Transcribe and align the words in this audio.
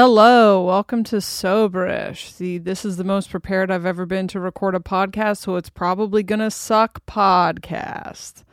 Hello, 0.00 0.62
welcome 0.62 1.02
to 1.02 1.16
Soberish. 1.16 2.30
See, 2.30 2.56
this 2.56 2.84
is 2.84 2.98
the 2.98 3.02
most 3.02 3.30
prepared 3.30 3.68
I've 3.68 3.84
ever 3.84 4.06
been 4.06 4.28
to 4.28 4.38
record 4.38 4.76
a 4.76 4.78
podcast, 4.78 5.38
so 5.38 5.56
it's 5.56 5.70
probably 5.70 6.22
gonna 6.22 6.52
suck 6.52 7.04
podcast. 7.04 8.44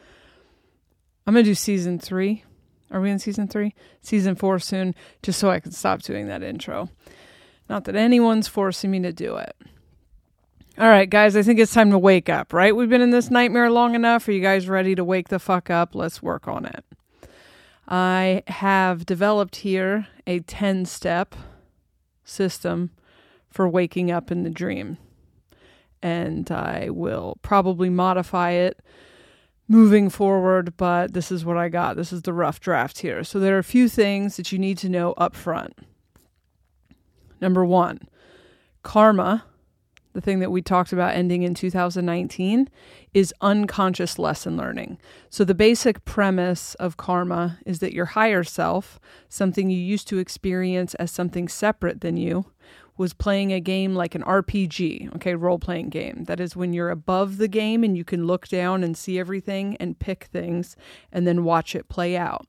I'm 1.28 1.36
gonna 1.36 1.44
do 1.44 1.54
season 1.54 2.00
three. 2.00 2.44
Are 2.90 3.00
we 3.00 3.12
in 3.12 3.20
season 3.20 3.48
three? 3.48 3.76
Season 4.02 4.34
four 4.34 4.58
soon, 4.58 4.96
just 5.22 5.38
so 5.38 5.52
I 5.52 5.60
can 5.60 5.72
stop 5.72 6.02
doing 6.02 6.26
that 6.30 6.42
intro. 6.42 6.90
Not 7.70 7.84
that 7.84 7.96
anyone's 7.96 8.48
forcing 8.48 8.90
me 8.90 9.02
to 9.02 9.14
do 9.14 9.36
it. 9.36 9.56
All 10.80 10.90
right, 10.90 11.08
guys, 11.08 11.36
I 11.36 11.44
think 11.44 11.60
it's 11.60 11.76
time 11.76 11.92
to 11.92 12.00
wake 12.00 12.28
up, 12.28 12.54
right? 12.54 12.76
We've 12.76 12.90
been 12.90 13.02
in 13.02 13.12
this 13.12 13.30
nightmare 13.30 13.70
long 13.70 13.94
enough. 13.94 14.28
Are 14.28 14.32
you 14.32 14.42
guys 14.42 14.68
ready 14.68 14.96
to 14.96 15.04
wake 15.04 15.30
the 15.30 15.38
fuck 15.38 15.70
up? 15.70 15.94
Let's 15.94 16.24
work 16.24 16.48
on 16.48 16.66
it. 16.66 16.84
I 17.88 18.44
have 18.48 19.06
developed 19.06 19.58
here 19.58 20.08
a 20.26 20.40
10 20.40 20.86
step 20.86 21.36
system 22.24 22.92
for 23.50 23.70
waking 23.70 24.12
up 24.12 24.32
in 24.32 24.44
the 24.44 24.50
dream. 24.50 24.98
And 26.02 26.50
I 26.52 26.90
will 26.90 27.38
probably 27.42 27.90
modify 27.90 28.52
it 28.52 28.82
moving 29.68 30.10
forward, 30.10 30.78
but 30.78 31.14
this 31.14 31.32
is 31.32 31.46
what 31.46 31.58
I 31.58 31.70
got. 31.70 31.96
This 31.96 32.14
is 32.14 32.24
the 32.24 32.34
rough 32.34 32.60
draft 32.60 33.00
here. 33.00 33.24
So 33.24 33.40
there 33.40 33.56
are 33.56 33.60
a 33.60 33.64
few 33.64 33.90
things 33.90 34.38
that 34.38 34.52
you 34.52 34.60
need 34.60 34.78
to 34.80 34.90
know 34.90 35.14
up 35.14 35.36
front. 35.36 35.78
Number 37.42 37.66
one, 37.66 38.00
karma 38.84 39.46
the 40.16 40.22
thing 40.22 40.40
that 40.40 40.50
we 40.50 40.62
talked 40.62 40.94
about 40.94 41.14
ending 41.14 41.44
in 41.44 41.54
2019, 41.54 42.70
is 43.14 43.34
unconscious 43.42 44.18
lesson 44.18 44.56
learning. 44.56 44.98
So, 45.30 45.44
the 45.44 45.54
basic 45.54 46.06
premise 46.06 46.74
of 46.76 46.96
karma 46.96 47.60
is 47.66 47.80
that 47.80 47.94
your 47.94 48.06
higher 48.06 48.44
self, 48.44 48.98
something 49.28 49.70
you 49.70 49.78
used 49.78 50.08
to 50.08 50.18
experience 50.18 50.96
as 50.96 51.12
something 51.12 51.50
separate 51.50 52.00
than 52.00 52.16
you, 52.16 52.46
was 52.98 53.14
playing 53.14 53.52
a 53.52 53.60
game 53.60 53.94
like 53.94 54.16
an 54.16 54.24
RPG, 54.24 55.14
okay, 55.18 55.36
role 55.36 55.60
playing 55.60 55.90
game. 55.90 56.24
That 56.28 56.40
is 56.40 56.56
when 56.56 56.72
you're 56.72 56.92
above 56.92 57.38
the 57.38 57.50
game 57.50 57.84
and 57.84 57.98
you 57.98 58.06
can 58.06 58.26
look 58.26 58.48
down 58.48 58.86
and 58.86 58.98
see 58.98 59.20
everything 59.20 59.76
and 59.82 60.00
pick 60.00 60.26
things 60.32 60.78
and 61.12 61.28
then 61.28 61.44
watch 61.44 61.76
it 61.76 61.90
play 61.90 62.16
out. 62.16 62.48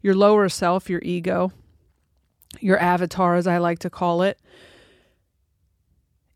Your 0.00 0.14
lower 0.14 0.48
self, 0.48 0.88
your 0.88 1.02
ego, 1.02 1.52
your 2.60 2.78
avatar, 2.78 3.36
as 3.36 3.46
I 3.46 3.58
like 3.58 3.78
to 3.80 3.90
call 3.90 4.22
it, 4.22 4.40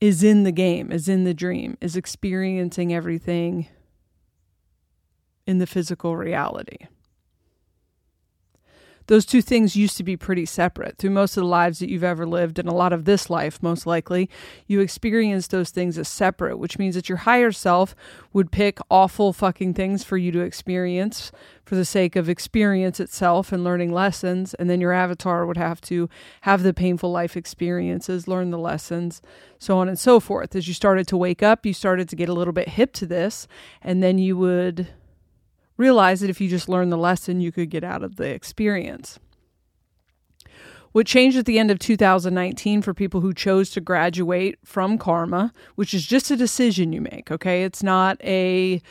is 0.00 0.22
in 0.22 0.44
the 0.44 0.52
game, 0.52 0.92
is 0.92 1.08
in 1.08 1.24
the 1.24 1.34
dream, 1.34 1.77
is 1.80 1.96
experiencing 1.96 2.92
everything 2.94 3.68
in 5.46 5.58
the 5.58 5.66
physical 5.66 6.16
reality. 6.16 6.86
Those 9.08 9.24
two 9.24 9.40
things 9.40 9.74
used 9.74 9.96
to 9.96 10.04
be 10.04 10.18
pretty 10.18 10.44
separate. 10.44 10.98
Through 10.98 11.10
most 11.10 11.36
of 11.36 11.40
the 11.40 11.48
lives 11.48 11.78
that 11.78 11.88
you've 11.88 12.04
ever 12.04 12.26
lived, 12.26 12.58
and 12.58 12.68
a 12.68 12.74
lot 12.74 12.92
of 12.92 13.06
this 13.06 13.30
life, 13.30 13.62
most 13.62 13.86
likely, 13.86 14.28
you 14.66 14.80
experience 14.80 15.46
those 15.46 15.70
things 15.70 15.96
as 15.96 16.08
separate, 16.08 16.58
which 16.58 16.78
means 16.78 16.94
that 16.94 17.08
your 17.08 17.18
higher 17.18 17.50
self 17.50 17.96
would 18.34 18.52
pick 18.52 18.78
awful 18.90 19.32
fucking 19.32 19.72
things 19.72 20.04
for 20.04 20.18
you 20.18 20.30
to 20.32 20.41
experience 20.41 21.32
for 21.64 21.74
the 21.74 21.86
sake 21.86 22.16
of 22.16 22.28
experience 22.28 23.00
itself 23.00 23.50
and 23.50 23.64
learning 23.64 23.92
lessons. 23.92 24.52
And 24.54 24.68
then 24.68 24.80
your 24.80 24.92
avatar 24.92 25.47
would 25.47 25.56
have 25.56 25.80
to 25.82 26.10
have 26.42 26.62
the 26.62 26.74
painful 26.74 27.10
life 27.10 27.34
experiences, 27.34 28.28
learn 28.28 28.50
the 28.50 28.58
lessons, 28.58 29.22
so 29.58 29.78
on 29.78 29.88
and 29.88 29.98
so 29.98 30.20
forth. 30.20 30.54
As 30.54 30.68
you 30.68 30.74
started 30.74 31.08
to 31.08 31.16
wake 31.16 31.42
up, 31.42 31.64
you 31.64 31.72
started 31.72 32.10
to 32.10 32.16
get 32.16 32.28
a 32.28 32.34
little 32.34 32.52
bit 32.52 32.68
hip 32.68 32.92
to 32.94 33.06
this, 33.06 33.48
and 33.80 34.02
then 34.02 34.18
you 34.18 34.36
would 34.36 34.88
realize 35.78 36.21
that 36.21 36.28
if 36.28 36.41
you 36.41 36.49
just 36.49 36.69
learn 36.69 36.91
the 36.91 36.99
lesson, 36.99 37.41
you 37.41 37.50
could 37.50 37.71
get 37.71 37.84
out 37.84 38.03
of 38.03 38.16
the 38.16 38.28
experience. 38.28 39.19
What 40.93 41.06
changed 41.06 41.39
at 41.39 41.47
the 41.47 41.59
end 41.59 41.71
of 41.71 41.78
2019 41.78 42.83
for 42.83 42.93
people 42.93 43.21
who 43.21 43.33
chose 43.33 43.71
to 43.71 43.81
graduate 43.81 44.59
from 44.65 44.99
karma, 44.99 45.53
which 45.77 45.94
is 45.94 46.05
just 46.05 46.31
a 46.31 46.37
decision 46.37 46.93
you 46.93 47.00
make, 47.00 47.31
okay? 47.31 47.62
It's 47.62 47.83
not 47.83 48.21
a 48.22 48.83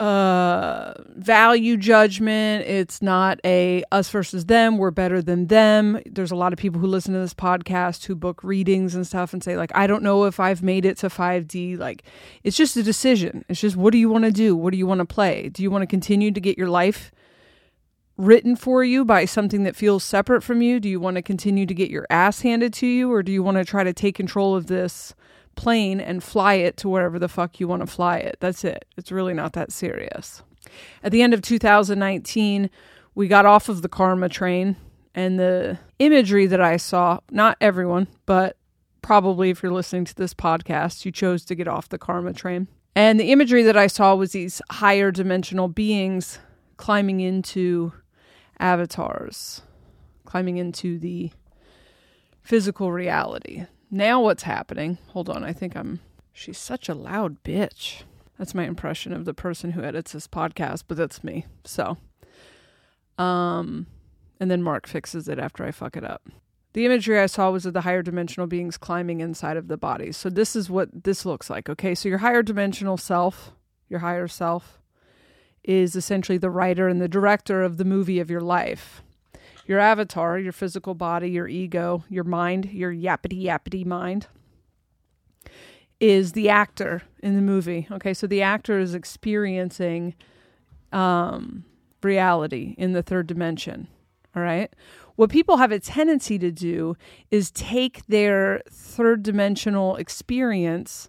uh, 0.00 0.94
value 1.14 1.76
judgment. 1.76 2.66
It's 2.66 3.02
not 3.02 3.38
a 3.44 3.84
us 3.92 4.08
versus 4.08 4.46
them. 4.46 4.78
We're 4.78 4.90
better 4.90 5.20
than 5.20 5.48
them. 5.48 6.00
There's 6.06 6.30
a 6.30 6.36
lot 6.36 6.54
of 6.54 6.58
people 6.58 6.80
who 6.80 6.86
listen 6.86 7.12
to 7.12 7.20
this 7.20 7.34
podcast 7.34 8.06
who 8.06 8.14
book 8.14 8.42
readings 8.42 8.94
and 8.94 9.06
stuff 9.06 9.34
and 9.34 9.44
say 9.44 9.58
like, 9.58 9.70
I 9.74 9.86
don't 9.86 10.02
know 10.02 10.24
if 10.24 10.40
I've 10.40 10.62
made 10.62 10.86
it 10.86 10.96
to 10.98 11.08
5D. 11.08 11.78
Like, 11.78 12.02
it's 12.42 12.56
just 12.56 12.78
a 12.78 12.82
decision. 12.82 13.44
It's 13.50 13.60
just 13.60 13.76
what 13.76 13.92
do 13.92 13.98
you 13.98 14.08
want 14.08 14.24
to 14.24 14.32
do? 14.32 14.56
What 14.56 14.72
do 14.72 14.78
you 14.78 14.86
want 14.86 15.00
to 15.00 15.04
play? 15.04 15.50
Do 15.50 15.62
you 15.62 15.70
want 15.70 15.82
to 15.82 15.86
continue 15.86 16.30
to 16.30 16.40
get 16.40 16.56
your 16.56 16.70
life 16.70 17.12
written 18.16 18.56
for 18.56 18.82
you 18.82 19.04
by 19.04 19.26
something 19.26 19.64
that 19.64 19.76
feels 19.76 20.02
separate 20.02 20.42
from 20.42 20.62
you? 20.62 20.80
Do 20.80 20.88
you 20.88 20.98
want 20.98 21.16
to 21.16 21.22
continue 21.22 21.66
to 21.66 21.74
get 21.74 21.90
your 21.90 22.06
ass 22.08 22.40
handed 22.40 22.72
to 22.74 22.86
you, 22.86 23.12
or 23.12 23.22
do 23.22 23.32
you 23.32 23.42
want 23.42 23.58
to 23.58 23.64
try 23.66 23.84
to 23.84 23.92
take 23.92 24.14
control 24.14 24.56
of 24.56 24.66
this? 24.66 25.14
Plane 25.56 26.00
and 26.00 26.22
fly 26.22 26.54
it 26.54 26.76
to 26.78 26.88
wherever 26.88 27.18
the 27.18 27.28
fuck 27.28 27.60
you 27.60 27.68
want 27.68 27.82
to 27.82 27.86
fly 27.86 28.18
it. 28.18 28.36
That's 28.40 28.64
it. 28.64 28.84
It's 28.96 29.12
really 29.12 29.34
not 29.34 29.52
that 29.54 29.72
serious. 29.72 30.42
At 31.02 31.12
the 31.12 31.22
end 31.22 31.34
of 31.34 31.42
2019, 31.42 32.70
we 33.14 33.28
got 33.28 33.46
off 33.46 33.68
of 33.68 33.82
the 33.82 33.88
karma 33.88 34.28
train, 34.28 34.76
and 35.14 35.38
the 35.38 35.78
imagery 35.98 36.46
that 36.46 36.60
I 36.60 36.76
saw, 36.76 37.20
not 37.30 37.56
everyone, 37.60 38.06
but 38.26 38.56
probably 39.02 39.50
if 39.50 39.62
you're 39.62 39.72
listening 39.72 40.04
to 40.06 40.14
this 40.14 40.34
podcast, 40.34 41.04
you 41.04 41.12
chose 41.12 41.44
to 41.46 41.54
get 41.54 41.68
off 41.68 41.88
the 41.88 41.98
karma 41.98 42.32
train. 42.32 42.68
And 42.94 43.18
the 43.18 43.32
imagery 43.32 43.62
that 43.64 43.76
I 43.76 43.86
saw 43.86 44.14
was 44.14 44.32
these 44.32 44.62
higher 44.70 45.10
dimensional 45.10 45.68
beings 45.68 46.38
climbing 46.76 47.20
into 47.20 47.92
avatars, 48.58 49.62
climbing 50.24 50.58
into 50.58 50.98
the 50.98 51.30
physical 52.42 52.92
reality. 52.92 53.66
Now 53.90 54.20
what's 54.22 54.44
happening? 54.44 54.98
Hold 55.08 55.28
on, 55.28 55.42
I 55.42 55.52
think 55.52 55.76
I'm. 55.76 56.00
She's 56.32 56.58
such 56.58 56.88
a 56.88 56.94
loud 56.94 57.42
bitch. 57.42 58.02
That's 58.38 58.54
my 58.54 58.64
impression 58.64 59.12
of 59.12 59.24
the 59.24 59.34
person 59.34 59.72
who 59.72 59.82
edits 59.82 60.12
this 60.12 60.28
podcast, 60.28 60.84
but 60.86 60.96
that's 60.96 61.24
me. 61.24 61.46
So, 61.64 61.98
um, 63.18 63.86
and 64.38 64.50
then 64.50 64.62
Mark 64.62 64.86
fixes 64.86 65.28
it 65.28 65.38
after 65.38 65.64
I 65.64 65.72
fuck 65.72 65.96
it 65.96 66.04
up. 66.04 66.28
The 66.72 66.86
imagery 66.86 67.18
I 67.18 67.26
saw 67.26 67.50
was 67.50 67.66
of 67.66 67.72
the 67.74 67.80
higher 67.80 68.02
dimensional 68.02 68.46
beings 68.46 68.78
climbing 68.78 69.20
inside 69.20 69.56
of 69.56 69.66
the 69.66 69.76
body. 69.76 70.12
So 70.12 70.30
this 70.30 70.54
is 70.54 70.70
what 70.70 71.04
this 71.04 71.26
looks 71.26 71.50
like. 71.50 71.68
Okay, 71.68 71.96
so 71.96 72.08
your 72.08 72.18
higher 72.18 72.44
dimensional 72.44 72.96
self, 72.96 73.52
your 73.88 73.98
higher 73.98 74.28
self, 74.28 74.78
is 75.64 75.96
essentially 75.96 76.38
the 76.38 76.48
writer 76.48 76.86
and 76.86 77.00
the 77.00 77.08
director 77.08 77.62
of 77.62 77.76
the 77.76 77.84
movie 77.84 78.20
of 78.20 78.30
your 78.30 78.40
life 78.40 79.02
your 79.70 79.78
avatar, 79.78 80.36
your 80.36 80.50
physical 80.50 80.94
body, 80.94 81.30
your 81.30 81.46
ego, 81.46 82.02
your 82.08 82.24
mind, 82.24 82.72
your 82.72 82.92
yappity 82.92 83.44
yappity 83.44 83.86
mind, 83.86 84.26
is 86.00 86.32
the 86.32 86.48
actor 86.48 87.02
in 87.22 87.36
the 87.36 87.40
movie. 87.40 87.86
Okay, 87.88 88.12
so 88.12 88.26
the 88.26 88.42
actor 88.42 88.80
is 88.80 88.96
experiencing 88.96 90.16
um, 90.90 91.64
reality 92.02 92.74
in 92.78 92.94
the 92.94 93.02
third 93.04 93.28
dimension. 93.28 93.86
All 94.34 94.42
right. 94.42 94.74
What 95.14 95.30
people 95.30 95.58
have 95.58 95.70
a 95.70 95.78
tendency 95.78 96.36
to 96.40 96.50
do 96.50 96.96
is 97.30 97.52
take 97.52 98.04
their 98.06 98.62
third 98.68 99.22
dimensional 99.22 99.94
experience, 99.94 101.08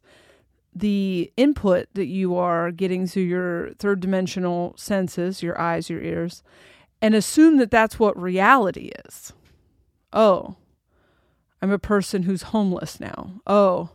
the 0.76 1.34
input 1.36 1.88
that 1.96 2.06
you 2.06 2.36
are 2.36 2.70
getting 2.70 3.08
through 3.08 3.24
your 3.24 3.72
third 3.80 4.02
dimensional 4.02 4.76
senses, 4.78 5.42
your 5.42 5.60
eyes, 5.60 5.90
your 5.90 6.04
ears, 6.04 6.44
and 7.02 7.16
assume 7.16 7.58
that 7.58 7.72
that's 7.72 8.00
what 8.00 8.20
reality 8.22 8.92
is. 9.06 9.34
Oh, 10.14 10.56
I'm 11.62 11.72
a 11.72 11.80
person 11.80 12.24
who's 12.24 12.44
homeless 12.44 13.00
now. 13.00 13.42
Oh, 13.46 13.90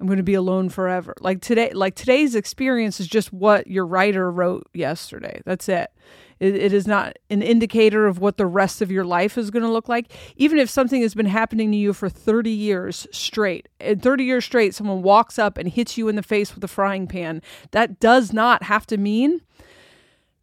I'm 0.00 0.06
going 0.06 0.18
to 0.18 0.22
be 0.22 0.34
alone 0.34 0.68
forever. 0.68 1.14
Like 1.20 1.40
today, 1.40 1.72
like 1.72 1.94
today's 1.96 2.34
experience 2.34 3.00
is 3.00 3.08
just 3.08 3.32
what 3.32 3.66
your 3.66 3.84
writer 3.84 4.30
wrote 4.30 4.68
yesterday. 4.72 5.42
That's 5.44 5.68
it. 5.68 5.90
it. 6.38 6.54
It 6.54 6.72
is 6.72 6.86
not 6.86 7.18
an 7.30 7.42
indicator 7.42 8.06
of 8.06 8.20
what 8.20 8.36
the 8.36 8.46
rest 8.46 8.80
of 8.80 8.92
your 8.92 9.04
life 9.04 9.36
is 9.36 9.50
going 9.50 9.64
to 9.64 9.72
look 9.72 9.88
like. 9.88 10.12
Even 10.36 10.58
if 10.58 10.70
something 10.70 11.02
has 11.02 11.14
been 11.14 11.26
happening 11.26 11.72
to 11.72 11.76
you 11.76 11.92
for 11.92 12.08
30 12.08 12.50
years 12.50 13.08
straight, 13.10 13.68
and 13.80 14.00
30 14.00 14.24
years 14.24 14.44
straight, 14.44 14.74
someone 14.74 15.02
walks 15.02 15.36
up 15.36 15.58
and 15.58 15.68
hits 15.68 15.98
you 15.98 16.06
in 16.06 16.14
the 16.14 16.22
face 16.22 16.54
with 16.54 16.62
a 16.62 16.68
frying 16.68 17.08
pan, 17.08 17.42
that 17.72 17.98
does 17.98 18.32
not 18.32 18.64
have 18.64 18.86
to 18.86 18.96
mean 18.96 19.42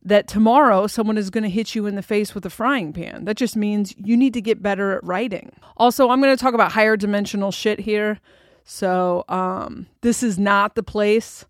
that 0.06 0.28
tomorrow 0.28 0.86
someone 0.86 1.18
is 1.18 1.32
going 1.32 1.44
to 1.44 1.50
hit 1.50 1.74
you 1.74 1.88
in 1.88 1.96
the 1.96 2.04
face 2.04 2.36
with 2.36 2.46
a 2.46 2.50
frying 2.50 2.94
pan. 2.94 3.26
That 3.26 3.36
just 3.36 3.56
means 3.56 3.94
you 3.98 4.16
need 4.16 4.34
to 4.36 4.42
get 4.42 4.62
better 4.62 4.94
at 4.94 5.04
writing. 5.04 5.52
Also, 5.78 6.10
I'm 6.10 6.22
going 6.22 6.36
to 6.36 6.42
talk 6.42 6.54
about 6.54 6.72
higher 6.72 6.96
dimensional 6.96 7.52
shit 7.52 7.80
here. 7.80 8.20
So, 8.64 9.26
um, 9.28 9.88
this 10.02 10.24
is 10.24 10.40
not 10.40 10.76
the 10.76 10.84
place 10.84 11.46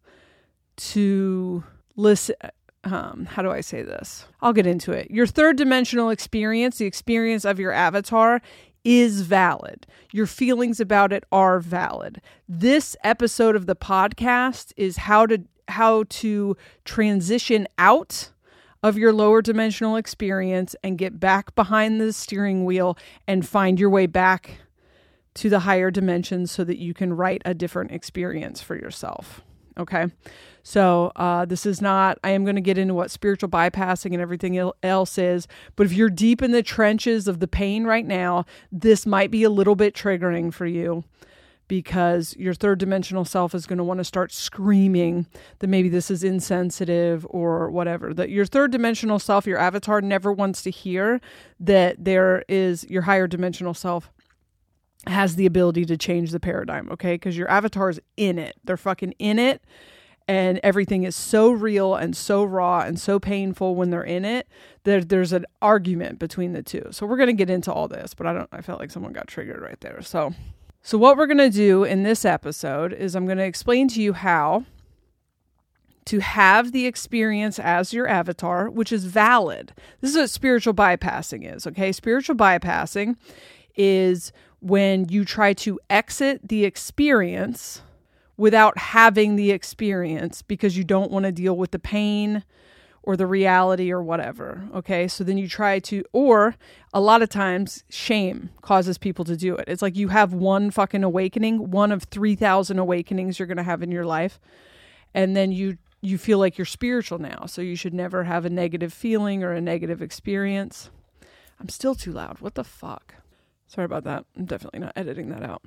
to 0.77 1.63
listen. 1.95 2.35
Um, 2.85 3.25
how 3.29 3.41
do 3.41 3.51
I 3.51 3.61
say 3.61 3.81
this? 3.81 4.25
I'll 4.41 4.53
get 4.53 4.67
into 4.67 4.91
it. 4.91 5.11
Your 5.11 5.27
third 5.27 5.57
dimensional 5.57 6.09
experience, 6.09 6.77
the 6.77 6.85
experience 6.85 7.43
of 7.43 7.59
your 7.59 7.71
avatar, 7.71 8.41
is 8.83 9.21
valid. 9.21 9.87
Your 10.11 10.27
feelings 10.27 10.79
about 10.79 11.11
it 11.11 11.23
are 11.31 11.59
valid. 11.59 12.21
This 12.47 12.95
episode 13.03 13.55
of 13.55 13.65
the 13.65 13.75
podcast 13.75 14.71
is 14.77 14.97
how 14.97 15.25
to 15.25 15.41
how 15.67 16.03
to 16.09 16.55
transition 16.83 17.67
out 17.79 18.29
of 18.85 18.99
your 18.99 19.11
lower 19.11 19.41
dimensional 19.41 19.95
experience 19.95 20.75
and 20.83 20.99
get 20.99 21.19
back 21.19 21.55
behind 21.55 21.99
the 21.99 22.13
steering 22.13 22.65
wheel 22.65 22.95
and 23.27 23.47
find 23.47 23.79
your 23.79 23.89
way 23.89 24.05
back 24.05 24.59
to 25.33 25.49
the 25.49 25.61
higher 25.61 25.89
dimensions 25.89 26.51
so 26.51 26.63
that 26.63 26.77
you 26.77 26.93
can 26.93 27.11
write 27.11 27.41
a 27.45 27.55
different 27.55 27.89
experience 27.89 28.61
for 28.61 28.75
yourself. 28.75 29.41
Okay. 29.75 30.05
So, 30.61 31.11
uh, 31.15 31.45
this 31.45 31.65
is 31.65 31.81
not, 31.81 32.19
I 32.23 32.29
am 32.29 32.43
going 32.43 32.57
to 32.57 32.61
get 32.61 32.77
into 32.77 32.93
what 32.93 33.09
spiritual 33.09 33.49
bypassing 33.49 34.13
and 34.13 34.21
everything 34.21 34.71
else 34.83 35.17
is. 35.17 35.47
But 35.75 35.87
if 35.87 35.93
you're 35.93 36.11
deep 36.11 36.43
in 36.43 36.51
the 36.51 36.63
trenches 36.63 37.27
of 37.27 37.39
the 37.39 37.47
pain 37.47 37.85
right 37.85 38.05
now, 38.05 38.45
this 38.71 39.07
might 39.07 39.31
be 39.31 39.41
a 39.41 39.49
little 39.49 39.75
bit 39.75 39.95
triggering 39.95 40.53
for 40.53 40.67
you 40.67 41.03
because 41.67 42.35
your 42.37 42.53
third 42.53 42.79
dimensional 42.79 43.25
self 43.25 43.55
is 43.55 43.65
going 43.65 43.77
to 43.77 43.83
want 43.83 43.99
to 43.99 44.03
start 44.03 44.31
screaming 44.31 45.25
that 45.59 45.67
maybe 45.67 45.89
this 45.89 46.11
is 46.11 46.23
insensitive 46.23 47.25
or 47.29 47.69
whatever. 47.69 48.13
That 48.13 48.29
your 48.29 48.45
third 48.45 48.71
dimensional 48.71 49.19
self, 49.19 49.45
your 49.45 49.57
avatar, 49.57 50.01
never 50.01 50.31
wants 50.31 50.61
to 50.63 50.69
hear 50.69 51.21
that 51.59 52.03
there 52.03 52.43
is 52.47 52.83
your 52.89 53.03
higher 53.03 53.27
dimensional 53.27 53.73
self 53.73 54.11
has 55.07 55.35
the 55.35 55.45
ability 55.45 55.85
to 55.85 55.97
change 55.97 56.31
the 56.31 56.39
paradigm, 56.39 56.89
okay? 56.91 57.15
Because 57.15 57.37
your 57.37 57.49
avatar 57.49 57.89
is 57.89 57.99
in 58.17 58.39
it. 58.39 58.55
They're 58.63 58.77
fucking 58.77 59.13
in 59.19 59.37
it 59.37 59.63
and 60.27 60.59
everything 60.63 61.03
is 61.03 61.15
so 61.15 61.51
real 61.51 61.95
and 61.95 62.15
so 62.15 62.43
raw 62.43 62.81
and 62.81 62.99
so 62.99 63.19
painful 63.19 63.75
when 63.75 63.89
they're 63.89 64.03
in 64.03 64.25
it 64.25 64.47
that 64.83 65.09
there's 65.09 65.33
an 65.33 65.45
argument 65.61 66.19
between 66.19 66.53
the 66.53 66.63
two. 66.63 66.87
So 66.91 67.05
we're 67.05 67.17
going 67.17 67.27
to 67.27 67.33
get 67.33 67.49
into 67.49 67.71
all 67.71 67.87
this, 67.87 68.13
but 68.13 68.25
I 68.25 68.33
don't 68.33 68.49
I 68.51 68.61
felt 68.61 68.79
like 68.79 68.91
someone 68.91 69.13
got 69.13 69.27
triggered 69.27 69.61
right 69.61 69.79
there. 69.81 70.01
So 70.01 70.33
so 70.85 70.99
what 70.99 71.17
we're 71.17 71.25
going 71.25 71.39
to 71.39 71.49
do 71.49 71.83
in 71.83 72.03
this 72.03 72.25
episode 72.25 72.93
is 72.93 73.15
I'm 73.15 73.25
going 73.25 73.39
to 73.39 73.43
explain 73.43 73.87
to 73.87 73.99
you 73.99 74.13
how 74.13 74.65
to 76.05 76.19
have 76.19 76.73
the 76.73 76.85
experience 76.85 77.57
as 77.57 77.91
your 77.91 78.07
avatar, 78.07 78.69
which 78.69 78.91
is 78.91 79.05
valid. 79.05 79.73
This 79.99 80.11
is 80.11 80.17
what 80.17 80.29
spiritual 80.29 80.75
bypassing 80.75 81.51
is, 81.51 81.65
okay? 81.65 81.91
Spiritual 81.91 82.35
bypassing 82.35 83.15
is 83.75 84.31
when 84.59 85.09
you 85.09 85.25
try 85.25 85.53
to 85.53 85.79
exit 85.89 86.47
the 86.47 86.65
experience 86.65 87.81
without 88.37 88.77
having 88.77 89.37
the 89.37 89.49
experience 89.49 90.43
because 90.43 90.77
you 90.77 90.83
don't 90.83 91.09
want 91.09 91.25
to 91.25 91.31
deal 91.31 91.57
with 91.57 91.71
the 91.71 91.79
pain 91.79 92.43
or 93.05 93.15
the 93.15 93.27
reality 93.27 93.91
or 93.91 94.01
whatever. 94.01 94.67
Okay. 94.73 95.07
So 95.07 95.23
then 95.23 95.37
you 95.37 95.47
try 95.47 95.79
to, 95.79 96.03
or 96.11 96.55
a 96.93 96.99
lot 96.99 97.21
of 97.21 97.29
times 97.29 97.83
shame 97.89 98.49
causes 98.61 98.97
people 98.97 99.23
to 99.25 99.37
do 99.37 99.55
it. 99.55 99.65
It's 99.67 99.81
like 99.81 99.95
you 99.95 100.09
have 100.09 100.33
one 100.33 100.71
fucking 100.71 101.03
awakening, 101.03 101.71
one 101.71 101.91
of 101.91 102.03
3,000 102.03 102.79
awakenings 102.79 103.37
you're 103.39 103.47
going 103.47 103.57
to 103.57 103.63
have 103.63 103.83
in 103.83 103.91
your 103.91 104.05
life. 104.05 104.39
And 105.13 105.35
then 105.35 105.51
you, 105.51 105.77
you 106.01 106.17
feel 106.17 106.39
like 106.39 106.57
you're 106.57 106.65
spiritual 106.65 107.19
now. 107.19 107.45
So 107.45 107.61
you 107.61 107.75
should 107.75 107.93
never 107.93 108.23
have 108.23 108.45
a 108.45 108.49
negative 108.49 108.91
feeling 108.91 109.43
or 109.43 109.53
a 109.53 109.61
negative 109.61 110.01
experience. 110.01 110.89
I'm 111.59 111.69
still 111.69 111.95
too 111.95 112.11
loud. 112.11 112.41
What 112.41 112.55
the 112.55 112.63
fuck? 112.63 113.15
Sorry 113.67 113.85
about 113.85 114.03
that. 114.03 114.25
I'm 114.35 114.45
definitely 114.45 114.79
not 114.79 114.93
editing 114.95 115.29
that 115.29 115.43
out. 115.43 115.61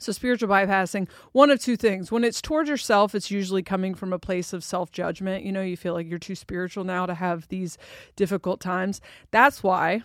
So, 0.00 0.12
spiritual 0.12 0.48
bypassing, 0.48 1.08
one 1.32 1.50
of 1.50 1.60
two 1.60 1.76
things. 1.76 2.10
When 2.12 2.24
it's 2.24 2.40
towards 2.40 2.68
yourself, 2.68 3.14
it's 3.14 3.30
usually 3.30 3.62
coming 3.62 3.94
from 3.94 4.12
a 4.12 4.18
place 4.18 4.52
of 4.52 4.64
self 4.64 4.90
judgment. 4.92 5.44
You 5.44 5.52
know, 5.52 5.62
you 5.62 5.76
feel 5.76 5.94
like 5.94 6.08
you're 6.08 6.18
too 6.18 6.34
spiritual 6.34 6.84
now 6.84 7.06
to 7.06 7.14
have 7.14 7.48
these 7.48 7.78
difficult 8.16 8.60
times. 8.60 9.00
That's 9.30 9.62
why 9.62 10.02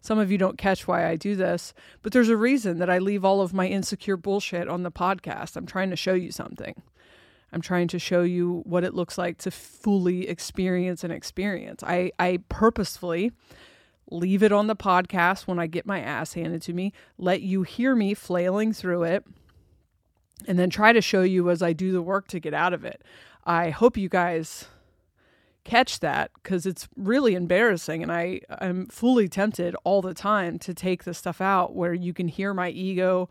some 0.00 0.18
of 0.18 0.32
you 0.32 0.38
don't 0.38 0.58
catch 0.58 0.88
why 0.88 1.06
I 1.06 1.16
do 1.16 1.36
this, 1.36 1.74
but 2.02 2.12
there's 2.12 2.30
a 2.30 2.36
reason 2.36 2.78
that 2.78 2.88
I 2.88 2.98
leave 2.98 3.24
all 3.24 3.42
of 3.42 3.52
my 3.52 3.66
insecure 3.66 4.16
bullshit 4.16 4.66
on 4.68 4.82
the 4.82 4.90
podcast. 4.90 5.56
I'm 5.56 5.66
trying 5.66 5.90
to 5.90 5.96
show 5.96 6.14
you 6.14 6.32
something. 6.32 6.82
I'm 7.52 7.60
trying 7.60 7.88
to 7.88 7.98
show 7.98 8.22
you 8.22 8.62
what 8.64 8.84
it 8.84 8.94
looks 8.94 9.18
like 9.18 9.38
to 9.38 9.50
fully 9.50 10.28
experience 10.28 11.04
an 11.04 11.10
experience. 11.10 11.82
I, 11.82 12.12
I 12.18 12.38
purposefully 12.48 13.32
leave 14.10 14.42
it 14.42 14.52
on 14.52 14.66
the 14.66 14.76
podcast 14.76 15.46
when 15.46 15.58
I 15.58 15.66
get 15.66 15.86
my 15.86 16.00
ass 16.00 16.34
handed 16.34 16.62
to 16.62 16.72
me, 16.72 16.92
let 17.16 17.42
you 17.42 17.62
hear 17.62 17.94
me 17.94 18.14
flailing 18.14 18.72
through 18.72 19.04
it, 19.04 19.24
and 20.46 20.58
then 20.58 20.70
try 20.70 20.92
to 20.92 21.00
show 21.00 21.22
you 21.22 21.50
as 21.50 21.62
I 21.62 21.72
do 21.72 21.92
the 21.92 22.02
work 22.02 22.28
to 22.28 22.40
get 22.40 22.54
out 22.54 22.72
of 22.72 22.84
it. 22.84 23.02
I 23.44 23.70
hope 23.70 23.96
you 23.96 24.08
guys 24.08 24.66
catch 25.64 26.00
that 26.00 26.30
because 26.42 26.66
it's 26.66 26.88
really 26.96 27.34
embarrassing 27.34 28.02
and 28.02 28.10
I, 28.10 28.40
I'm 28.48 28.86
fully 28.86 29.28
tempted 29.28 29.76
all 29.84 30.00
the 30.02 30.14
time 30.14 30.58
to 30.60 30.72
take 30.74 31.04
the 31.04 31.14
stuff 31.14 31.40
out 31.40 31.74
where 31.74 31.92
you 31.92 32.14
can 32.14 32.28
hear 32.28 32.54
my 32.54 32.70
ego 32.70 33.28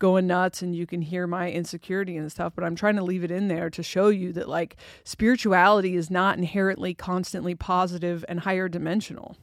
going 0.00 0.26
nuts 0.26 0.62
and 0.62 0.74
you 0.74 0.86
can 0.86 1.02
hear 1.02 1.26
my 1.26 1.50
insecurity 1.50 2.16
and 2.16 2.32
stuff 2.32 2.54
but 2.56 2.64
i'm 2.64 2.74
trying 2.74 2.96
to 2.96 3.04
leave 3.04 3.22
it 3.22 3.30
in 3.30 3.48
there 3.48 3.68
to 3.68 3.82
show 3.82 4.08
you 4.08 4.32
that 4.32 4.48
like 4.48 4.76
spirituality 5.04 5.94
is 5.94 6.10
not 6.10 6.38
inherently 6.38 6.94
constantly 6.94 7.54
positive 7.54 8.24
and 8.26 8.40
higher 8.40 8.68
dimensional 8.68 9.36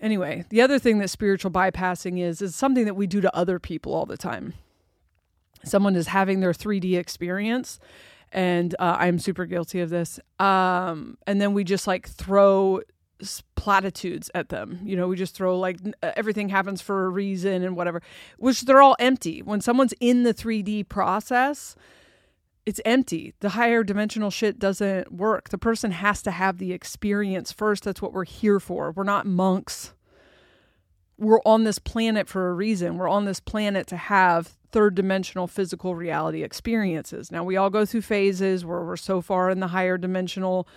Anyway, 0.00 0.44
the 0.48 0.60
other 0.60 0.78
thing 0.78 0.98
that 0.98 1.08
spiritual 1.08 1.50
bypassing 1.50 2.20
is 2.20 2.40
is 2.40 2.54
something 2.54 2.84
that 2.84 2.94
we 2.94 3.06
do 3.06 3.20
to 3.20 3.34
other 3.36 3.58
people 3.58 3.92
all 3.94 4.06
the 4.06 4.16
time. 4.16 4.54
Someone 5.64 5.96
is 5.96 6.08
having 6.08 6.40
their 6.40 6.52
3D 6.52 6.96
experience, 6.96 7.80
and 8.32 8.74
uh, 8.78 8.96
I'm 8.98 9.18
super 9.18 9.44
guilty 9.44 9.80
of 9.80 9.90
this. 9.90 10.20
Um, 10.38 11.18
and 11.26 11.40
then 11.40 11.52
we 11.52 11.64
just 11.64 11.86
like 11.86 12.08
throw 12.08 12.80
platitudes 13.56 14.30
at 14.34 14.48
them. 14.50 14.80
You 14.84 14.96
know, 14.96 15.08
we 15.08 15.16
just 15.16 15.34
throw 15.34 15.58
like 15.58 15.78
uh, 16.02 16.12
everything 16.16 16.48
happens 16.48 16.80
for 16.80 17.06
a 17.06 17.08
reason 17.08 17.64
and 17.64 17.76
whatever, 17.76 18.02
which 18.38 18.62
they're 18.62 18.82
all 18.82 18.96
empty. 19.00 19.42
When 19.42 19.60
someone's 19.60 19.94
in 20.00 20.22
the 20.22 20.32
3D 20.32 20.88
process, 20.88 21.74
it's 22.68 22.82
empty. 22.84 23.32
The 23.40 23.48
higher 23.48 23.82
dimensional 23.82 24.28
shit 24.28 24.58
doesn't 24.58 25.10
work. 25.10 25.48
The 25.48 25.56
person 25.56 25.90
has 25.90 26.20
to 26.20 26.30
have 26.30 26.58
the 26.58 26.74
experience 26.74 27.50
first. 27.50 27.82
That's 27.82 28.02
what 28.02 28.12
we're 28.12 28.26
here 28.26 28.60
for. 28.60 28.92
We're 28.92 29.04
not 29.04 29.24
monks. 29.24 29.94
We're 31.16 31.40
on 31.46 31.64
this 31.64 31.78
planet 31.78 32.28
for 32.28 32.50
a 32.50 32.52
reason. 32.52 32.98
We're 32.98 33.08
on 33.08 33.24
this 33.24 33.40
planet 33.40 33.86
to 33.86 33.96
have 33.96 34.58
third 34.70 34.94
dimensional 34.96 35.46
physical 35.46 35.94
reality 35.94 36.42
experiences. 36.42 37.32
Now, 37.32 37.42
we 37.42 37.56
all 37.56 37.70
go 37.70 37.86
through 37.86 38.02
phases 38.02 38.66
where 38.66 38.84
we're 38.84 38.98
so 38.98 39.22
far 39.22 39.48
in 39.48 39.60
the 39.60 39.68
higher 39.68 39.96
dimensional 39.96 40.68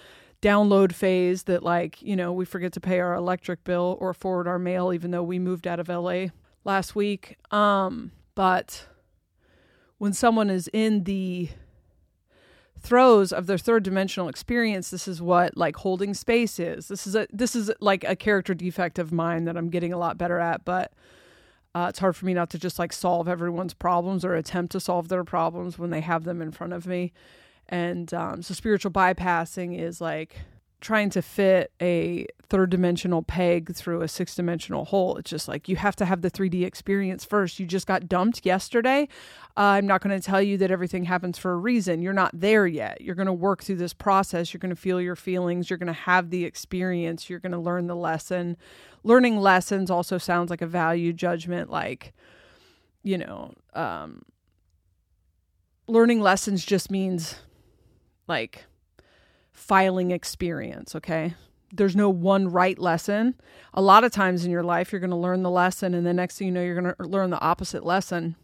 download 0.41 0.93
phase 0.93 1.43
that, 1.43 1.62
like, 1.62 2.01
you 2.01 2.15
know, 2.15 2.31
we 2.31 2.45
forget 2.45 2.71
to 2.71 2.79
pay 2.79 3.01
our 3.01 3.15
electric 3.15 3.65
bill 3.65 3.98
or 4.00 4.13
forward 4.13 4.48
our 4.48 4.57
mail, 4.57 4.93
even 4.93 5.12
though 5.12 5.24
we 5.24 5.39
moved 5.39 5.67
out 5.67 5.81
of 5.81 5.89
LA 5.89 6.27
last 6.63 6.95
week. 6.95 7.36
Um, 7.53 8.13
but 8.33 8.88
when 9.98 10.13
someone 10.13 10.50
is 10.50 10.69
in 10.71 11.03
the 11.03 11.50
throes 12.81 13.31
of 13.31 13.47
their 13.47 13.57
third 13.57 13.83
dimensional 13.83 14.27
experience 14.27 14.89
this 14.89 15.07
is 15.07 15.21
what 15.21 15.55
like 15.55 15.75
holding 15.77 16.13
space 16.13 16.59
is. 16.59 16.88
This 16.88 17.05
is 17.05 17.15
a 17.15 17.27
this 17.31 17.55
is 17.55 17.71
like 17.79 18.03
a 18.03 18.15
character 18.15 18.53
defect 18.53 19.00
of 19.00 19.11
mine 19.11 19.45
that 19.45 19.55
i'm 19.55 19.69
getting 19.69 19.93
a 19.93 19.97
lot 19.97 20.17
better 20.17 20.39
at 20.39 20.65
but 20.65 20.91
uh, 21.73 21.88
it's 21.89 22.00
hard 22.00 22.15
for 22.15 22.25
me 22.25 22.33
not 22.33 22.50
to 22.50 22.59
just 22.59 22.77
like 22.79 22.91
solve 22.91 23.27
everyone's 23.27 23.73
problems 23.73 24.25
or 24.25 24.35
attempt 24.35 24.71
to 24.73 24.79
solve 24.79 25.07
their 25.07 25.23
problems 25.23 25.79
when 25.79 25.89
they 25.89 26.01
have 26.01 26.25
them 26.25 26.41
in 26.41 26.51
front 26.51 26.73
of 26.73 26.85
me. 26.85 27.13
And 27.69 28.13
um, 28.13 28.41
so 28.41 28.53
spiritual 28.53 28.91
bypassing 28.91 29.79
is 29.79 30.01
like 30.01 30.35
trying 30.81 31.11
to 31.11 31.21
fit 31.21 31.71
a 31.79 32.25
third 32.50 32.71
dimensional 32.71 33.21
peg 33.21 33.73
through 33.73 34.01
a 34.01 34.07
six 34.07 34.35
dimensional 34.35 34.83
hole. 34.83 35.15
It's 35.15 35.29
just 35.29 35.47
like 35.47 35.69
you 35.69 35.77
have 35.77 35.95
to 35.97 36.05
have 36.05 36.21
the 36.21 36.29
3D 36.29 36.65
experience 36.65 37.23
first. 37.23 37.59
You 37.59 37.65
just 37.65 37.88
got 37.88 38.09
dumped 38.09 38.45
yesterday. 38.45 39.07
Uh, 39.55 39.77
I'm 39.77 39.88
not 39.88 40.01
going 40.01 40.19
to 40.19 40.25
tell 40.25 40.41
you 40.41 40.57
that 40.57 40.71
everything 40.71 41.05
happens 41.05 41.38
for 41.38 41.53
a 41.53 41.55
reason. 41.55 42.01
You're 42.01 42.13
not 42.13 42.31
there 42.33 42.65
yet. 42.65 43.00
You're 43.00 43.15
going 43.15 43.27
to 43.27 43.33
work 43.33 43.63
through 43.63 43.77
this 43.77 43.93
process. 43.93 44.53
You're 44.53 44.59
going 44.59 44.75
to 44.75 44.81
feel 44.81 45.00
your 45.00 45.15
feelings. 45.15 45.69
You're 45.69 45.77
going 45.77 45.88
to 45.88 45.93
have 45.93 46.29
the 46.29 46.43
experience. 46.43 47.29
You're 47.29 47.39
going 47.39 47.51
to 47.51 47.59
learn 47.59 47.88
the 47.88 47.95
lesson. 47.95 48.57
Learning 49.03 49.38
lessons 49.38 49.91
also 49.91 50.17
sounds 50.17 50.50
like 50.50 50.61
a 50.61 50.67
value 50.67 51.13
judgment, 51.13 51.69
like, 51.69 52.13
you 53.03 53.17
know, 53.17 53.53
um, 53.73 54.23
learning 55.88 56.21
lessons 56.21 56.65
just 56.65 56.89
means 56.89 57.35
like, 58.27 58.65
filing 59.61 60.09
experience, 60.09 60.95
okay? 60.95 61.35
There's 61.71 61.95
no 61.95 62.09
one 62.09 62.51
right 62.51 62.77
lesson. 62.77 63.35
A 63.73 63.81
lot 63.81 64.03
of 64.03 64.11
times 64.11 64.43
in 64.43 64.51
your 64.51 64.63
life, 64.63 64.91
you're 64.91 64.99
going 64.99 65.11
to 65.11 65.15
learn 65.15 65.43
the 65.43 65.51
lesson, 65.51 65.93
and 65.93 66.05
the 66.05 66.13
next 66.13 66.37
thing 66.37 66.47
you 66.47 66.53
know, 66.53 66.63
you're 66.63 66.81
going 66.81 66.95
to 66.95 67.03
learn 67.05 67.29
the 67.29 67.39
opposite 67.39 67.85
lesson 67.85 68.35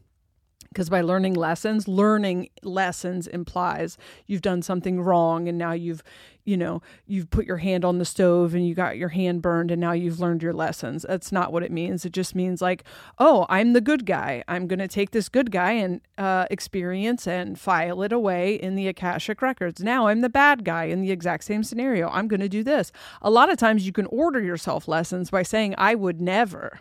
because 0.78 0.92
by 0.92 1.02
learning 1.02 1.34
lessons 1.34 1.88
learning 1.88 2.48
lessons 2.62 3.26
implies 3.26 3.98
you've 4.28 4.44
done 4.44 4.62
something 4.62 5.02
wrong 5.02 5.48
and 5.48 5.58
now 5.58 5.72
you've 5.72 6.04
you 6.46 6.56
know 6.56 6.84
you've 7.08 7.32
put 7.32 7.48
your 7.48 7.58
hand 7.58 7.84
on 7.84 7.98
the 7.98 8.06
stove 8.06 8.54
and 8.54 8.68
you 8.68 8.76
got 8.76 8.96
your 8.96 9.10
hand 9.10 9.42
burned 9.42 9.72
and 9.72 9.82
now 9.82 9.92
you've 9.92 10.20
learned 10.20 10.44
your 10.44 10.54
lessons. 10.54 11.04
That's 11.10 11.32
not 11.32 11.52
what 11.52 11.64
it 11.64 11.72
means. 11.72 12.06
It 12.06 12.14
just 12.14 12.36
means 12.36 12.62
like 12.62 12.84
oh 13.18 13.48
i'm 13.50 13.74
the 13.74 13.82
good 13.82 14.06
guy. 14.06 14.44
I'm 14.48 14.68
going 14.68 14.78
to 14.78 14.88
take 14.88 15.10
this 15.12 15.30
good 15.30 15.50
guy 15.50 15.72
and 15.72 16.00
uh, 16.20 16.46
experience 16.52 17.26
and 17.26 17.60
file 17.60 18.04
it 18.04 18.14
away 18.14 18.54
in 18.54 18.76
the 18.76 18.88
akashic 18.88 19.42
records. 19.42 19.82
Now 19.82 20.08
i'm 20.08 20.22
the 20.22 20.30
bad 20.30 20.64
guy 20.64 20.84
in 20.84 21.02
the 21.02 21.10
exact 21.10 21.44
same 21.44 21.64
scenario. 21.64 22.08
I'm 22.10 22.28
going 22.28 22.40
to 22.40 22.50
do 22.50 22.64
this. 22.64 22.92
A 23.24 23.32
lot 23.32 23.52
of 23.52 23.58
times 23.58 23.88
you 23.88 23.92
can 23.92 24.06
order 24.06 24.40
yourself 24.40 24.88
lessons 24.88 25.32
by 25.32 25.42
saying 25.42 25.74
i 25.80 25.96
would 25.96 26.22
never 26.22 26.80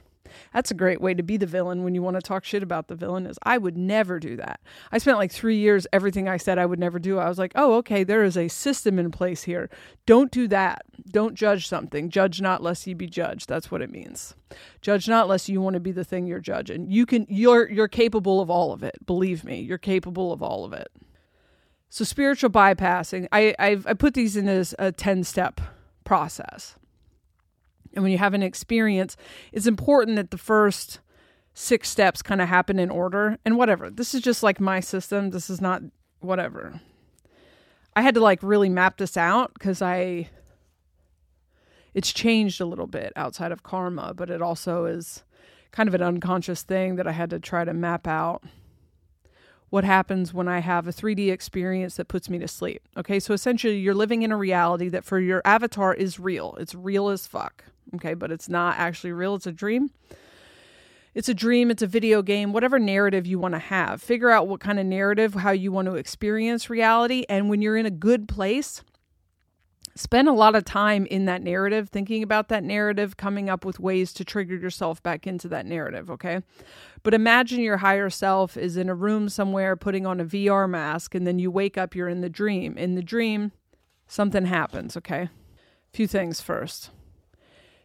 That's 0.53 0.71
a 0.71 0.75
great 0.75 1.01
way 1.01 1.15
to 1.15 1.23
be 1.23 1.37
the 1.37 1.47
villain 1.47 1.85
when 1.85 1.95
you 1.95 2.03
want 2.03 2.17
to 2.17 2.23
talk 2.23 2.45
shit 2.45 2.63
about 2.63 2.89
the 2.89 2.95
villain 2.95 3.27
is 3.27 3.39
I 3.43 3.59
would 3.59 3.77
never 3.77 4.19
do 4.19 4.37
that. 4.37 4.61
I 4.93 4.99
spent 4.99 5.19
like 5.19 5.33
3 5.33 5.57
years 5.57 5.87
everything 5.93 6.29
I 6.29 6.37
said 6.37 6.59
I 6.59 6.67
would 6.67 6.79
never 6.79 6.99
do. 6.99 7.19
I 7.19 7.29
was 7.29 7.39
like, 7.39 7.53
"Oh, 7.55 7.75
okay, 7.77 8.05
there 8.05 8.25
is 8.25 8.37
a 8.37 8.49
system 8.49 8.99
in 8.99 9.11
place 9.11 9.45
here. 9.45 9.69
Don't 10.07 10.31
do 10.31 10.49
that. 10.49 10.83
Don't 11.11 11.35
judge 11.35 11.69
something. 11.69 12.11
Judge 12.11 12.41
not 12.41 12.63
lest 12.63 12.87
ye 12.87 12.95
be 12.95 13.07
judged." 13.07 13.49
That's 13.49 13.71
what 13.71 13.83
it 13.83 13.91
means. 13.91 14.35
Judge 14.81 15.09
not 15.09 15.29
lest 15.29 15.49
you 15.49 15.61
want 15.61 15.75
to 15.75 15.81
be 15.81 15.93
the 15.93 16.05
thing 16.05 16.27
you're 16.27 16.41
judging. 16.41 16.91
You 16.91 17.07
can 17.07 17.27
you're 17.29 17.69
you're 17.71 17.89
capable 17.89 18.41
of 18.41 18.51
all 18.51 18.73
of 18.73 18.83
it. 18.83 19.05
Believe 19.07 19.45
me, 19.45 19.61
you're 19.61 19.79
capable 19.79 20.33
of 20.33 20.43
all 20.43 20.65
of 20.65 20.73
it. 20.73 20.89
So 21.89 22.05
spiritual 22.05 22.51
bypassing, 22.51 23.29
I 23.33 23.55
I've, 23.59 23.87
I 23.87 23.95
put 23.95 24.15
these 24.15 24.37
in 24.37 24.49
as 24.49 24.75
a 24.79 24.93
10 24.93 25.25
step 25.25 25.61
process. 26.05 26.77
And 27.97 28.03
when 28.03 28.13
you 28.13 28.19
have 28.19 28.35
an 28.35 28.43
experience, 28.43 29.17
it's 29.53 29.67
important 29.67 30.17
that 30.17 30.31
the 30.31 30.39
first 30.39 31.01
six 31.55 31.89
steps 31.89 32.21
kind 32.21 32.43
of 32.43 32.49
happen 32.49 32.79
in 32.79 32.91
order 32.91 33.39
and 33.45 33.57
whatever. 33.57 33.89
This 33.91 34.15
is 34.15 34.21
just 34.21 34.43
like 34.43 34.61
my 34.61 34.79
system. 34.79 35.31
This 35.31 35.49
is 35.49 35.61
not 35.61 35.83
whatever. 36.21 36.81
I 37.97 38.03
had 38.03 38.15
to 38.15 38.21
like 38.21 38.43
really 38.43 38.69
map 38.69 38.99
this 38.99 39.17
out 39.17 39.55
because 39.55 39.81
I 39.81 40.29
it's 41.95 42.13
changed 42.13 42.61
a 42.61 42.67
little 42.67 42.87
bit 42.87 43.15
outside 43.17 43.53
of 43.53 43.63
karma, 43.63 44.13
but 44.15 44.29
it 44.29 44.43
also 44.43 44.85
is 44.85 45.25
kind 45.73 45.89
of 45.89 45.95
an 45.95 46.03
unconscious 46.03 46.63
thing 46.63 46.97
that 46.97 47.07
I 47.07 47.13
had 47.13 47.31
to 47.31 47.41
try 47.41 47.65
to 47.65 47.73
map 47.73 48.07
out 48.07 48.45
what 49.71 49.85
happens 49.85 50.35
when 50.35 50.47
I 50.47 50.59
have 50.59 50.87
a 50.87 50.93
3D 50.93 51.33
experience 51.33 51.97
that 51.97 52.09
puts 52.09 52.29
me 52.29 52.39
to 52.39 52.47
sleep. 52.47 52.83
Okay, 52.99 53.19
so 53.19 53.33
essentially, 53.33 53.79
you're 53.79 53.95
living 53.95 54.23
in 54.23 54.31
a 54.31 54.37
reality 54.37 54.91
that 54.91 55.05
for 55.05 55.19
your 55.19 55.41
avatar 55.47 55.95
is 55.95 56.21
real. 56.21 56.55
It's 56.61 56.75
real 56.75 57.09
as 57.09 57.27
fuck. 57.27 57.65
Okay, 57.95 58.15
but 58.15 58.33
it's 58.33 58.49
not 58.49 58.77
actually 58.79 59.13
real, 59.13 59.35
it's 59.35 59.47
a 59.47 59.53
dream. 59.53 59.91
It's 61.15 61.31
a 61.31 61.35
dream, 61.35 61.71
it's 61.71 61.83
a 61.83 61.87
video 61.87 62.21
game, 62.21 62.53
whatever 62.53 62.79
narrative 62.79 63.27
you 63.27 63.39
want 63.39 63.55
to 63.55 63.59
have. 63.59 64.03
Figure 64.03 64.31
out 64.31 64.49
what 64.49 64.61
kind 64.61 64.79
of 64.79 64.85
narrative, 64.85 65.33
how 65.33 65.51
you 65.51 65.73
want 65.73 65.87
to 65.87 65.95
experience 65.95 66.69
reality. 66.69 67.25
And 67.29 67.49
when 67.49 67.63
you're 67.63 67.79
in 67.79 67.87
a 67.87 67.91
good 67.91 68.29
place, 68.29 68.83
spend 69.95 70.29
a 70.29 70.33
lot 70.33 70.55
of 70.55 70.67
time 70.67 71.07
in 71.07 71.25
that 71.25 71.43
narrative, 71.43 71.89
thinking 71.89 72.23
about 72.23 72.49
that 72.49 72.63
narrative, 72.63 73.17
coming 73.17 73.49
up 73.49 73.65
with 73.65 73.81
ways 73.81 74.13
to 74.13 74.27
trigger 74.27 74.57
yourself 74.57 75.03
back 75.03 75.27
into 75.27 75.49
that 75.49 75.65
narrative, 75.65 76.11
okay? 76.11 76.43
But 77.03 77.15
imagine 77.15 77.61
your 77.61 77.79
higher 77.79 78.11
self 78.11 78.59
is 78.59 78.77
in 78.77 78.91
a 78.91 78.95
room 78.95 79.31
somewhere 79.31 79.75
putting 79.75 80.05
on 80.05 80.21
a 80.21 80.25
VR 80.27 80.69
mask, 80.69 81.15
and 81.15 81.27
then 81.27 81.39
you 81.39 81.51
wake 81.51 81.79
up, 81.79 81.95
you're 81.95 82.11
in 82.11 82.21
the 82.21 82.29
dream. 82.29 82.77
In 82.77 82.95
the 82.95 83.03
dream, 83.03 83.53
something 84.07 84.45
happens, 84.45 84.99
okay? 84.99 85.31
Few 85.95 86.07
things 86.07 86.43
first 86.43 86.91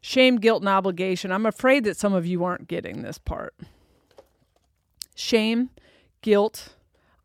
shame, 0.01 0.37
guilt, 0.37 0.61
and 0.61 0.69
obligation. 0.69 1.31
I'm 1.31 1.45
afraid 1.45 1.83
that 1.85 1.97
some 1.97 2.13
of 2.13 2.25
you 2.25 2.43
aren't 2.43 2.67
getting 2.67 3.01
this 3.01 3.17
part. 3.17 3.53
Shame, 5.15 5.69
guilt, 6.21 6.75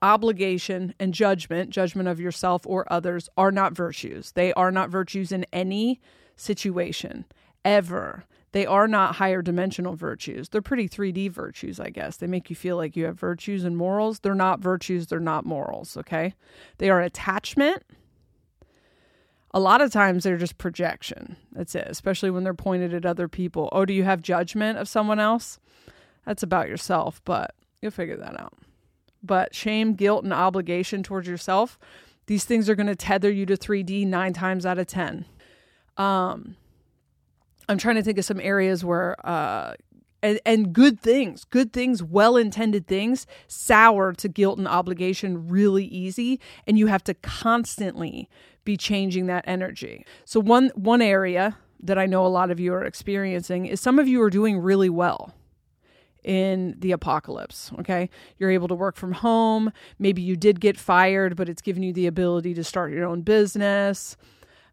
obligation, 0.02 0.95
and 1.00 1.14
judgment, 1.14 1.71
judgment 1.71 2.09
of 2.09 2.21
yourself 2.21 2.62
or 2.66 2.90
others, 2.92 3.28
are 3.37 3.50
not 3.50 3.73
virtues. 3.73 4.33
They 4.33 4.52
are 4.52 4.71
not 4.71 4.90
virtues 4.90 5.33
in 5.33 5.47
any 5.52 6.00
situation, 6.37 7.25
ever. 7.64 8.25
They 8.52 8.66
are 8.66 8.88
not 8.88 9.16
higher 9.16 9.42
dimensional 9.42 9.97
virtues. 9.97 10.49
They're 10.49 10.62
pretty 10.62 10.88
3D 10.88 11.30
virtues, 11.30 11.80
I 11.80 11.90
guess. 11.90 12.16
They 12.16 12.26
make 12.26 12.49
you 12.49 12.56
feel 12.56 12.76
like 12.76 12.97
you 12.97 13.04
have 13.04 13.18
virtues 13.18 13.64
and 13.64 13.76
morals. 13.76 14.21
They're 14.21 14.35
not 14.35 14.61
virtues, 14.61 15.06
they're 15.09 15.21
not 15.21 15.45
morals, 15.45 15.97
okay? 15.97 16.35
They 16.78 16.88
are 16.88 17.00
attachment. 17.00 17.83
A 19.57 19.61
lot 19.61 19.81
of 19.81 19.91
times 19.91 20.23
they're 20.23 20.37
just 20.37 20.59
projection. 20.59 21.39
That's 21.51 21.75
it, 21.75 21.87
especially 21.89 22.29
when 22.31 22.45
they're 22.45 22.53
pointed 22.53 22.93
at 22.93 23.07
other 23.07 23.27
people. 23.27 23.71
Oh, 23.73 23.87
do 23.87 23.95
you 23.95 24.05
have 24.05 24.21
judgment 24.21 24.77
of 24.77 24.87
someone 24.87 25.19
else? 25.19 25.59
That's 26.27 26.43
about 26.43 26.69
yourself, 26.69 27.23
but 27.25 27.55
you'll 27.81 27.91
figure 27.91 28.19
that 28.19 28.39
out. 28.39 28.53
But 29.23 29.55
shame, 29.55 29.95
guilt, 29.95 30.25
and 30.25 30.33
obligation 30.35 31.03
towards 31.03 31.27
yourself, 31.27 31.79
these 32.27 32.45
things 32.45 32.69
are 32.69 32.75
going 32.75 32.87
to 32.89 32.95
tether 32.95 33.31
you 33.33 33.47
to 33.47 33.57
3D 33.57 34.07
nine 34.07 34.35
times 34.35 34.67
out 34.67 34.79
of 34.79 34.89
10. 34.89 35.25
Um, 35.97 36.57
I'm 37.67 37.79
trying 37.79 37.97
to 37.97 38.03
think 38.03 38.19
of 38.19 38.27
some 38.27 38.41
areas 38.41 38.85
where, 38.85 39.17
uh, 39.27 39.73
and, 40.23 40.39
and 40.45 40.75
good 40.75 41.01
things, 41.01 41.45
good 41.45 41.73
things, 41.73 42.03
well 42.03 42.37
intended 42.37 42.87
things, 42.87 43.27
sour 43.49 44.13
to 44.13 44.29
guilt 44.29 44.59
and 44.59 44.69
obligation 44.69 45.49
really 45.49 45.87
easy. 45.87 46.41
And 46.67 46.79
you 46.79 46.89
have 46.89 47.05
to 47.05 47.15
constantly 47.15 48.29
be 48.67 48.77
changing 48.77 49.27
that 49.27 49.45
energy. 49.47 50.05
So, 50.27 50.39
one, 50.41 50.71
one 50.75 51.01
area 51.01 51.57
that 51.81 51.99
I 51.99 52.05
know 52.05 52.27
a 52.27 52.29
lot 52.29 52.51
of 52.51 52.61
you 52.61 52.75
are 52.75 52.85
experiencing 52.85 53.65
is 53.65 53.81
some 53.81 53.99
of 53.99 54.07
you 54.07 54.21
are 54.21 54.31
doing 54.31 54.59
really 54.59 54.91
well 54.91 55.35
in 56.27 56.75
the 56.79 56.93
apocalypse. 56.93 57.71
Okay. 57.79 58.11
You're 58.37 58.51
able 58.51 58.69
to 58.69 58.75
work 58.75 58.97
from 58.97 59.13
home. 59.13 59.73
Maybe 59.99 60.21
you 60.21 60.37
did 60.37 60.61
get 60.61 60.77
fired, 60.77 61.37
but 61.37 61.49
it's 61.49 61.63
given 61.63 61.83
you 61.83 61.93
the 61.93 62.07
ability 62.09 62.53
to 62.55 62.65
start 62.65 62.93
your 62.93 63.07
own 63.07 63.23
business. 63.23 64.17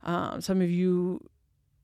Um, 0.01 0.41
some 0.41 0.61
of 0.61 0.69
you 0.69 1.21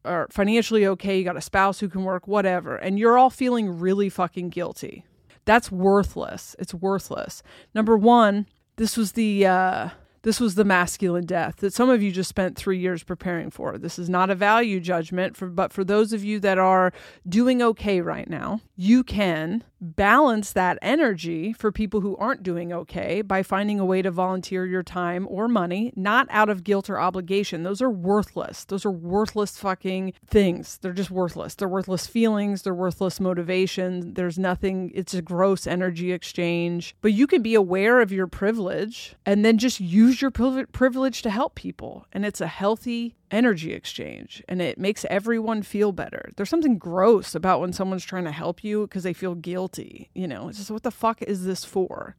are 0.04 0.28
financially 0.32 0.86
okay. 0.88 1.20
You 1.20 1.24
got 1.24 1.38
a 1.38 1.42
spouse 1.42 1.80
who 1.80 1.88
can 1.88 2.04
work, 2.04 2.28
whatever. 2.28 2.76
And 2.78 2.98
you're 2.98 3.18
all 3.18 3.30
feeling 3.30 3.80
really 3.80 4.10
fucking 4.10 4.50
guilty. 4.50 5.06
That's 5.46 5.72
worthless. 5.72 6.56
It's 6.58 6.74
worthless. 6.74 7.44
Number 7.76 7.96
one, 7.96 8.48
this 8.78 8.98
was 8.98 9.12
the, 9.12 9.46
uh, 9.46 9.90
this 10.22 10.40
was 10.40 10.56
the 10.56 10.66
masculine 10.66 11.26
death 11.26 11.58
that 11.58 11.74
some 11.74 11.90
of 11.90 12.02
you 12.04 12.12
just 12.12 12.30
spent 12.30 12.58
three 12.58 12.78
years 12.78 13.04
preparing 13.04 13.50
for. 13.50 13.78
This 13.78 13.98
is 13.98 14.10
not 14.10 14.30
a 14.30 14.36
value 14.36 14.80
judgment, 14.80 15.38
for, 15.38 15.48
but 15.48 15.72
for 15.72 15.84
those 15.84 16.14
of 16.14 16.24
you 16.24 16.40
that 16.42 16.58
are 16.58 16.92
doing 17.28 17.62
okay 17.62 18.02
right 18.02 18.30
now, 18.30 18.62
you 18.76 19.04
can 19.04 19.64
balance 19.82 20.54
that 20.54 20.78
energy 20.82 21.54
for 21.54 21.72
people 21.72 22.02
who 22.02 22.16
aren't 22.18 22.44
doing 22.44 22.74
okay 22.74 23.22
by 23.22 23.44
finding 23.44 23.80
a 23.80 23.86
way 23.86 24.02
to 24.02 24.12
volunteer 24.12 24.66
your 24.66 24.84
time 24.84 25.28
or 25.30 25.48
money, 25.48 25.94
not 25.96 26.28
out 26.30 26.50
of 26.50 26.64
guilt 26.64 26.90
or 26.90 27.00
obligation. 27.00 27.64
Those 27.64 27.82
are 27.82 27.90
worthless. 27.90 28.66
Those 28.66 28.86
are 28.86 28.92
worthless 28.92 29.58
fucking 29.58 30.14
things. 30.28 30.78
They're 30.82 30.94
just 30.94 31.12
worthless. 31.12 31.56
They're 31.56 31.68
worthless 31.68 32.08
feelings. 32.08 32.62
They're 32.62 32.74
worthless 32.74 33.20
motivation. 33.20 34.14
There's 34.14 34.40
nothing, 34.40 34.92
it's 34.94 35.14
a 35.14 35.22
gross 35.22 35.68
energy 35.68 36.12
exchange. 36.12 36.96
But 37.02 37.14
you 37.14 37.28
can 37.28 37.42
be 37.42 37.56
aware 37.56 38.02
of 38.02 38.12
your 38.12 38.28
privilege 38.28 39.16
and 39.26 39.46
then 39.46 39.58
just 39.58 39.80
use 39.80 40.22
your 40.22 40.32
privilege 40.32 41.22
to 41.22 41.30
help 41.30 41.56
people. 41.56 42.06
And 42.12 42.26
it's 42.26 42.42
a 42.42 42.48
healthy, 42.48 43.16
energy 43.32 43.74
exchange 43.74 44.44
and 44.48 44.62
it 44.62 44.78
makes 44.78 45.06
everyone 45.10 45.62
feel 45.62 45.92
better. 45.92 46.30
There's 46.36 46.50
something 46.50 46.78
gross 46.78 47.36
about 47.36 47.62
when 47.62 47.74
someone's 47.74 48.06
trying 48.06 48.26
to 48.26 48.32
help 48.32 48.64
you 48.64 48.82
because 48.82 49.04
they 49.04 49.14
feel 49.14 49.36
guilty. 49.36 50.10
You 50.14 50.28
know, 50.28 50.50
it's 50.50 50.58
just 50.58 50.72
what 50.72 50.84
the 50.84 50.92
fuck 50.92 51.22
is 51.22 51.46
this 51.46 51.64
for? 51.64 52.16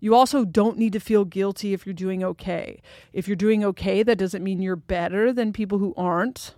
You 0.00 0.14
also 0.14 0.44
don't 0.44 0.78
need 0.78 0.92
to 0.92 1.00
feel 1.00 1.24
guilty 1.24 1.72
if 1.72 1.86
you're 1.86 1.94
doing 1.94 2.22
okay. 2.22 2.80
If 3.12 3.26
you're 3.26 3.36
doing 3.36 3.64
okay, 3.64 4.02
that 4.02 4.18
doesn't 4.18 4.44
mean 4.44 4.60
you're 4.60 4.76
better 4.76 5.32
than 5.32 5.52
people 5.52 5.78
who 5.78 5.94
aren't. 5.96 6.54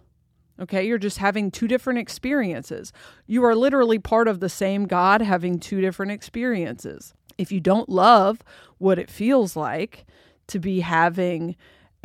Okay, 0.61 0.85
you're 0.85 0.99
just 0.99 1.18
having 1.18 1.50
two 1.50 1.68
different 1.68 2.00
experiences. 2.00 2.92
You 3.26 3.44
are 3.44 3.54
literally 3.54 4.00
part 4.00 4.26
of 4.26 4.40
the 4.40 4.49
same 4.49 4.87
God 4.87 5.23
having 5.23 5.61
two 5.61 5.80
different 5.80 6.11
experiences. 6.11 7.14
If 7.37 7.52
you 7.52 7.61
don't 7.61 7.88
love 7.88 8.42
what 8.78 8.99
it 8.99 9.08
feels 9.08 9.54
like 9.54 10.04
to 10.49 10.58
be 10.58 10.80
having 10.80 11.54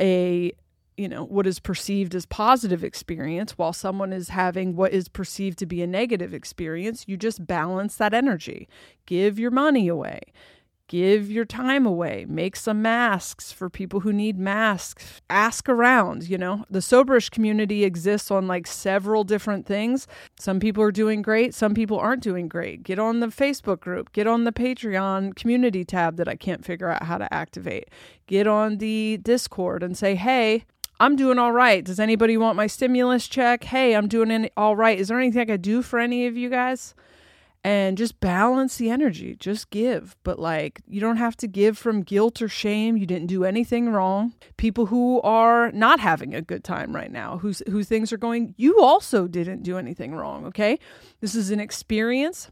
a 0.00 0.52
you 0.96 1.08
know 1.08 1.24
what 1.24 1.46
is 1.46 1.58
perceived 1.58 2.14
as 2.14 2.26
positive 2.26 2.84
experience 2.84 3.58
while 3.58 3.72
someone 3.72 4.12
is 4.12 4.28
having 4.28 4.76
what 4.76 4.92
is 4.92 5.08
perceived 5.08 5.58
to 5.58 5.66
be 5.66 5.82
a 5.82 5.86
negative 5.86 6.32
experience 6.32 7.04
you 7.06 7.16
just 7.16 7.46
balance 7.46 7.96
that 7.96 8.14
energy. 8.14 8.68
Give 9.06 9.38
your 9.38 9.50
money 9.50 9.88
away. 9.88 10.20
Give 10.86 11.30
your 11.30 11.46
time 11.46 11.86
away. 11.86 12.26
Make 12.28 12.56
some 12.56 12.82
masks 12.82 13.50
for 13.50 13.70
people 13.70 14.00
who 14.00 14.12
need 14.12 14.38
masks. 14.38 15.22
Ask 15.30 15.68
around 15.68 16.28
you 16.28 16.36
know. 16.38 16.64
The 16.70 16.80
soberish 16.80 17.30
community 17.30 17.84
exists 17.84 18.30
on 18.30 18.46
like 18.46 18.66
several 18.66 19.24
different 19.24 19.66
things. 19.66 20.06
Some 20.38 20.60
people 20.60 20.82
are 20.82 20.92
doing 20.92 21.22
great. 21.22 21.54
Some 21.54 21.74
people 21.74 21.98
aren't 21.98 22.22
doing 22.22 22.48
great. 22.48 22.82
Get 22.82 22.98
on 22.98 23.20
the 23.20 23.28
facebook 23.28 23.80
group. 23.80 24.12
Get 24.12 24.26
on 24.26 24.44
the 24.44 24.52
patreon 24.52 25.34
community 25.34 25.84
tab 25.84 26.16
that 26.18 26.28
i 26.28 26.36
can't 26.36 26.64
figure 26.64 26.90
out 26.90 27.02
how 27.02 27.18
to 27.18 27.32
activate. 27.32 27.88
Get 28.26 28.46
on 28.46 28.76
the 28.78 29.18
discord 29.22 29.82
and 29.82 29.96
say 29.96 30.14
hey 30.14 30.64
I'm 31.00 31.16
doing 31.16 31.38
all 31.38 31.52
right. 31.52 31.84
Does 31.84 31.98
anybody 31.98 32.36
want 32.36 32.56
my 32.56 32.66
stimulus 32.66 33.26
check? 33.26 33.64
Hey, 33.64 33.94
I'm 33.94 34.08
doing 34.08 34.48
all 34.56 34.76
right. 34.76 34.98
Is 34.98 35.08
there 35.08 35.18
anything 35.18 35.40
I 35.40 35.44
could 35.44 35.62
do 35.62 35.82
for 35.82 35.98
any 35.98 36.26
of 36.26 36.36
you 36.36 36.48
guys? 36.48 36.94
And 37.66 37.96
just 37.96 38.20
balance 38.20 38.76
the 38.76 38.90
energy. 38.90 39.36
Just 39.36 39.70
give. 39.70 40.16
But 40.22 40.38
like, 40.38 40.82
you 40.86 41.00
don't 41.00 41.16
have 41.16 41.36
to 41.38 41.48
give 41.48 41.78
from 41.78 42.02
guilt 42.02 42.42
or 42.42 42.48
shame. 42.48 42.96
You 42.96 43.06
didn't 43.06 43.28
do 43.28 43.44
anything 43.44 43.88
wrong. 43.88 44.34
People 44.58 44.86
who 44.86 45.20
are 45.22 45.72
not 45.72 45.98
having 45.98 46.34
a 46.34 46.42
good 46.42 46.62
time 46.62 46.94
right 46.94 47.10
now, 47.10 47.38
whose 47.38 47.62
who 47.68 47.82
things 47.82 48.12
are 48.12 48.18
going, 48.18 48.54
you 48.58 48.80
also 48.80 49.26
didn't 49.26 49.62
do 49.62 49.78
anything 49.78 50.14
wrong. 50.14 50.44
Okay. 50.44 50.78
This 51.20 51.34
is 51.34 51.50
an 51.50 51.58
experience 51.58 52.50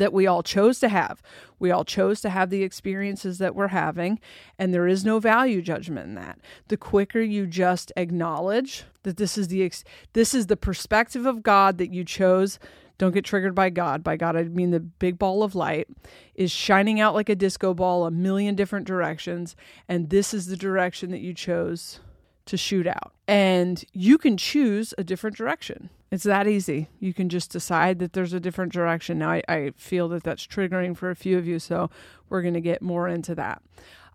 that 0.00 0.12
we 0.12 0.26
all 0.26 0.42
chose 0.42 0.80
to 0.80 0.88
have. 0.88 1.22
We 1.58 1.70
all 1.70 1.84
chose 1.84 2.20
to 2.22 2.30
have 2.30 2.48
the 2.48 2.62
experiences 2.62 3.38
that 3.38 3.54
we're 3.54 3.68
having, 3.68 4.18
and 4.58 4.72
there 4.72 4.88
is 4.88 5.04
no 5.04 5.20
value 5.20 5.60
judgment 5.60 6.08
in 6.08 6.14
that. 6.14 6.40
The 6.68 6.78
quicker 6.78 7.20
you 7.20 7.46
just 7.46 7.92
acknowledge 7.96 8.84
that 9.02 9.18
this 9.18 9.36
is 9.36 9.48
the 9.48 9.62
ex- 9.62 9.84
this 10.14 10.34
is 10.34 10.46
the 10.46 10.56
perspective 10.56 11.26
of 11.26 11.42
God 11.42 11.78
that 11.78 11.92
you 11.92 12.04
chose 12.04 12.58
don't 12.96 13.14
get 13.14 13.24
triggered 13.24 13.54
by 13.54 13.70
God. 13.70 14.02
By 14.02 14.16
God, 14.16 14.36
I 14.36 14.44
mean 14.44 14.72
the 14.72 14.80
big 14.80 15.18
ball 15.18 15.42
of 15.42 15.54
light 15.54 15.88
is 16.34 16.50
shining 16.50 17.00
out 17.00 17.14
like 17.14 17.30
a 17.30 17.34
disco 17.34 17.72
ball 17.72 18.04
a 18.04 18.10
million 18.10 18.54
different 18.54 18.86
directions. 18.86 19.56
And 19.88 20.10
this 20.10 20.34
is 20.34 20.46
the 20.46 20.56
direction 20.56 21.10
that 21.12 21.20
you 21.20 21.32
chose 21.32 22.00
to 22.44 22.58
shoot 22.58 22.86
out. 22.86 23.14
And 23.26 23.82
you 23.94 24.18
can 24.18 24.36
choose 24.36 24.92
a 24.98 25.04
different 25.04 25.36
direction. 25.36 25.88
It's 26.10 26.24
that 26.24 26.48
easy. 26.48 26.88
You 26.98 27.14
can 27.14 27.28
just 27.28 27.52
decide 27.52 28.00
that 28.00 28.14
there's 28.14 28.32
a 28.32 28.40
different 28.40 28.72
direction. 28.72 29.18
Now, 29.18 29.30
I, 29.30 29.42
I 29.48 29.72
feel 29.76 30.08
that 30.08 30.24
that's 30.24 30.46
triggering 30.46 30.96
for 30.96 31.10
a 31.10 31.16
few 31.16 31.38
of 31.38 31.46
you, 31.46 31.58
so 31.58 31.88
we're 32.28 32.42
going 32.42 32.54
to 32.54 32.60
get 32.60 32.82
more 32.82 33.08
into 33.08 33.34
that. 33.36 33.62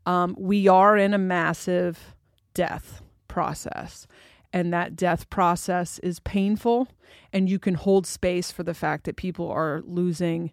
Um, 0.06 0.36
we 0.38 0.68
are 0.68 0.98
in 0.98 1.14
a 1.14 1.18
massive 1.18 2.14
death 2.54 3.02
process, 3.28 4.08
and 4.52 4.74
that 4.74 4.96
death 4.96 5.30
process 5.30 6.00
is 6.00 6.20
painful, 6.20 6.90
and 7.32 7.50
you 7.50 7.60
can 7.60 7.76
hold 7.76 8.06
space 8.06 8.52
for 8.52 8.64
the 8.64 8.74
fact 8.74 9.06
that 9.06 9.16
people 9.16 9.50
are 9.50 9.82
losing 9.86 10.52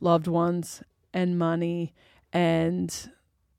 loved 0.00 0.26
ones 0.26 0.82
and 1.12 1.38
money 1.38 1.92
and 2.32 3.10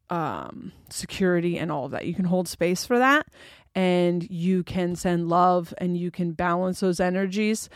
um, 0.09 0.71
security 0.89 1.57
and 1.57 1.71
all 1.71 1.85
of 1.85 1.91
that. 1.91 2.05
You 2.05 2.15
can 2.15 2.25
hold 2.25 2.47
space 2.47 2.85
for 2.85 2.97
that 2.97 3.27
and 3.75 4.29
you 4.29 4.63
can 4.63 4.95
send 4.95 5.29
love 5.29 5.73
and 5.77 5.97
you 5.97 6.11
can 6.11 6.31
balance 6.31 6.79
those 6.79 6.99
energies. 6.99 7.69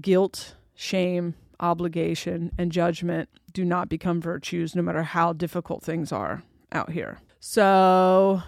Guilt, 0.00 0.54
shame, 0.74 1.34
obligation, 1.60 2.52
and 2.58 2.72
judgment 2.72 3.28
do 3.52 3.64
not 3.64 3.88
become 3.88 4.20
virtues 4.20 4.74
no 4.74 4.82
matter 4.82 5.02
how 5.02 5.32
difficult 5.32 5.82
things 5.82 6.12
are 6.12 6.42
out 6.72 6.90
here. 6.90 7.18
So 7.40 8.42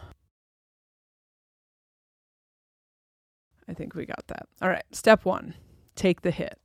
I 3.68 3.74
think 3.74 3.94
we 3.94 4.06
got 4.06 4.26
that. 4.28 4.46
All 4.60 4.68
right, 4.68 4.84
step 4.92 5.24
1, 5.24 5.54
take 5.94 6.22
the 6.22 6.30
hit. 6.30 6.58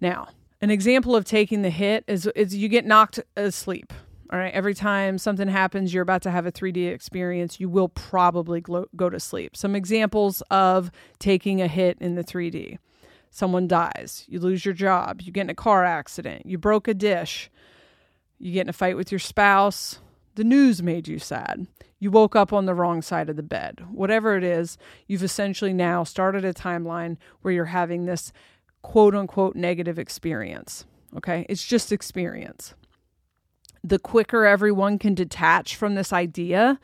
Now, 0.00 0.28
an 0.60 0.70
example 0.70 1.16
of 1.16 1.24
taking 1.24 1.62
the 1.62 1.70
hit 1.70 2.04
is 2.06 2.26
is 2.36 2.54
you 2.54 2.68
get 2.68 2.86
knocked 2.86 3.20
asleep 3.36 3.92
all 4.32 4.38
right. 4.38 4.54
Every 4.54 4.74
time 4.74 5.18
something 5.18 5.46
happens, 5.46 5.92
you're 5.92 6.02
about 6.02 6.22
to 6.22 6.30
have 6.30 6.46
a 6.46 6.52
3D 6.52 6.90
experience, 6.90 7.60
you 7.60 7.68
will 7.68 7.88
probably 7.88 8.62
go 8.62 9.10
to 9.10 9.20
sleep. 9.20 9.54
Some 9.54 9.76
examples 9.76 10.42
of 10.50 10.90
taking 11.18 11.60
a 11.60 11.68
hit 11.68 11.98
in 12.00 12.14
the 12.14 12.24
3D 12.24 12.78
someone 13.32 13.66
dies, 13.66 14.26
you 14.28 14.38
lose 14.38 14.64
your 14.64 14.74
job, 14.74 15.22
you 15.22 15.32
get 15.32 15.40
in 15.42 15.50
a 15.50 15.54
car 15.54 15.84
accident, 15.84 16.44
you 16.44 16.58
broke 16.58 16.86
a 16.86 16.92
dish, 16.92 17.50
you 18.38 18.52
get 18.52 18.60
in 18.60 18.68
a 18.68 18.74
fight 18.74 18.94
with 18.94 19.10
your 19.10 19.18
spouse, 19.18 20.00
the 20.34 20.44
news 20.44 20.82
made 20.82 21.08
you 21.08 21.18
sad, 21.18 21.66
you 21.98 22.10
woke 22.10 22.36
up 22.36 22.52
on 22.52 22.66
the 22.66 22.74
wrong 22.74 23.00
side 23.00 23.30
of 23.30 23.36
the 23.36 23.42
bed. 23.42 23.82
Whatever 23.90 24.36
it 24.36 24.44
is, 24.44 24.76
you've 25.06 25.22
essentially 25.22 25.72
now 25.72 26.04
started 26.04 26.44
a 26.44 26.52
timeline 26.52 27.16
where 27.40 27.54
you're 27.54 27.64
having 27.66 28.04
this 28.04 28.32
quote 28.82 29.14
unquote 29.14 29.56
negative 29.56 29.98
experience. 29.98 30.84
Okay. 31.16 31.46
It's 31.48 31.64
just 31.64 31.92
experience 31.92 32.74
the 33.84 33.98
quicker 33.98 34.44
everyone 34.46 34.98
can 34.98 35.14
detach 35.14 35.76
from 35.76 35.94
this 35.94 36.12
idea 36.12 36.78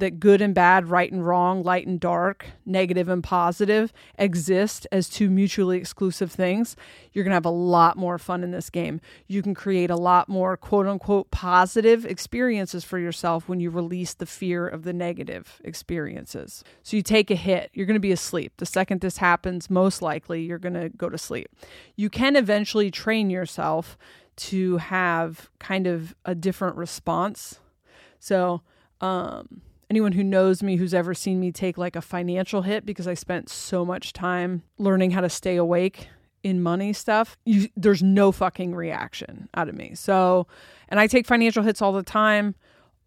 that 0.00 0.18
good 0.18 0.42
and 0.42 0.54
bad, 0.54 0.88
right 0.88 1.12
and 1.12 1.24
wrong, 1.24 1.62
light 1.62 1.86
and 1.86 2.00
dark, 2.00 2.46
negative 2.66 3.08
and 3.08 3.22
positive 3.22 3.92
exist 4.18 4.86
as 4.90 5.08
two 5.08 5.30
mutually 5.30 5.78
exclusive 5.78 6.32
things, 6.32 6.74
you're 7.12 7.22
going 7.22 7.30
to 7.30 7.36
have 7.36 7.44
a 7.44 7.50
lot 7.50 7.96
more 7.96 8.18
fun 8.18 8.42
in 8.42 8.50
this 8.50 8.68
game. 8.68 9.00
You 9.28 9.42
can 9.42 9.54
create 9.54 9.90
a 9.90 9.96
lot 9.96 10.28
more 10.28 10.56
quote 10.56 10.86
unquote 10.86 11.30
positive 11.30 12.04
experiences 12.04 12.82
for 12.82 12.98
yourself 12.98 13.48
when 13.48 13.60
you 13.60 13.70
release 13.70 14.14
the 14.14 14.26
fear 14.26 14.66
of 14.66 14.82
the 14.82 14.92
negative 14.92 15.60
experiences. 15.64 16.64
So 16.82 16.96
you 16.96 17.02
take 17.02 17.30
a 17.30 17.36
hit, 17.36 17.70
you're 17.72 17.86
going 17.86 17.94
to 17.94 18.00
be 18.00 18.12
asleep. 18.12 18.54
The 18.56 18.66
second 18.66 19.00
this 19.00 19.18
happens, 19.18 19.70
most 19.70 20.02
likely 20.02 20.42
you're 20.42 20.58
going 20.58 20.74
to 20.74 20.88
go 20.88 21.08
to 21.08 21.18
sleep. 21.18 21.48
You 21.94 22.10
can 22.10 22.36
eventually 22.36 22.90
train 22.90 23.30
yourself 23.30 23.96
to 24.36 24.78
have 24.78 25.50
kind 25.58 25.86
of 25.86 26.14
a 26.24 26.34
different 26.34 26.76
response. 26.76 27.60
So, 28.18 28.62
um, 29.00 29.62
anyone 29.90 30.12
who 30.12 30.22
knows 30.22 30.62
me, 30.62 30.76
who's 30.76 30.94
ever 30.94 31.14
seen 31.14 31.40
me 31.40 31.50
take 31.50 31.76
like 31.76 31.96
a 31.96 32.00
financial 32.00 32.62
hit 32.62 32.86
because 32.86 33.08
I 33.08 33.14
spent 33.14 33.48
so 33.48 33.84
much 33.84 34.12
time 34.12 34.62
learning 34.78 35.10
how 35.10 35.20
to 35.20 35.28
stay 35.28 35.56
awake 35.56 36.08
in 36.42 36.62
money 36.62 36.92
stuff, 36.92 37.36
you, 37.44 37.68
there's 37.76 38.02
no 38.02 38.32
fucking 38.32 38.74
reaction 38.74 39.48
out 39.54 39.68
of 39.68 39.74
me. 39.74 39.94
So, 39.94 40.46
and 40.88 40.98
I 40.98 41.06
take 41.06 41.26
financial 41.26 41.62
hits 41.62 41.82
all 41.82 41.92
the 41.92 42.02
time, 42.02 42.54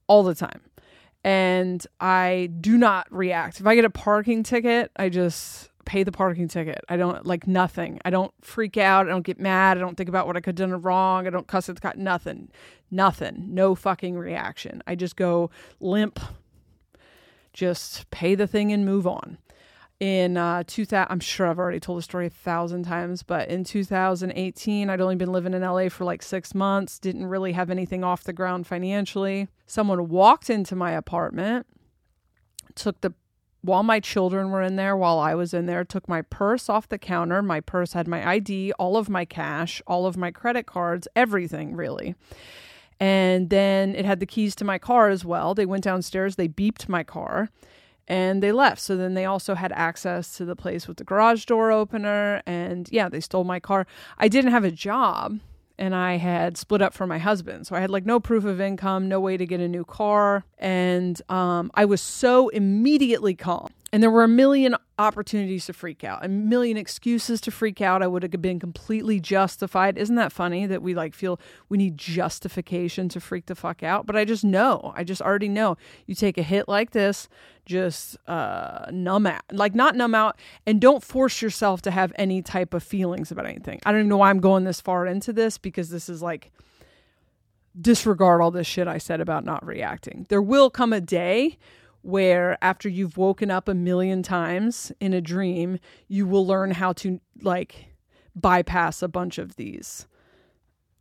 all 0.07 0.23
the 0.23 0.36
time. 0.36 0.62
And 1.23 1.86
I 2.01 2.49
do 2.59 2.77
not 2.77 3.07
react. 3.09 3.62
If 3.62 3.65
I 3.65 3.75
get 3.75 3.86
a 3.86 3.89
parking 3.89 4.43
ticket, 4.43 4.91
I 4.97 5.07
just 5.07 5.69
pay 5.86 6.04
the 6.04 6.12
parking 6.12 6.48
ticket. 6.48 6.80
I 6.89 6.98
don't 6.98 7.26
like 7.26 7.48
nothing. 7.48 8.00
I 8.06 8.10
don't 8.10 8.34
freak 8.41 8.78
out. 8.78 9.08
I 9.08 9.10
don't 9.10 9.26
get 9.26 9.39
mad. 9.39 9.78
I 9.78 9.82
don't 9.82 9.96
think 9.96 10.10
about 10.10 10.28
what 10.28 10.38
I 10.38 10.41
could 10.41 10.58
have 10.58 10.69
done 10.69 10.82
wrong. 10.82 11.28
I 11.28 11.30
don't 11.30 11.48
cuss 11.48 11.69
at 11.69 11.76
the 11.76 11.82
cat. 11.82 11.98
Nothing. 11.98 12.50
Nothing. 12.91 13.54
No 13.54 13.76
fucking 13.76 14.17
reaction. 14.17 14.82
I 14.88 14.96
just 14.96 15.15
go 15.15 15.50
limp. 15.80 16.19
Just 17.54 18.10
pay 18.10 18.36
the 18.36 18.48
thing 18.48 18.72
and 18.72 18.86
move 18.86 19.06
on. 19.06 19.38
In 20.00 20.36
uh, 20.38 20.63
2000, 20.67 21.08
I'm 21.10 21.19
sure 21.19 21.48
I've 21.48 21.60
already 21.60 21.80
told 21.80 22.00
the 22.00 22.02
story 22.02 22.26
a 22.28 22.30
thousand 22.30 22.84
times, 22.84 23.24
but 23.24 23.48
in 23.48 23.63
2018, 23.63 24.89
I'd 24.89 25.00
only 25.00 25.15
been 25.15 25.32
living 25.32 25.54
in 25.54 25.62
LA 25.62 25.88
for 25.88 26.04
like 26.04 26.22
six 26.22 26.54
months, 26.54 27.00
didn't 27.00 27.28
really 27.28 27.54
have 27.54 27.69
anything 27.69 28.04
off 28.04 28.24
the 28.24 28.34
ground 28.34 28.67
financially. 28.67 29.48
Someone 29.65 30.10
walked 30.10 30.50
into 30.50 30.76
my 30.76 30.91
apartment, 30.91 31.67
took 32.76 33.00
the 33.00 33.13
while 33.63 33.82
my 33.82 34.02
children 34.02 34.52
were 34.52 34.62
in 34.62 34.76
there, 34.76 34.95
while 34.95 35.19
I 35.19 35.36
was 35.36 35.54
in 35.54 35.67
there, 35.67 35.86
took 35.86 36.10
my 36.10 36.21
purse 36.21 36.67
off 36.67 36.89
the 36.89 36.97
counter. 36.97 37.41
My 37.41 37.62
purse 37.62 37.93
had 37.93 38.10
my 38.10 38.28
ID, 38.28 38.73
all 38.73 38.97
of 38.97 39.10
my 39.10 39.23
cash, 39.23 39.82
all 39.88 40.06
of 40.06 40.17
my 40.17 40.32
credit 40.32 40.65
cards, 40.65 41.08
everything 41.15 41.73
really. 41.73 42.13
And 42.99 43.49
then 43.49 43.95
it 43.95 44.04
had 44.04 44.19
the 44.19 44.26
keys 44.26 44.54
to 44.56 44.65
my 44.65 44.78
car 44.78 45.08
as 45.08 45.23
well. 45.23 45.56
They 45.56 45.65
went 45.65 45.86
downstairs, 45.86 46.36
they 46.36 46.49
beeped 46.49 46.89
my 46.89 47.04
car, 47.04 47.49
and 48.06 48.43
they 48.43 48.52
left. 48.52 48.82
So 48.82 48.97
then 48.97 49.13
they 49.13 49.23
also 49.23 49.56
had 49.56 49.71
access 49.71 50.36
to 50.36 50.45
the 50.45 50.58
place 50.58 50.86
with 50.86 50.97
the 50.97 51.06
garage 51.06 51.45
door 51.45 51.71
opener. 51.71 52.41
And 52.45 52.89
yeah, 52.91 53.08
they 53.08 53.21
stole 53.21 53.45
my 53.45 53.62
car. 53.62 53.88
I 54.17 54.28
didn't 54.28 54.52
have 54.52 54.65
a 54.65 54.71
job 54.71 55.39
and 55.77 55.95
I 55.95 56.17
had 56.17 56.57
split 56.57 56.81
up 56.81 56.93
from 56.93 57.09
my 57.09 57.17
husband. 57.17 57.67
So 57.67 57.75
I 57.75 57.79
had 57.79 57.89
like 57.89 58.05
no 58.05 58.19
proof 58.19 58.45
of 58.45 58.62
income, 58.62 59.07
no 59.07 59.19
way 59.19 59.38
to 59.38 59.45
get 59.45 59.59
a 59.59 59.67
new 59.67 59.83
car. 59.83 60.45
And 60.57 61.21
um, 61.29 61.71
I 61.73 61.86
was 61.86 62.01
so 62.01 62.49
immediately 62.49 63.33
calm. 63.36 63.69
And 63.93 64.01
there 64.01 64.10
were 64.10 64.23
a 64.23 64.27
million 64.27 64.75
opportunities 64.97 65.67
to 65.67 65.73
freak 65.73 66.03
out, 66.03 66.25
a 66.25 66.27
million 66.27 66.77
excuses 66.77 67.39
to 67.41 67.51
freak 67.51 67.79
out. 67.79 68.01
I 68.01 68.08
would 68.08 68.23
have 68.23 68.41
been 68.41 68.60
completely 68.60 69.19
justified. 69.19 69.99
Isn't 69.99 70.15
that 70.15 70.32
funny 70.32 70.65
that 70.65 70.82
we 70.82 70.95
like 70.95 71.13
feel 71.13 71.39
we 71.69 71.77
need 71.77 71.95
justification 71.95 73.08
to 73.10 73.19
freak 73.19 73.45
the 73.45 73.53
fuck 73.53 73.84
out? 73.84 74.08
But 74.08 74.15
I 74.15 74.25
just 74.25 74.43
know, 74.43 74.93
I 74.95 75.03
just 75.03 75.21
already 75.21 75.47
know. 75.47 75.77
You 76.08 76.15
take 76.15 76.39
a 76.39 76.41
hit 76.41 76.67
like 76.67 76.89
this, 76.89 77.29
just 77.67 78.17
uh, 78.27 78.88
numb 78.91 79.27
out, 79.27 79.43
like 79.51 79.75
not 79.75 79.95
numb 79.95 80.15
out, 80.15 80.39
and 80.65 80.82
don't 80.82 81.03
force 81.03 81.43
yourself 81.43 81.84
to 81.84 81.91
have 81.91 82.12
any 82.15 82.41
type 82.41 82.73
of 82.73 82.82
feelings 82.82 83.32
about 83.32 83.45
anything. 83.45 83.79
I 83.86 83.91
don't 83.91 84.01
even 84.01 84.10
know 84.10 84.17
why 84.17 84.32
I'm 84.32 84.39
going 84.39 84.63
this 84.63 84.82
far 84.82 85.06
into 85.06 85.32
this 85.32 85.60
because 85.60 85.91
this 85.91 86.10
is 86.10 86.19
like 86.23 86.51
disregard 87.79 88.41
all 88.41 88.49
this 88.49 88.65
shit 88.65 88.88
I 88.88 88.97
said 88.97 89.21
about 89.21 89.45
not 89.45 89.63
reacting. 89.63 90.25
There 90.29 90.41
will 90.41 90.71
come 90.71 90.93
a 90.93 91.01
day 91.01 91.60
where 92.03 92.57
after 92.61 92.87
you've 92.87 93.17
woken 93.17 93.49
up 93.49 93.67
a 93.67 93.73
million 93.73 94.21
times 94.21 94.91
in 94.99 95.13
a 95.13 95.21
dream, 95.21 95.79
you 96.07 96.27
will 96.27 96.45
learn 96.45 96.71
how 96.71 96.93
to 96.93 97.19
like 97.41 97.87
bypass 98.35 99.01
a 99.01 99.07
bunch 99.07 99.37
of 99.37 99.57
these 99.57 100.07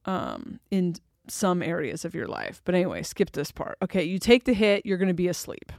um 0.04 0.60
in 0.70 0.94
some 1.28 1.62
areas 1.62 2.04
of 2.04 2.14
your 2.14 2.26
life. 2.26 2.60
But 2.64 2.74
anyway, 2.74 3.02
skip 3.02 3.32
this 3.32 3.52
part. 3.52 3.78
Okay, 3.82 4.02
you 4.04 4.18
take 4.18 4.44
the 4.44 4.54
hit, 4.54 4.84
you're 4.84 4.98
going 4.98 5.08
to 5.08 5.14
be 5.14 5.28
asleep. 5.28 5.72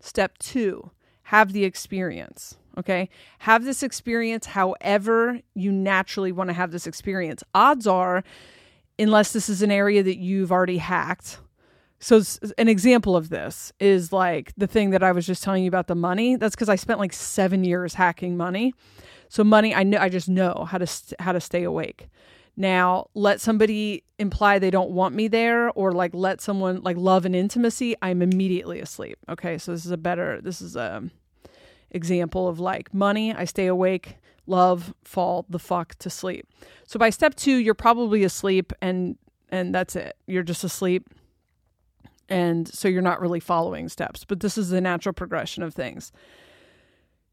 Step 0.00 0.38
2, 0.38 0.90
have 1.24 1.52
the 1.52 1.64
experience. 1.64 2.56
Okay? 2.76 3.08
Have 3.40 3.64
this 3.64 3.82
experience 3.82 4.46
however 4.46 5.40
you 5.54 5.72
naturally 5.72 6.30
want 6.30 6.48
to 6.48 6.54
have 6.54 6.70
this 6.70 6.86
experience. 6.86 7.42
Odds 7.54 7.86
are 7.86 8.22
unless 8.98 9.32
this 9.32 9.48
is 9.48 9.62
an 9.62 9.70
area 9.70 10.02
that 10.02 10.18
you've 10.18 10.52
already 10.52 10.78
hacked, 10.78 11.38
so 12.00 12.22
an 12.56 12.68
example 12.68 13.16
of 13.16 13.28
this 13.28 13.72
is 13.80 14.12
like 14.12 14.52
the 14.56 14.66
thing 14.66 14.90
that 14.90 15.02
I 15.02 15.12
was 15.12 15.26
just 15.26 15.42
telling 15.42 15.64
you 15.64 15.68
about 15.68 15.88
the 15.88 15.96
money. 15.96 16.36
That's 16.36 16.54
because 16.54 16.68
I 16.68 16.76
spent 16.76 17.00
like 17.00 17.12
seven 17.12 17.64
years 17.64 17.94
hacking 17.94 18.36
money. 18.36 18.72
So 19.28 19.42
money, 19.42 19.74
I 19.74 19.82
know 19.82 19.98
I 19.98 20.08
just 20.08 20.28
know 20.28 20.66
how 20.70 20.78
to 20.78 20.86
st- 20.86 21.20
how 21.20 21.32
to 21.32 21.40
stay 21.40 21.64
awake. 21.64 22.08
Now, 22.56 23.08
let 23.14 23.40
somebody 23.40 24.04
imply 24.18 24.58
they 24.58 24.70
don't 24.70 24.90
want 24.90 25.14
me 25.14 25.28
there, 25.28 25.70
or 25.70 25.92
like 25.92 26.12
let 26.14 26.40
someone 26.40 26.80
like 26.82 26.96
love 26.96 27.24
and 27.24 27.34
intimacy. 27.34 27.94
I'm 28.00 28.22
immediately 28.22 28.80
asleep. 28.80 29.18
Okay, 29.28 29.58
so 29.58 29.72
this 29.72 29.84
is 29.84 29.90
a 29.90 29.96
better. 29.96 30.40
This 30.40 30.60
is 30.60 30.76
a 30.76 31.02
example 31.90 32.48
of 32.48 32.60
like 32.60 32.94
money. 32.94 33.34
I 33.34 33.44
stay 33.44 33.66
awake. 33.66 34.16
Love, 34.46 34.94
fall 35.04 35.46
the 35.48 35.58
fuck 35.58 35.94
to 35.96 36.08
sleep. 36.08 36.46
So 36.86 36.98
by 36.98 37.10
step 37.10 37.34
two, 37.34 37.56
you're 37.56 37.74
probably 37.74 38.22
asleep, 38.22 38.72
and 38.80 39.18
and 39.50 39.74
that's 39.74 39.96
it. 39.96 40.16
You're 40.26 40.42
just 40.42 40.62
asleep 40.64 41.08
and 42.28 42.68
so 42.68 42.88
you're 42.88 43.02
not 43.02 43.20
really 43.20 43.40
following 43.40 43.88
steps 43.88 44.24
but 44.24 44.40
this 44.40 44.58
is 44.58 44.70
the 44.70 44.80
natural 44.80 45.12
progression 45.12 45.62
of 45.62 45.74
things 45.74 46.12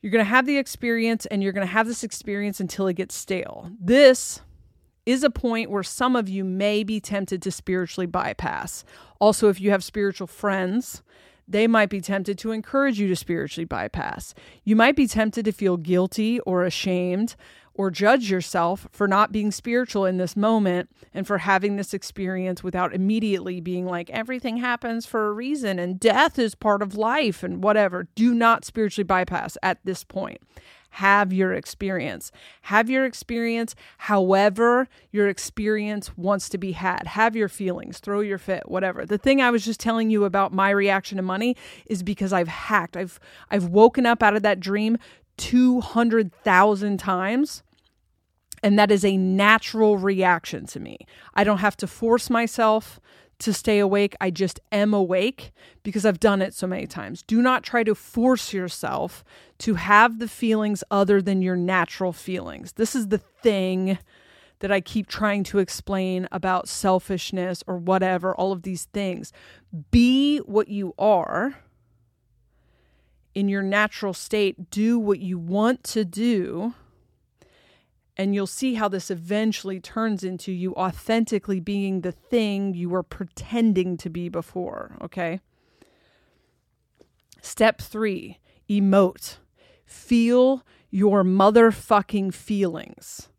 You're 0.02 0.12
going 0.12 0.24
to 0.24 0.30
have 0.30 0.46
the 0.46 0.58
experience 0.60 1.26
and 1.28 1.44
you're 1.44 1.52
going 1.54 1.68
to 1.68 1.74
have 1.74 1.88
this 1.88 2.04
experience 2.04 2.60
until 2.60 2.88
it 2.88 2.94
gets 2.96 3.16
stale. 3.16 3.72
This 3.82 4.42
is 5.06 5.24
a 5.24 5.32
point 5.32 5.72
where 5.72 5.84
some 5.84 6.16
of 6.16 6.30
you 6.30 6.44
may 6.46 6.84
be 6.84 7.00
tempted 7.02 7.42
to 7.44 7.52
spiritually 7.52 8.08
bypass. 8.08 8.86
Also, 9.20 9.50
if 9.50 9.60
you 9.60 9.72
have 9.72 9.84
spiritual 9.84 10.28
friends, 10.28 11.04
they 11.48 11.68
might 11.68 11.90
be 11.90 12.02
tempted 12.02 12.38
to 12.40 12.52
encourage 12.52 13.00
you 13.00 13.08
to 13.10 13.16
spiritually 13.16 13.66
bypass. 13.66 14.36
You 14.64 14.76
might 14.76 14.96
be 14.96 15.08
tempted 15.08 15.46
to 15.46 15.52
feel 15.52 15.78
guilty 15.78 16.40
or 16.42 16.66
ashamed 16.66 17.36
or 17.76 17.92
judge 17.92 18.32
yourself 18.32 18.88
for 18.92 19.08
not 19.08 19.32
being 19.32 19.52
spiritual 19.52 20.06
in 20.06 20.18
this 20.18 20.36
moment 20.36 20.90
and 21.14 21.28
for 21.28 21.40
having 21.40 21.76
this 21.76 21.94
experience 21.94 22.64
without 22.64 22.94
immediately 22.94 23.60
being 23.60 23.86
like, 23.86 24.10
everything 24.10 24.58
happens 24.58 25.06
for 25.06 25.28
a 25.28 25.34
reason 25.34 25.78
and 25.78 26.00
death 26.00 26.40
is 26.40 26.56
part 26.56 26.82
of 26.82 26.96
life 26.96 27.44
and 27.44 27.64
whatever. 27.64 28.08
Do 28.16 28.34
not 28.34 28.66
spiritually 28.66 29.06
bypass 29.06 29.58
at 29.62 29.80
this 29.84 30.04
point 30.04 30.40
have 30.96 31.34
your 31.34 31.52
experience. 31.54 32.32
Have 32.62 32.90
your 32.90 33.04
experience 33.04 33.76
however 33.98 34.88
your 35.12 35.28
experience 35.28 36.18
wants 36.18 36.48
to 36.48 36.58
be 36.58 36.72
had. 36.72 37.06
Have 37.06 37.36
your 37.36 37.50
feelings, 37.50 38.00
throw 38.00 38.22
your 38.22 38.38
fit, 38.38 38.70
whatever. 38.70 39.06
The 39.06 39.18
thing 39.18 39.42
I 39.42 39.52
was 39.52 39.66
just 39.66 39.82
telling 39.82 40.10
you 40.10 40.24
about 40.24 40.54
my 40.54 40.70
reaction 40.70 41.18
to 41.18 41.22
money 41.22 41.58
is 41.88 42.02
because 42.02 42.32
I've 42.32 42.48
hacked. 42.48 42.96
I've 42.96 43.20
I've 43.52 43.66
woken 43.66 44.06
up 44.06 44.24
out 44.24 44.38
of 44.38 44.44
that 44.44 44.62
dream 44.62 44.98
200,000 45.36 46.98
times. 46.98 47.62
And 48.66 48.80
that 48.80 48.90
is 48.90 49.06
a 49.06 49.16
natural 49.16 50.00
reaction 50.00 50.66
to 50.66 50.80
me. 50.80 50.98
I 51.36 51.44
don't 51.44 51.60
have 51.60 51.78
to 51.78 51.86
force 51.86 52.32
myself 52.32 53.00
to 53.38 53.54
stay 53.54 53.78
awake. 53.78 54.16
I 54.20 54.32
just 54.32 54.60
am 54.72 54.92
awake 54.92 55.52
because 55.84 56.04
I've 56.04 56.20
done 56.20 56.42
it 56.42 56.56
so 56.56 56.66
many 56.66 56.88
times. 56.88 57.22
Do 57.22 57.44
not 57.44 57.62
try 57.62 57.84
to 57.84 57.94
force 57.94 58.54
yourself 58.54 59.24
to 59.60 59.76
have 59.76 60.18
the 60.18 60.28
feelings 60.28 60.84
other 60.90 61.22
than 61.22 61.44
your 61.44 61.56
natural 61.56 62.12
feelings. 62.12 62.72
This 62.72 62.96
is 62.96 63.10
the 63.10 63.20
thing 63.20 64.00
that 64.62 64.72
I 64.72 64.82
keep 64.82 65.06
trying 65.06 65.44
to 65.44 65.60
explain 65.60 66.28
about 66.32 66.68
selfishness 66.68 67.64
or 67.68 67.78
whatever, 67.78 68.34
all 68.34 68.52
of 68.52 68.64
these 68.64 68.86
things. 68.86 69.32
Be 69.92 70.40
what 70.40 70.70
you 70.70 70.96
are 70.98 71.60
in 73.36 73.48
your 73.48 73.62
natural 73.62 74.16
state. 74.16 74.72
Do 74.72 74.98
what 74.98 75.20
you 75.20 75.38
want 75.38 75.84
to 75.84 76.04
do 76.04 76.74
and 78.18 78.34
you'll 78.34 78.48
see 78.48 78.76
how 78.76 78.88
this 78.88 79.12
eventually 79.12 79.80
turns 79.80 80.24
into 80.24 80.52
you 80.52 80.74
authentically 80.76 81.60
being 81.60 82.02
the 82.02 82.12
thing 82.12 82.74
you 82.74 82.90
were 82.90 83.04
pretending 83.04 83.98
to 83.98 84.10
be 84.10 84.30
before. 84.30 84.98
Okay. 85.02 85.42
Step 87.42 87.82
three 87.82 88.40
emote. 88.70 89.38
Feel 89.86 90.64
your 90.90 91.24
motherfucking 91.24 92.34
feelings. 92.34 93.30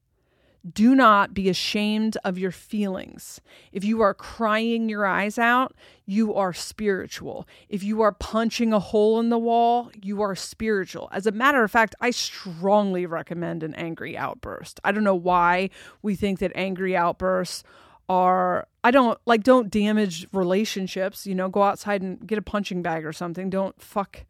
Do 0.73 0.95
not 0.95 1.35
be 1.35 1.49
ashamed 1.49 2.17
of 2.25 2.39
your 2.39 2.51
feelings. 2.51 3.41
If 3.73 3.85
you 3.85 4.01
are 4.01 4.15
crying 4.15 4.89
your 4.89 5.07
eyes 5.07 5.39
out, 5.39 5.75
you 6.07 6.35
are 6.35 6.53
spiritual. 6.53 7.47
If 7.69 7.85
you 7.85 8.01
are 8.01 8.13
punching 8.13 8.73
a 8.73 8.79
hole 8.79 9.21
in 9.21 9.29
the 9.29 9.39
wall, 9.39 9.91
you 10.03 10.23
are 10.23 10.35
spiritual. 10.35 11.09
As 11.13 11.27
a 11.27 11.33
matter 11.33 11.63
of 11.63 11.71
fact, 11.71 11.95
I 12.01 12.11
strongly 12.11 13.07
recommend 13.07 13.63
an 13.63 13.75
angry 13.75 14.17
outburst. 14.17 14.81
I 14.83 14.93
don't 14.93 15.05
know 15.05 15.15
why 15.15 15.71
we 16.03 16.17
think 16.17 16.39
that 16.41 16.53
angry 16.55 16.97
outbursts 16.97 17.63
are 18.09 18.69
I 18.83 18.93
don't 18.93 19.19
like 19.27 19.43
don't 19.43 19.69
damage 19.71 20.27
relationships, 20.33 21.27
you 21.27 21.35
know, 21.35 21.49
go 21.49 21.63
outside 21.63 22.03
and 22.03 22.25
get 22.27 22.39
a 22.39 22.43
punching 22.43 22.83
bag 22.83 23.05
or 23.05 23.13
something. 23.13 23.51
Don't 23.51 23.81
fuck 23.81 24.25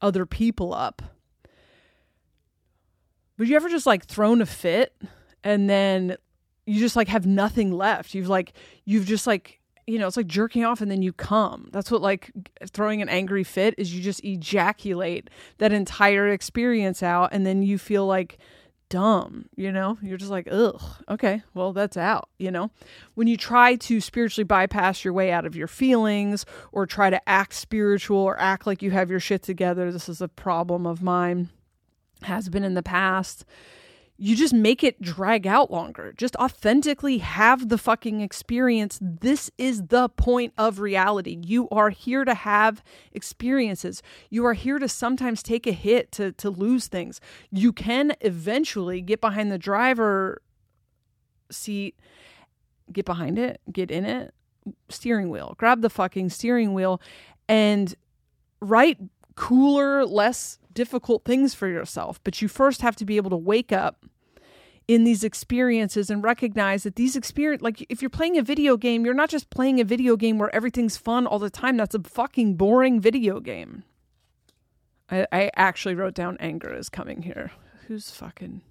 other 0.00 0.26
people 0.26 0.74
up. 0.74 1.02
But 3.36 3.46
you 3.46 3.56
ever 3.56 3.68
just 3.68 3.86
like 3.86 4.04
thrown 4.04 4.42
a 4.42 4.46
fit? 4.46 4.94
And 5.44 5.68
then 5.68 6.16
you 6.66 6.78
just 6.78 6.96
like 6.96 7.08
have 7.08 7.26
nothing 7.26 7.72
left. 7.72 8.14
You've 8.14 8.28
like 8.28 8.52
you've 8.84 9.06
just 9.06 9.26
like 9.26 9.60
you 9.86 9.98
know, 9.98 10.06
it's 10.06 10.16
like 10.16 10.28
jerking 10.28 10.64
off 10.64 10.80
and 10.80 10.90
then 10.90 11.02
you 11.02 11.12
come. 11.12 11.68
That's 11.72 11.90
what 11.90 12.00
like 12.00 12.30
throwing 12.70 13.02
an 13.02 13.08
angry 13.08 13.42
fit 13.42 13.74
is 13.76 13.94
you 13.94 14.00
just 14.00 14.24
ejaculate 14.24 15.28
that 15.58 15.72
entire 15.72 16.28
experience 16.28 17.02
out 17.02 17.30
and 17.32 17.44
then 17.44 17.62
you 17.62 17.76
feel 17.76 18.06
like 18.06 18.38
dumb, 18.88 19.46
you 19.56 19.72
know? 19.72 19.98
You're 20.02 20.18
just 20.18 20.30
like, 20.30 20.46
ugh, 20.50 20.80
okay, 21.08 21.42
well, 21.54 21.72
that's 21.72 21.96
out, 21.96 22.28
you 22.38 22.50
know? 22.50 22.70
When 23.14 23.26
you 23.26 23.36
try 23.36 23.76
to 23.76 24.00
spiritually 24.00 24.44
bypass 24.44 25.04
your 25.04 25.14
way 25.14 25.32
out 25.32 25.46
of 25.46 25.56
your 25.56 25.68
feelings 25.68 26.44
or 26.72 26.86
try 26.86 27.10
to 27.10 27.28
act 27.28 27.54
spiritual 27.54 28.18
or 28.18 28.38
act 28.38 28.66
like 28.66 28.82
you 28.82 28.90
have 28.90 29.10
your 29.10 29.20
shit 29.20 29.42
together, 29.42 29.90
this 29.90 30.08
is 30.08 30.20
a 30.20 30.28
problem 30.28 30.86
of 30.86 31.02
mine, 31.02 31.48
has 32.22 32.48
been 32.48 32.64
in 32.64 32.74
the 32.74 32.82
past 32.82 33.44
you 34.22 34.36
just 34.36 34.52
make 34.52 34.84
it 34.84 35.00
drag 35.00 35.46
out 35.46 35.70
longer. 35.70 36.12
Just 36.14 36.36
authentically 36.36 37.18
have 37.18 37.70
the 37.70 37.78
fucking 37.78 38.20
experience. 38.20 38.98
This 39.00 39.50
is 39.56 39.86
the 39.86 40.10
point 40.10 40.52
of 40.58 40.78
reality. 40.78 41.38
You 41.42 41.70
are 41.70 41.88
here 41.88 42.26
to 42.26 42.34
have 42.34 42.84
experiences. 43.12 44.02
You 44.28 44.44
are 44.44 44.52
here 44.52 44.78
to 44.78 44.88
sometimes 44.88 45.42
take 45.42 45.66
a 45.66 45.72
hit 45.72 46.12
to 46.12 46.32
to 46.32 46.50
lose 46.50 46.86
things. 46.86 47.18
You 47.50 47.72
can 47.72 48.14
eventually 48.20 49.00
get 49.00 49.22
behind 49.22 49.50
the 49.50 49.58
driver 49.58 50.42
seat, 51.50 51.98
get 52.92 53.06
behind 53.06 53.38
it, 53.38 53.62
get 53.72 53.90
in 53.90 54.04
it, 54.04 54.34
steering 54.90 55.30
wheel. 55.30 55.54
Grab 55.56 55.80
the 55.80 55.88
fucking 55.88 56.28
steering 56.28 56.74
wheel 56.74 57.00
and 57.48 57.94
write 58.60 58.98
cooler, 59.36 60.04
less 60.04 60.58
difficult 60.72 61.24
things 61.24 61.54
for 61.54 61.68
yourself. 61.68 62.20
But 62.24 62.40
you 62.40 62.48
first 62.48 62.82
have 62.82 62.96
to 62.96 63.04
be 63.04 63.16
able 63.16 63.30
to 63.30 63.36
wake 63.36 63.72
up 63.72 64.04
in 64.88 65.04
these 65.04 65.22
experiences 65.22 66.10
and 66.10 66.22
recognize 66.22 66.82
that 66.82 66.96
these 66.96 67.14
experience 67.14 67.62
like 67.62 67.86
if 67.88 68.02
you're 68.02 68.10
playing 68.10 68.36
a 68.36 68.42
video 68.42 68.76
game 68.76 69.04
you're 69.04 69.14
not 69.14 69.30
just 69.30 69.48
playing 69.48 69.80
a 69.80 69.84
video 69.84 70.16
game 70.16 70.36
where 70.36 70.52
everything's 70.52 70.96
fun 70.96 71.26
all 71.26 71.38
the 71.38 71.50
time. 71.50 71.76
That's 71.76 71.94
a 71.94 72.02
fucking 72.02 72.56
boring 72.56 73.00
video 73.00 73.38
game. 73.38 73.84
I, 75.08 75.26
I 75.30 75.50
actually 75.54 75.94
wrote 75.94 76.14
down 76.14 76.36
anger 76.40 76.74
is 76.74 76.88
coming 76.88 77.22
here. 77.22 77.52
Who's 77.86 78.10
fucking? 78.10 78.62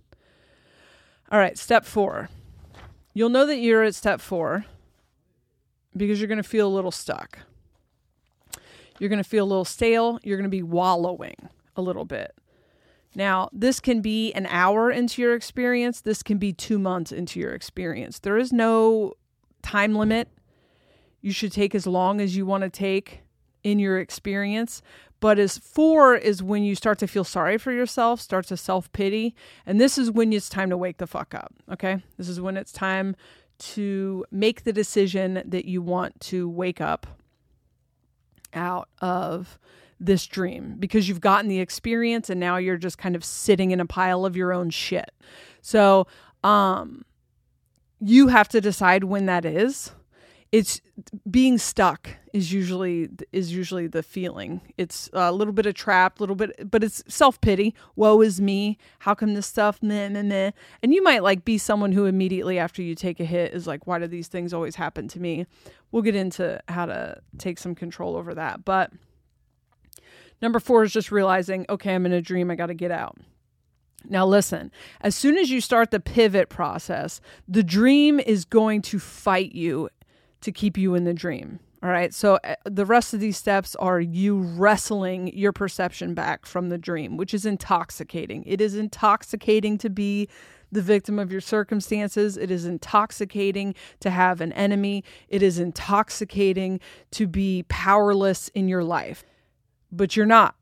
All 1.31 1.39
right 1.39 1.57
step 1.57 1.85
four. 1.85 2.29
You'll 3.13 3.29
know 3.29 3.45
that 3.45 3.59
you're 3.59 3.83
at 3.83 3.95
step 3.95 4.19
four 4.19 4.65
because 5.95 6.19
you're 6.19 6.27
going 6.27 6.37
to 6.37 6.43
feel 6.43 6.67
a 6.67 6.75
little 6.75 6.91
stuck 6.91 7.39
you're 8.99 9.09
going 9.09 9.23
to 9.23 9.29
feel 9.29 9.45
a 9.45 9.47
little 9.47 9.65
stale 9.65 10.19
you're 10.23 10.37
going 10.37 10.43
to 10.43 10.49
be 10.49 10.63
wallowing 10.63 11.49
a 11.75 11.81
little 11.81 12.05
bit 12.05 12.33
now, 13.15 13.49
this 13.51 13.79
can 13.79 14.01
be 14.01 14.31
an 14.33 14.45
hour 14.47 14.91
into 14.91 15.21
your 15.21 15.33
experience, 15.33 16.01
this 16.01 16.21
can 16.21 16.37
be 16.37 16.53
two 16.53 16.77
months 16.77 17.11
into 17.11 17.39
your 17.39 17.53
experience. 17.53 18.19
There 18.19 18.37
is 18.37 18.53
no 18.53 19.13
time 19.61 19.95
limit. 19.95 20.29
You 21.21 21.31
should 21.31 21.51
take 21.51 21.73
as 21.73 21.87
long 21.87 22.21
as 22.21 22.37
you 22.37 22.45
want 22.45 22.63
to 22.63 22.69
take 22.69 23.21
in 23.63 23.79
your 23.79 23.99
experience. 23.99 24.81
But 25.19 25.37
as 25.37 25.57
four 25.57 26.15
is 26.15 26.41
when 26.41 26.63
you 26.63 26.75
start 26.75 26.97
to 26.99 27.07
feel 27.07 27.25
sorry 27.25 27.57
for 27.57 27.73
yourself, 27.73 28.21
start 28.21 28.47
to 28.47 28.57
self 28.57 28.91
pity. 28.93 29.35
And 29.65 29.81
this 29.81 29.97
is 29.97 30.09
when 30.11 30.31
it's 30.31 30.47
time 30.47 30.69
to 30.69 30.77
wake 30.77 30.97
the 30.97 31.07
fuck 31.07 31.33
up. 31.33 31.53
Okay. 31.69 32.01
This 32.17 32.29
is 32.29 32.39
when 32.39 32.55
it's 32.55 32.71
time 32.71 33.15
to 33.57 34.23
make 34.31 34.63
the 34.63 34.71
decision 34.71 35.41
that 35.45 35.65
you 35.65 35.81
want 35.81 36.17
to 36.21 36.47
wake 36.47 36.79
up 36.79 37.05
out 38.53 38.89
of 39.01 39.59
this 39.99 40.25
dream 40.27 40.75
because 40.79 41.09
you've 41.09 41.19
gotten 41.21 41.49
the 41.49 41.59
experience 41.59 42.29
and 42.29 42.39
now 42.39 42.57
you're 42.57 42.77
just 42.77 42.97
kind 42.97 43.15
of 43.15 43.23
sitting 43.25 43.71
in 43.71 43.79
a 43.79 43.85
pile 43.85 44.25
of 44.25 44.35
your 44.35 44.53
own 44.53 44.69
shit. 44.69 45.11
So, 45.61 46.07
um 46.43 47.05
you 48.01 48.27
have 48.29 48.47
to 48.49 48.61
decide 48.61 49.03
when 49.03 49.25
that 49.25 49.43
is. 49.43 49.91
It's 50.51 50.81
being 51.29 51.59
stuck 51.59 52.09
is 52.33 52.51
usually 52.51 53.09
is 53.31 53.53
usually 53.53 53.85
the 53.85 54.01
feeling. 54.01 54.61
It's 54.77 55.09
a 55.13 55.31
little 55.31 55.53
bit 55.53 55.67
of 55.67 55.75
trapped, 55.75 56.19
a 56.19 56.23
little 56.23 56.35
bit, 56.35 56.71
but 56.71 56.83
it's 56.83 57.03
self 57.07 57.39
pity. 57.39 57.75
Woe 57.95 58.21
is 58.21 58.41
me. 58.41 58.77
How 58.99 59.13
come 59.13 59.35
this 59.35 59.45
stuff? 59.45 59.81
Meh, 59.83 60.09
meh, 60.09 60.23
meh. 60.23 60.51
And 60.81 60.93
you 60.93 61.03
might 61.03 61.21
like 61.21 61.45
be 61.45 61.59
someone 61.59 61.91
who 61.91 62.05
immediately 62.05 62.57
after 62.57 62.81
you 62.81 62.95
take 62.95 63.19
a 63.19 63.25
hit 63.25 63.53
is 63.53 63.67
like, 63.67 63.85
why 63.85 63.99
do 63.99 64.07
these 64.07 64.27
things 64.27 64.53
always 64.53 64.75
happen 64.75 65.07
to 65.09 65.19
me? 65.19 65.45
We'll 65.91 66.03
get 66.03 66.15
into 66.15 66.59
how 66.67 66.87
to 66.87 67.21
take 67.37 67.59
some 67.59 67.75
control 67.75 68.15
over 68.15 68.33
that, 68.33 68.65
but 68.65 68.91
Number 70.41 70.59
four 70.59 70.83
is 70.83 70.93
just 70.93 71.11
realizing, 71.11 71.65
okay, 71.69 71.95
I'm 71.95 72.05
in 72.05 72.13
a 72.13 72.21
dream, 72.21 72.49
I 72.49 72.55
got 72.55 72.67
to 72.67 72.73
get 72.73 72.91
out. 72.91 73.17
Now, 74.07 74.25
listen, 74.25 74.71
as 75.01 75.15
soon 75.15 75.37
as 75.37 75.51
you 75.51 75.59
start 75.59 75.91
the 75.91 75.99
pivot 75.99 76.47
process, 76.47 77.19
the 77.47 77.63
dream 77.63 78.19
is 78.19 78.45
going 78.45 78.81
to 78.83 78.99
fight 78.99 79.51
you 79.53 79.89
to 80.41 80.51
keep 80.51 80.77
you 80.77 80.95
in 80.95 81.03
the 81.03 81.13
dream. 81.13 81.59
All 81.81 81.89
right. 81.89 82.13
So 82.13 82.39
uh, 82.43 82.55
the 82.65 82.85
rest 82.85 83.13
of 83.13 83.21
these 83.21 83.37
steps 83.37 83.75
are 83.77 84.01
you 84.01 84.39
wrestling 84.39 85.35
your 85.35 85.53
perception 85.53 86.13
back 86.13 86.45
from 86.45 86.69
the 86.69 86.77
dream, 86.77 87.15
which 87.15 87.33
is 87.33 87.45
intoxicating. 87.45 88.43
It 88.45 88.59
is 88.59 88.75
intoxicating 88.75 89.77
to 89.77 89.89
be 89.89 90.27
the 90.71 90.81
victim 90.81 91.17
of 91.17 91.31
your 91.31 91.41
circumstances. 91.41 92.37
It 92.37 92.51
is 92.51 92.65
intoxicating 92.65 93.75
to 94.01 94.09
have 94.09 94.41
an 94.41 94.51
enemy. 94.53 95.03
It 95.29 95.41
is 95.41 95.57
intoxicating 95.57 96.81
to 97.11 97.27
be 97.27 97.63
powerless 97.69 98.49
in 98.49 98.67
your 98.67 98.83
life 98.83 99.23
but 99.91 100.15
you're 100.15 100.25
not. 100.25 100.55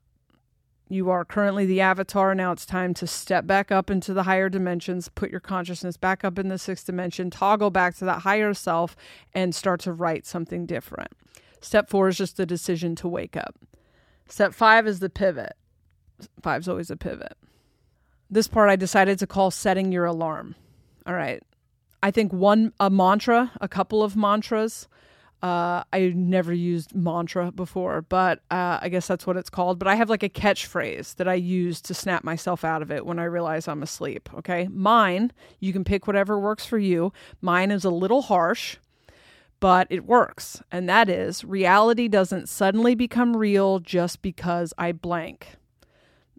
You 0.90 1.10
are 1.10 1.24
currently 1.24 1.66
the 1.66 1.82
avatar. 1.82 2.34
Now 2.34 2.52
it's 2.52 2.64
time 2.64 2.94
to 2.94 3.06
step 3.06 3.46
back 3.46 3.70
up 3.70 3.90
into 3.90 4.14
the 4.14 4.22
higher 4.22 4.48
dimensions, 4.48 5.10
put 5.10 5.30
your 5.30 5.40
consciousness 5.40 5.98
back 5.98 6.24
up 6.24 6.38
in 6.38 6.48
the 6.48 6.58
sixth 6.58 6.86
dimension, 6.86 7.30
toggle 7.30 7.70
back 7.70 7.94
to 7.96 8.06
that 8.06 8.22
higher 8.22 8.54
self, 8.54 8.96
and 9.34 9.54
start 9.54 9.80
to 9.80 9.92
write 9.92 10.24
something 10.24 10.64
different. 10.64 11.12
Step 11.60 11.90
four 11.90 12.08
is 12.08 12.16
just 12.16 12.38
the 12.38 12.46
decision 12.46 12.94
to 12.96 13.08
wake 13.08 13.36
up. 13.36 13.56
Step 14.28 14.54
five 14.54 14.86
is 14.86 15.00
the 15.00 15.10
pivot. 15.10 15.54
Five's 16.42 16.68
always 16.68 16.90
a 16.90 16.96
pivot. 16.96 17.36
This 18.30 18.48
part 18.48 18.70
I 18.70 18.76
decided 18.76 19.18
to 19.18 19.26
call 19.26 19.50
setting 19.50 19.92
your 19.92 20.06
alarm. 20.06 20.54
All 21.06 21.14
right. 21.14 21.42
I 22.02 22.10
think 22.10 22.32
one, 22.32 22.72
a 22.80 22.88
mantra, 22.88 23.52
a 23.60 23.68
couple 23.68 24.02
of 24.02 24.16
mantras 24.16 24.88
uh, 25.42 25.84
I 25.92 26.12
never 26.14 26.52
used 26.52 26.94
mantra 26.94 27.52
before, 27.52 28.02
but 28.02 28.40
uh, 28.50 28.78
I 28.82 28.88
guess 28.88 29.06
that's 29.06 29.26
what 29.26 29.36
it's 29.36 29.50
called. 29.50 29.78
But 29.78 29.86
I 29.86 29.94
have 29.94 30.10
like 30.10 30.22
a 30.24 30.28
catchphrase 30.28 31.14
that 31.16 31.28
I 31.28 31.34
use 31.34 31.80
to 31.82 31.94
snap 31.94 32.24
myself 32.24 32.64
out 32.64 32.82
of 32.82 32.90
it 32.90 33.06
when 33.06 33.18
I 33.18 33.24
realize 33.24 33.68
I'm 33.68 33.82
asleep. 33.82 34.28
Okay. 34.38 34.68
Mine, 34.68 35.32
you 35.60 35.72
can 35.72 35.84
pick 35.84 36.06
whatever 36.06 36.38
works 36.38 36.66
for 36.66 36.78
you. 36.78 37.12
Mine 37.40 37.70
is 37.70 37.84
a 37.84 37.90
little 37.90 38.22
harsh, 38.22 38.78
but 39.60 39.86
it 39.90 40.06
works. 40.06 40.60
And 40.72 40.88
that 40.88 41.08
is 41.08 41.44
reality 41.44 42.08
doesn't 42.08 42.48
suddenly 42.48 42.96
become 42.96 43.36
real 43.36 43.78
just 43.78 44.22
because 44.22 44.74
I 44.76 44.90
blank. 44.90 45.54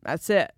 That's 0.01 0.29
it. 0.29 0.51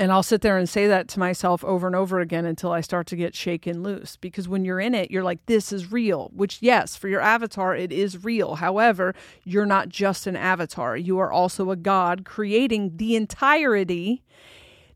And 0.00 0.10
I'll 0.10 0.22
sit 0.22 0.40
there 0.40 0.56
and 0.56 0.66
say 0.66 0.86
that 0.86 1.08
to 1.08 1.18
myself 1.18 1.62
over 1.62 1.86
and 1.86 1.94
over 1.94 2.20
again 2.20 2.46
until 2.46 2.72
I 2.72 2.80
start 2.80 3.06
to 3.08 3.16
get 3.16 3.34
shaken 3.34 3.82
loose. 3.82 4.16
Because 4.16 4.48
when 4.48 4.64
you're 4.64 4.80
in 4.80 4.94
it, 4.94 5.10
you're 5.10 5.22
like, 5.22 5.44
this 5.44 5.74
is 5.74 5.92
real, 5.92 6.30
which, 6.34 6.56
yes, 6.62 6.96
for 6.96 7.06
your 7.06 7.20
avatar, 7.20 7.76
it 7.76 7.92
is 7.92 8.24
real. 8.24 8.54
However, 8.54 9.14
you're 9.44 9.66
not 9.66 9.90
just 9.90 10.26
an 10.26 10.36
avatar, 10.36 10.96
you 10.96 11.18
are 11.18 11.30
also 11.30 11.70
a 11.70 11.76
God 11.76 12.24
creating 12.24 12.96
the 12.96 13.14
entirety. 13.14 14.24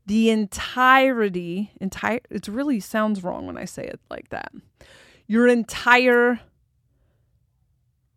The 0.07 0.31
entirety, 0.31 1.71
entire, 1.79 2.21
it 2.31 2.47
really 2.47 2.79
sounds 2.79 3.23
wrong 3.23 3.45
when 3.45 3.57
I 3.57 3.65
say 3.65 3.85
it 3.85 3.99
like 4.09 4.29
that. 4.29 4.51
Your 5.27 5.47
entire 5.47 6.39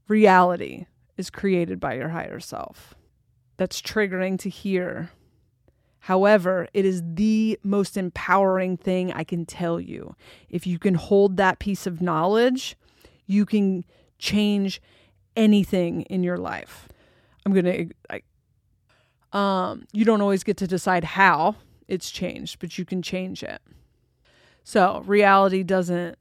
reality 0.07 0.87
is 1.19 1.29
created 1.29 1.81
by 1.81 1.97
your 1.97 2.09
higher 2.09 2.41
self. 2.41 2.95
That's 3.59 3.83
triggering 3.83 4.39
to 4.39 4.49
hear 4.49 5.11
However, 6.01 6.69
it 6.73 6.85
is 6.85 7.03
the 7.05 7.59
most 7.63 7.97
empowering 7.97 8.77
thing 8.77 9.13
I 9.13 9.25
can 9.25 9.45
tell 9.45 9.81
you. 9.81 10.15
If 10.49 10.67
you 10.67 10.79
can 10.79 10.95
hold 10.95 11.37
that 11.37 11.59
piece 11.59 11.87
of 11.87 12.01
knowledge, 12.01 12.77
you 13.27 13.45
can 13.45 13.85
change 14.19 14.81
anything 15.37 16.03
in 16.03 16.23
your 16.23 16.39
life. 16.39 16.89
I'm 17.45 17.53
going 17.53 17.93
to 18.11 18.21
um 19.37 19.85
you 19.93 20.07
don't 20.07 20.23
always 20.23 20.43
get 20.43 20.57
to 20.57 20.67
decide 20.67 21.05
how 21.05 21.57
it's 21.87 22.11
changed, 22.11 22.59
but 22.59 22.79
you 22.79 22.85
can 22.85 23.03
change 23.03 23.43
it. 23.43 23.61
So, 24.65 25.03
reality 25.07 25.63
doesn't 25.63 26.19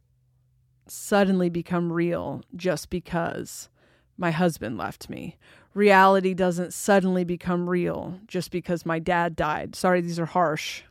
suddenly 0.87 1.49
become 1.49 1.91
real 1.91 2.43
just 2.55 2.89
because 2.89 3.69
my 4.17 4.31
husband 4.31 4.77
left 4.77 5.09
me 5.09 5.37
reality 5.77 6.33
doesn't 6.33 6.73
suddenly 6.73 7.23
become 7.23 7.69
real 7.69 8.19
just 8.27 8.51
because 8.51 8.85
my 8.85 8.99
dad 8.99 9.35
died. 9.35 9.75
Sorry, 9.75 10.01
these 10.01 10.19
are 10.19 10.25
harsh, 10.25 10.81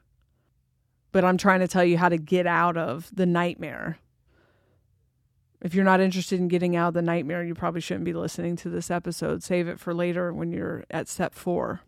but 1.13 1.25
I'm 1.25 1.37
trying 1.37 1.61
to 1.61 1.69
tell 1.69 1.85
you 1.85 1.99
how 1.99 2.09
to 2.09 2.17
get 2.17 2.47
out 2.47 2.77
of 2.77 3.11
the 3.15 3.27
nightmare. 3.27 3.99
If 5.61 5.75
you're 5.75 5.85
not 5.85 6.01
interested 6.01 6.39
in 6.39 6.49
getting 6.49 6.77
out 6.77 6.89
of 6.89 6.95
the 6.95 7.03
nightmare, 7.03 7.43
you 7.43 7.55
probably 7.55 7.81
shouldn't 7.81 8.05
be 8.05 8.13
listening 8.13 8.57
to 8.57 8.71
this 8.71 8.91
episode. 8.91 9.43
Save 9.43 9.69
it 9.69 9.81
for 9.81 9.93
later 9.93 10.33
when 10.33 10.53
you're 10.53 10.85
at 10.91 11.09
step 11.09 11.35
four. 11.35 11.81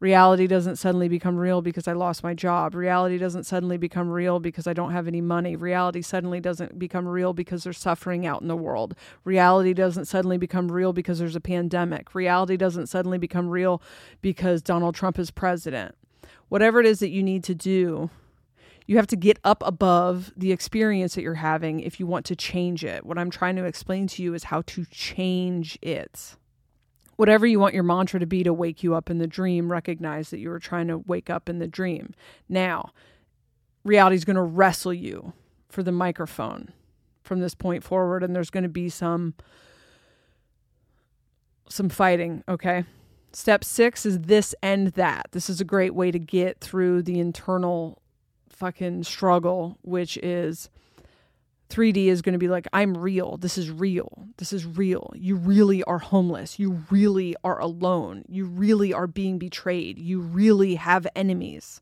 Reality 0.00 0.46
doesn't 0.46 0.76
suddenly 0.76 1.08
become 1.08 1.36
real 1.36 1.60
because 1.60 1.88
I 1.88 1.92
lost 1.92 2.22
my 2.22 2.32
job. 2.32 2.76
Reality 2.76 3.18
doesn't 3.18 3.44
suddenly 3.44 3.76
become 3.76 4.08
real 4.08 4.38
because 4.38 4.68
I 4.68 4.72
don't 4.72 4.92
have 4.92 5.08
any 5.08 5.20
money. 5.20 5.56
Reality 5.56 6.02
suddenly 6.02 6.38
doesn't 6.38 6.78
become 6.78 7.08
real 7.08 7.32
because 7.32 7.64
there's 7.64 7.78
suffering 7.78 8.24
out 8.24 8.40
in 8.40 8.46
the 8.46 8.54
world. 8.54 8.94
Reality 9.24 9.74
doesn't 9.74 10.04
suddenly 10.04 10.38
become 10.38 10.70
real 10.70 10.92
because 10.92 11.18
there's 11.18 11.34
a 11.34 11.40
pandemic. 11.40 12.14
Reality 12.14 12.56
doesn't 12.56 12.86
suddenly 12.86 13.18
become 13.18 13.48
real 13.48 13.82
because 14.22 14.62
Donald 14.62 14.94
Trump 14.94 15.18
is 15.18 15.32
president. 15.32 15.96
Whatever 16.48 16.78
it 16.78 16.86
is 16.86 17.00
that 17.00 17.10
you 17.10 17.24
need 17.24 17.42
to 17.44 17.54
do, 17.54 18.08
you 18.86 18.96
have 18.98 19.08
to 19.08 19.16
get 19.16 19.40
up 19.42 19.64
above 19.66 20.32
the 20.36 20.52
experience 20.52 21.16
that 21.16 21.22
you're 21.22 21.34
having 21.34 21.80
if 21.80 21.98
you 21.98 22.06
want 22.06 22.24
to 22.26 22.36
change 22.36 22.84
it. 22.84 23.04
What 23.04 23.18
I'm 23.18 23.30
trying 23.30 23.56
to 23.56 23.64
explain 23.64 24.06
to 24.06 24.22
you 24.22 24.32
is 24.32 24.44
how 24.44 24.62
to 24.62 24.84
change 24.86 25.76
it 25.82 26.36
whatever 27.18 27.48
you 27.48 27.58
want 27.58 27.74
your 27.74 27.82
mantra 27.82 28.20
to 28.20 28.26
be 28.26 28.44
to 28.44 28.54
wake 28.54 28.84
you 28.84 28.94
up 28.94 29.10
in 29.10 29.18
the 29.18 29.26
dream, 29.26 29.72
recognize 29.72 30.30
that 30.30 30.38
you 30.38 30.48
were 30.48 30.60
trying 30.60 30.86
to 30.86 30.98
wake 30.98 31.28
up 31.28 31.48
in 31.48 31.58
the 31.58 31.66
dream. 31.66 32.14
Now, 32.48 32.92
reality 33.82 34.14
is 34.14 34.24
going 34.24 34.36
to 34.36 34.42
wrestle 34.42 34.94
you 34.94 35.32
for 35.68 35.82
the 35.82 35.90
microphone 35.90 36.72
from 37.24 37.40
this 37.40 37.56
point 37.56 37.82
forward 37.82 38.22
and 38.22 38.36
there's 38.36 38.50
going 38.50 38.62
to 38.62 38.68
be 38.68 38.88
some 38.88 39.34
some 41.68 41.88
fighting, 41.88 42.44
okay? 42.48 42.84
Step 43.32 43.64
6 43.64 44.06
is 44.06 44.20
this 44.20 44.54
and 44.62 44.88
that. 44.92 45.26
This 45.32 45.50
is 45.50 45.60
a 45.60 45.64
great 45.64 45.94
way 45.94 46.12
to 46.12 46.20
get 46.20 46.60
through 46.60 47.02
the 47.02 47.18
internal 47.18 48.00
fucking 48.48 49.02
struggle, 49.02 49.76
which 49.82 50.16
is 50.18 50.70
3D 51.70 52.06
is 52.06 52.22
going 52.22 52.32
to 52.32 52.38
be 52.38 52.48
like, 52.48 52.66
I'm 52.72 52.96
real. 52.96 53.36
This 53.36 53.58
is 53.58 53.70
real. 53.70 54.26
This 54.38 54.52
is 54.52 54.64
real. 54.64 55.12
You 55.14 55.36
really 55.36 55.82
are 55.84 55.98
homeless. 55.98 56.58
You 56.58 56.84
really 56.90 57.36
are 57.44 57.60
alone. 57.60 58.24
You 58.28 58.46
really 58.46 58.92
are 58.92 59.06
being 59.06 59.38
betrayed. 59.38 59.98
You 59.98 60.20
really 60.20 60.76
have 60.76 61.06
enemies. 61.14 61.80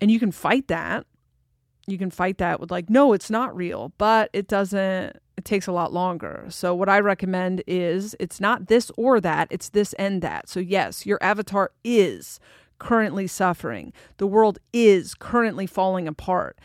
And 0.00 0.10
you 0.10 0.18
can 0.18 0.32
fight 0.32 0.68
that. 0.68 1.06
You 1.86 1.98
can 1.98 2.10
fight 2.10 2.38
that 2.38 2.60
with, 2.60 2.70
like, 2.70 2.90
no, 2.90 3.12
it's 3.12 3.30
not 3.30 3.54
real, 3.56 3.92
but 3.98 4.30
it 4.32 4.48
doesn't, 4.48 5.16
it 5.36 5.44
takes 5.44 5.66
a 5.66 5.72
lot 5.72 5.92
longer. 5.92 6.46
So, 6.48 6.74
what 6.74 6.88
I 6.88 7.00
recommend 7.00 7.62
is 7.66 8.14
it's 8.20 8.40
not 8.40 8.66
this 8.66 8.92
or 8.96 9.20
that, 9.20 9.48
it's 9.50 9.70
this 9.70 9.92
and 9.94 10.22
that. 10.22 10.48
So, 10.48 10.60
yes, 10.60 11.04
your 11.04 11.18
avatar 11.20 11.72
is 11.82 12.38
currently 12.78 13.26
suffering. 13.26 13.92
The 14.18 14.26
world 14.26 14.58
is 14.72 15.14
currently 15.14 15.66
falling 15.66 16.06
apart 16.06 16.58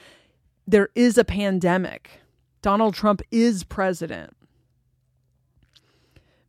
there 0.67 0.89
is 0.95 1.17
a 1.17 1.25
pandemic. 1.25 2.21
Donald 2.61 2.93
Trump 2.95 3.21
is 3.31 3.63
president. 3.63 4.35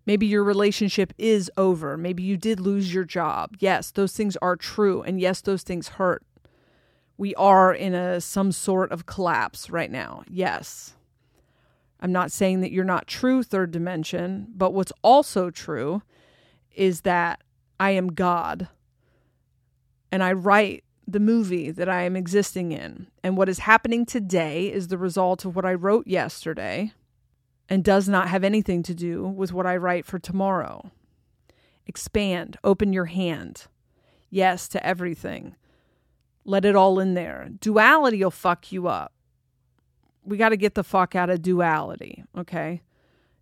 Maybe 0.07 0.27
your 0.27 0.45
relationship 0.45 1.13
is 1.19 1.51
over. 1.57 1.97
Maybe 1.97 2.23
you 2.23 2.37
did 2.37 2.61
lose 2.61 2.95
your 2.95 3.05
job. 3.05 3.57
Yes, 3.59 3.91
those 3.91 4.13
things 4.13 4.37
are 4.41 4.57
true. 4.57 5.03
And 5.03 5.21
yes, 5.21 5.41
those 5.41 5.63
things 5.63 5.89
hurt. 5.89 6.23
We 7.19 7.35
are 7.35 7.75
in 7.75 7.95
a 7.95 8.21
some 8.21 8.53
sort 8.53 8.93
of 8.93 9.07
collapse 9.07 9.69
right 9.69 9.91
now. 9.91 10.23
Yes. 10.31 10.95
I'm 12.01 12.13
not 12.13 12.31
saying 12.31 12.61
that 12.61 12.73
you're 12.73 12.85
not 12.85 13.07
true 13.07 13.43
third 13.43 13.71
dimension, 13.73 14.49
but 14.55 14.73
what's 14.73 14.93
also 15.03 15.51
true 15.51 16.03
is 16.75 17.01
that 17.01 17.43
I 17.81 17.91
am 17.93 18.13
God. 18.13 18.69
And 20.13 20.23
I 20.23 20.33
write 20.33 20.85
the 21.07 21.21
movie 21.21 21.71
that 21.71 21.89
I 21.89 22.03
am 22.03 22.17
existing 22.17 22.73
in. 22.73 23.07
And 23.23 23.37
what 23.37 23.49
is 23.49 23.61
happening 23.61 24.05
today 24.05 24.73
is 24.73 24.89
the 24.89 24.99
result 24.99 25.45
of 25.45 25.55
what 25.55 25.65
I 25.65 25.75
wrote 25.75 26.07
yesterday 26.07 26.93
and 27.69 27.85
does 27.85 28.09
not 28.09 28.29
have 28.29 28.45
anything 28.45 28.83
to 28.85 28.95
do 28.95 29.27
with 29.27 29.53
what 29.53 29.67
I 29.67 29.77
write 29.77 30.05
for 30.05 30.19
tomorrow. 30.19 30.91
Expand, 31.87 32.59
open 32.65 32.93
your 32.93 33.07
hand. 33.07 33.67
Yes 34.31 34.69
to 34.69 34.85
everything. 34.85 35.55
Let 36.45 36.65
it 36.65 36.77
all 36.77 36.99
in 36.99 37.15
there. 37.15 37.49
Duality 37.61 38.23
will 38.23 38.31
fuck 38.31 38.73
you 38.73 38.89
up. 38.89 39.13
We 40.25 40.37
got 40.37 40.49
to 40.49 40.57
get 40.57 40.75
the 40.75 40.85
fuck 40.85 41.15
out 41.15 41.31
of 41.31 41.43
duality, 41.43 42.25
okay? 42.37 42.83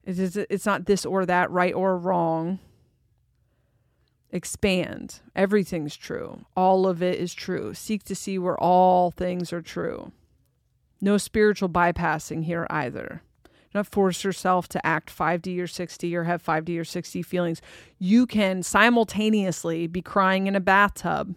It's, 0.04 0.36
it's 0.36 0.66
not 0.66 0.84
this 0.84 1.06
or 1.06 1.24
that, 1.24 1.50
right 1.50 1.74
or 1.74 1.96
wrong 1.96 2.58
expand. 4.34 5.20
Everything's 5.36 5.96
true. 5.96 6.44
All 6.56 6.86
of 6.86 7.02
it 7.02 7.18
is 7.18 7.32
true. 7.32 7.72
Seek 7.72 8.02
to 8.04 8.14
see 8.14 8.38
where 8.38 8.60
all 8.60 9.12
things 9.12 9.52
are 9.52 9.62
true. 9.62 10.10
No 11.00 11.16
spiritual 11.18 11.68
bypassing 11.68 12.44
here 12.44 12.66
either. 12.68 13.22
Do 13.44 13.50
not 13.78 13.86
force 13.86 14.24
yourself 14.24 14.68
to 14.68 14.84
act 14.84 15.16
5D 15.16 15.58
or 15.58 15.66
6D 15.66 16.14
or 16.14 16.24
have 16.24 16.42
5D 16.42 16.76
or 16.78 16.82
6D 16.82 17.24
feelings. 17.24 17.62
You 17.98 18.26
can 18.26 18.62
simultaneously 18.62 19.86
be 19.86 20.02
crying 20.02 20.48
in 20.48 20.56
a 20.56 20.60
bathtub 20.60 21.36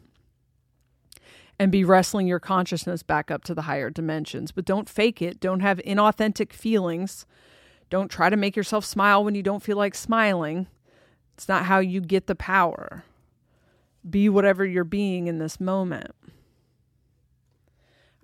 and 1.60 1.72
be 1.72 1.84
wrestling 1.84 2.28
your 2.28 2.40
consciousness 2.40 3.04
back 3.04 3.30
up 3.30 3.44
to 3.44 3.54
the 3.54 3.64
higher 3.64 3.90
dimensions. 3.90 4.52
But 4.52 4.66
don't 4.66 4.90
fake 4.90 5.22
it. 5.22 5.40
Don't 5.40 5.60
have 5.60 5.80
inauthentic 5.80 6.52
feelings. 6.52 7.26
Don't 7.90 8.10
try 8.10 8.30
to 8.30 8.38
make 8.38 8.56
yourself 8.56 8.86
smile 8.86 9.24
when 9.24 9.36
you 9.36 9.44
don't 9.44 9.64
feel 9.64 9.78
like 9.78 9.96
smiling. 9.96 10.68
It's 11.38 11.48
not 11.48 11.66
how 11.66 11.78
you 11.78 12.02
get 12.02 12.26
the 12.26 12.36
power. 12.36 13.04
Be 14.10 14.28
whatever 14.28 14.66
you're 14.66 14.84
being 14.84 15.28
in 15.28 15.38
this 15.38 15.60
moment. 15.60 16.16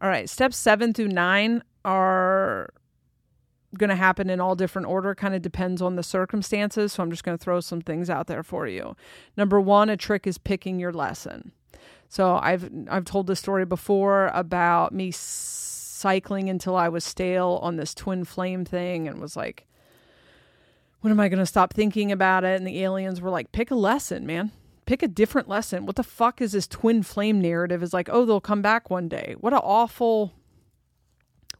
All 0.02 0.10
right, 0.10 0.28
steps 0.28 0.58
seven 0.58 0.93
through 0.93 1.10
nine 1.10 1.63
are 1.86 2.73
going 3.78 3.89
to 3.89 3.95
happen 3.95 4.30
in 4.30 4.39
all 4.39 4.56
different 4.56 4.88
order 4.88 5.15
kind 5.15 5.36
of 5.36 5.41
depends 5.41 5.82
on 5.82 5.95
the 5.95 6.04
circumstances 6.04 6.93
so 6.93 7.02
i'm 7.02 7.10
just 7.10 7.23
going 7.23 7.36
to 7.36 7.43
throw 7.43 7.60
some 7.60 7.82
things 7.82 8.08
out 8.08 8.28
there 8.28 8.43
for 8.43 8.67
you 8.67 8.95
number 9.36 9.60
1 9.60 9.89
a 9.89 9.97
trick 9.97 10.28
is 10.28 10.38
picking 10.38 10.80
your 10.80 10.93
lesson 10.93 11.52
so 12.08 12.38
i've 12.43 12.69
i've 12.88 13.04
told 13.04 13.26
this 13.26 13.39
story 13.39 13.65
before 13.65 14.28
about 14.28 14.93
me 14.93 15.10
cycling 15.12 16.52
until 16.52 16.76
i 16.76 16.88
was 16.88 17.04
stale 17.04 17.60
on 17.63 17.78
this 17.78 17.95
twin 17.95 18.23
flame 18.23 18.63
thing 18.63 19.08
and 19.08 19.19
was 19.19 19.36
like 19.36 19.65
when 21.04 21.12
am 21.12 21.20
i 21.20 21.28
going 21.28 21.39
to 21.39 21.46
stop 21.46 21.74
thinking 21.74 22.12
about 22.12 22.44
it 22.44 22.56
and 22.56 22.66
the 22.66 22.82
aliens 22.82 23.20
were 23.20 23.30
like 23.30 23.52
pick 23.52 23.70
a 23.70 23.76
lesson 23.76 24.26
man 24.26 24.52
pick 24.86 25.04
a 25.04 25.08
different 25.08 25.50
lesson 25.50 25.86
what 25.86 25.98
the 25.98 26.04
fuck 26.04 26.42
is 26.42 26.54
this 26.54 26.68
twin 26.68 27.04
flame 27.04 27.42
narrative 27.42 27.84
is 27.84 27.94
like 27.94 28.10
oh 28.12 28.26
they'll 28.26 28.42
come 28.42 28.62
back 28.62 28.89
one 28.89 29.10
day 29.10 29.36
what 29.39 29.54
an 29.54 29.60
awful 29.62 30.34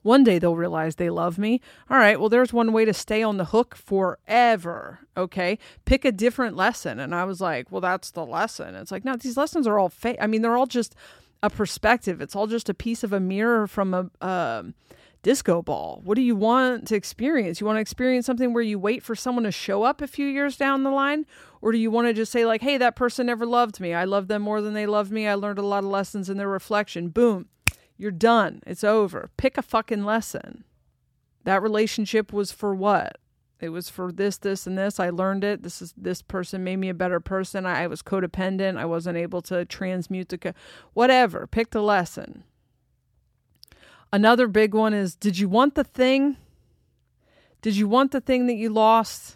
one 0.03 0.23
day 0.23 0.38
they'll 0.38 0.58
realize 0.58 0.95
they 0.95 1.10
love 1.10 1.38
me. 1.38 1.62
All 1.89 1.97
right, 1.97 2.19
well, 2.19 2.27
there's 2.27 2.51
one 2.51 2.73
way 2.73 2.84
to 2.84 2.93
stay 2.93 3.23
on 3.23 3.38
the 3.38 3.45
hook 3.45 3.73
forever. 3.73 4.99
Okay, 5.15 5.58
pick 5.86 6.03
a 6.03 6.12
different 6.12 6.58
lesson. 6.58 6.99
And 6.99 7.15
I 7.15 7.23
was 7.23 7.39
like, 7.39 7.71
well, 7.71 7.79
that's 7.79 8.12
the 8.12 8.25
lesson. 8.25 8.75
It's 8.75 8.91
like, 8.91 9.06
no, 9.06 9.15
these 9.15 9.38
lessons 9.38 9.65
are 9.65 9.79
all 9.79 9.88
fake. 9.88 10.17
I 10.19 10.27
mean, 10.27 10.41
they're 10.41 10.58
all 10.58 10.65
just 10.65 10.93
a 11.41 11.49
perspective, 11.49 12.21
it's 12.21 12.36
all 12.36 12.47
just 12.47 12.69
a 12.69 12.73
piece 12.73 13.03
of 13.03 13.12
a 13.12 13.19
mirror 13.19 13.65
from 13.65 13.93
a. 13.93 14.10
Uh, 14.21 14.63
disco 15.23 15.63
ball. 15.63 16.01
What 16.03 16.15
do 16.15 16.21
you 16.21 16.36
want 16.36 16.88
to 16.89 16.95
experience? 16.95 17.59
You 17.59 17.65
want 17.65 17.77
to 17.77 17.81
experience 17.81 18.27
something 18.27 18.53
where 18.53 18.62
you 18.62 18.77
wait 18.77 19.01
for 19.01 19.15
someone 19.15 19.45
to 19.45 19.51
show 19.51 19.83
up 19.83 20.01
a 20.01 20.07
few 20.07 20.27
years 20.27 20.55
down 20.57 20.83
the 20.83 20.91
line? 20.91 21.25
Or 21.62 21.71
do 21.71 21.79
you 21.79 21.89
want 21.89 22.07
to 22.07 22.13
just 22.13 22.31
say, 22.31 22.45
like, 22.45 22.62
hey, 22.62 22.77
that 22.77 22.95
person 22.95 23.25
never 23.25 23.45
loved 23.45 23.79
me. 23.79 23.93
I 23.93 24.03
love 24.03 24.27
them 24.27 24.43
more 24.43 24.62
than 24.62 24.73
they 24.73 24.86
loved 24.86 25.12
me. 25.12 25.27
I 25.27 25.33
learned 25.33 25.59
a 25.59 25.65
lot 25.65 25.83
of 25.83 25.89
lessons 25.89 26.29
in 26.29 26.38
their 26.38 26.49
reflection. 26.49 27.09
Boom. 27.09 27.47
You're 27.97 28.12
done. 28.12 28.62
It's 28.67 28.83
over. 28.83 29.31
Pick 29.38 29.57
a 29.57 29.62
fucking 29.62 30.03
lesson. 30.03 30.65
That 31.45 31.63
relationship 31.63 32.31
was 32.31 32.51
for 32.51 32.75
what? 32.75 33.17
It 33.62 33.69
was 33.69 33.88
for 33.88 34.12
this, 34.12 34.38
this, 34.38 34.67
and 34.67 34.77
this. 34.77 34.99
I 34.99 35.09
learned 35.09 35.45
it. 35.45 35.63
This 35.63 35.81
is 35.81 35.93
this 35.95 36.21
person 36.21 36.65
made 36.65 36.77
me 36.77 36.89
a 36.89 36.93
better 36.93 37.21
person. 37.21 37.65
I, 37.65 37.83
I 37.83 37.88
was 37.88 38.01
codependent. 38.01 38.77
I 38.77 38.83
wasn't 38.83 39.17
able 39.17 39.41
to 39.43 39.63
transmute 39.63 40.27
the 40.27 40.38
co- 40.38 40.53
whatever. 40.93 41.47
Pick 41.47 41.69
the 41.69 41.81
lesson. 41.81 42.43
Another 44.13 44.47
big 44.47 44.73
one 44.73 44.93
is 44.93 45.15
did 45.15 45.38
you 45.38 45.49
want 45.49 45.76
the 45.76 45.84
thing? 45.84 46.38
Did 47.62 47.76
you 47.76 47.89
want 47.89 48.12
the 48.12 48.21
thing 48.21 48.47
that 48.47 48.56
you 48.56 48.69
lost? 48.69 49.36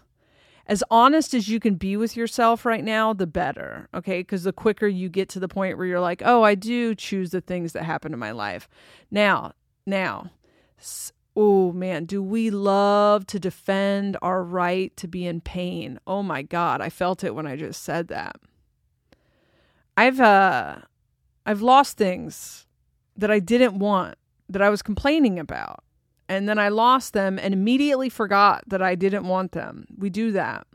as 0.68 0.84
honest 0.92 1.34
as 1.34 1.48
you 1.48 1.60
can 1.60 1.76
be 1.76 1.96
with 1.96 2.18
yourself 2.18 2.66
right 2.66 2.84
now, 2.84 3.13
the 3.13 3.28
better. 3.28 3.88
Okay. 3.94 4.20
Because 4.20 4.44
the 4.44 4.54
quicker 4.54 4.88
you 4.88 5.10
get 5.10 5.30
to 5.30 5.40
the 5.40 5.48
point 5.48 5.78
where 5.78 5.88
you're 5.88 6.02
like, 6.02 6.22
oh, 6.26 6.44
I 6.44 6.56
do 6.56 6.94
choose 6.94 7.32
the 7.32 7.42
things 7.42 7.74
that 7.74 7.84
happen 7.84 8.13
in 8.13 8.20
my 8.20 8.32
life. 8.32 8.68
Now, 9.10 9.54
now, 9.86 10.32
oh 11.36 11.72
man, 11.72 12.06
do 12.06 12.22
we 12.22 12.50
love 12.50 13.26
to 13.28 13.40
defend 13.40 14.18
our 14.22 14.44
right 14.44 14.96
to 14.98 15.08
be 15.08 15.26
in 15.26 15.40
pain? 15.40 16.00
Oh 16.06 16.22
my 16.22 16.42
God. 16.42 16.82
I 16.82 16.90
felt 16.90 17.24
it 17.24 17.34
when 17.34 17.48
I 17.48 17.56
just 17.56 17.84
said 17.84 18.10
that. 18.10 18.36
I've, 19.96 20.20
uh, 20.20 20.80
I've 21.46 21.62
lost 21.62 21.98
things 21.98 22.68
that 23.16 23.32
I 23.32 23.40
didn't 23.40 23.80
want, 23.80 24.18
that 24.49 24.62
I 24.62 24.69
was 24.69 24.81
complaining 24.81 25.39
about 25.39 25.83
and 26.29 26.47
then 26.47 26.60
I 26.60 26.69
lost 26.69 27.13
them 27.13 27.39
and 27.39 27.53
immediately 27.53 28.10
forgot 28.10 28.63
that 28.67 28.81
I 28.81 28.95
didn't 28.95 29.25
want 29.25 29.53
them. 29.53 29.86
We 29.97 30.10
do 30.10 30.31
that 30.33 30.67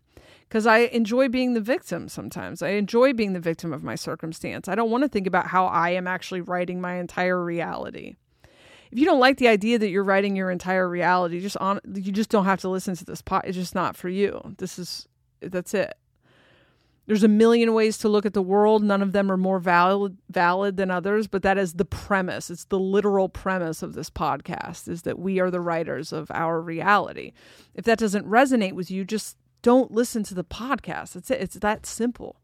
because 0.48 0.66
I 0.66 0.78
enjoy 0.78 1.28
being 1.28 1.54
the 1.54 1.60
victim 1.60 2.08
sometimes. 2.08 2.62
I 2.62 2.70
enjoy 2.70 3.12
being 3.12 3.32
the 3.32 3.40
victim 3.40 3.72
of 3.72 3.82
my 3.82 3.94
circumstance. 3.94 4.68
I 4.68 4.74
don't 4.74 4.90
want 4.90 5.02
to 5.02 5.08
think 5.08 5.26
about 5.26 5.46
how 5.46 5.66
I 5.66 5.90
am 5.90 6.06
actually 6.06 6.40
writing 6.40 6.80
my 6.80 6.94
entire 6.94 7.42
reality. 7.42 8.16
If 8.90 8.98
you 8.98 9.06
don't 9.06 9.20
like 9.20 9.38
the 9.38 9.48
idea 9.48 9.78
that 9.78 9.88
you're 9.88 10.04
writing 10.04 10.36
your 10.36 10.50
entire 10.50 10.86
reality, 10.88 11.40
just 11.40 11.56
on 11.56 11.80
you 11.94 12.12
just 12.12 12.28
don't 12.28 12.44
have 12.44 12.60
to 12.60 12.68
listen 12.68 12.94
to 12.96 13.04
this 13.04 13.22
pot. 13.22 13.46
It's 13.46 13.56
just 13.56 13.74
not 13.74 13.96
for 13.96 14.10
you. 14.10 14.54
This 14.58 14.78
is 14.78 15.08
that's 15.40 15.72
it. 15.72 15.94
There's 17.06 17.24
a 17.24 17.28
million 17.28 17.74
ways 17.74 17.98
to 17.98 18.08
look 18.08 18.24
at 18.24 18.32
the 18.32 18.42
world. 18.42 18.82
None 18.82 19.02
of 19.02 19.12
them 19.12 19.30
are 19.30 19.36
more 19.36 19.58
valid 19.58 20.18
valid 20.30 20.76
than 20.76 20.90
others, 20.90 21.26
but 21.26 21.42
that 21.42 21.58
is 21.58 21.74
the 21.74 21.84
premise. 21.84 22.48
It's 22.48 22.64
the 22.64 22.78
literal 22.78 23.28
premise 23.28 23.82
of 23.82 23.94
this 23.94 24.08
podcast 24.08 24.88
is 24.88 25.02
that 25.02 25.18
we 25.18 25.40
are 25.40 25.50
the 25.50 25.60
writers 25.60 26.12
of 26.12 26.30
our 26.30 26.60
reality. 26.60 27.32
If 27.74 27.84
that 27.86 27.98
doesn't 27.98 28.28
resonate 28.28 28.74
with 28.74 28.90
you, 28.90 29.04
just 29.04 29.36
don't 29.62 29.90
listen 29.90 30.22
to 30.24 30.34
the 30.34 30.44
podcast. 30.44 31.16
It's 31.16 31.30
it. 31.30 31.40
It's 31.40 31.54
that 31.56 31.86
simple. 31.86 32.36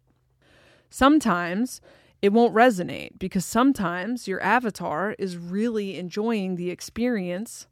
Sometimes 0.91 1.81
it 2.21 2.33
won't 2.33 2.55
resonate 2.55 3.19
because 3.19 3.45
sometimes 3.45 4.27
your 4.27 4.43
avatar 4.43 5.15
is 5.19 5.37
really 5.37 5.97
enjoying 5.99 6.57
the 6.57 6.71
experience 6.71 7.69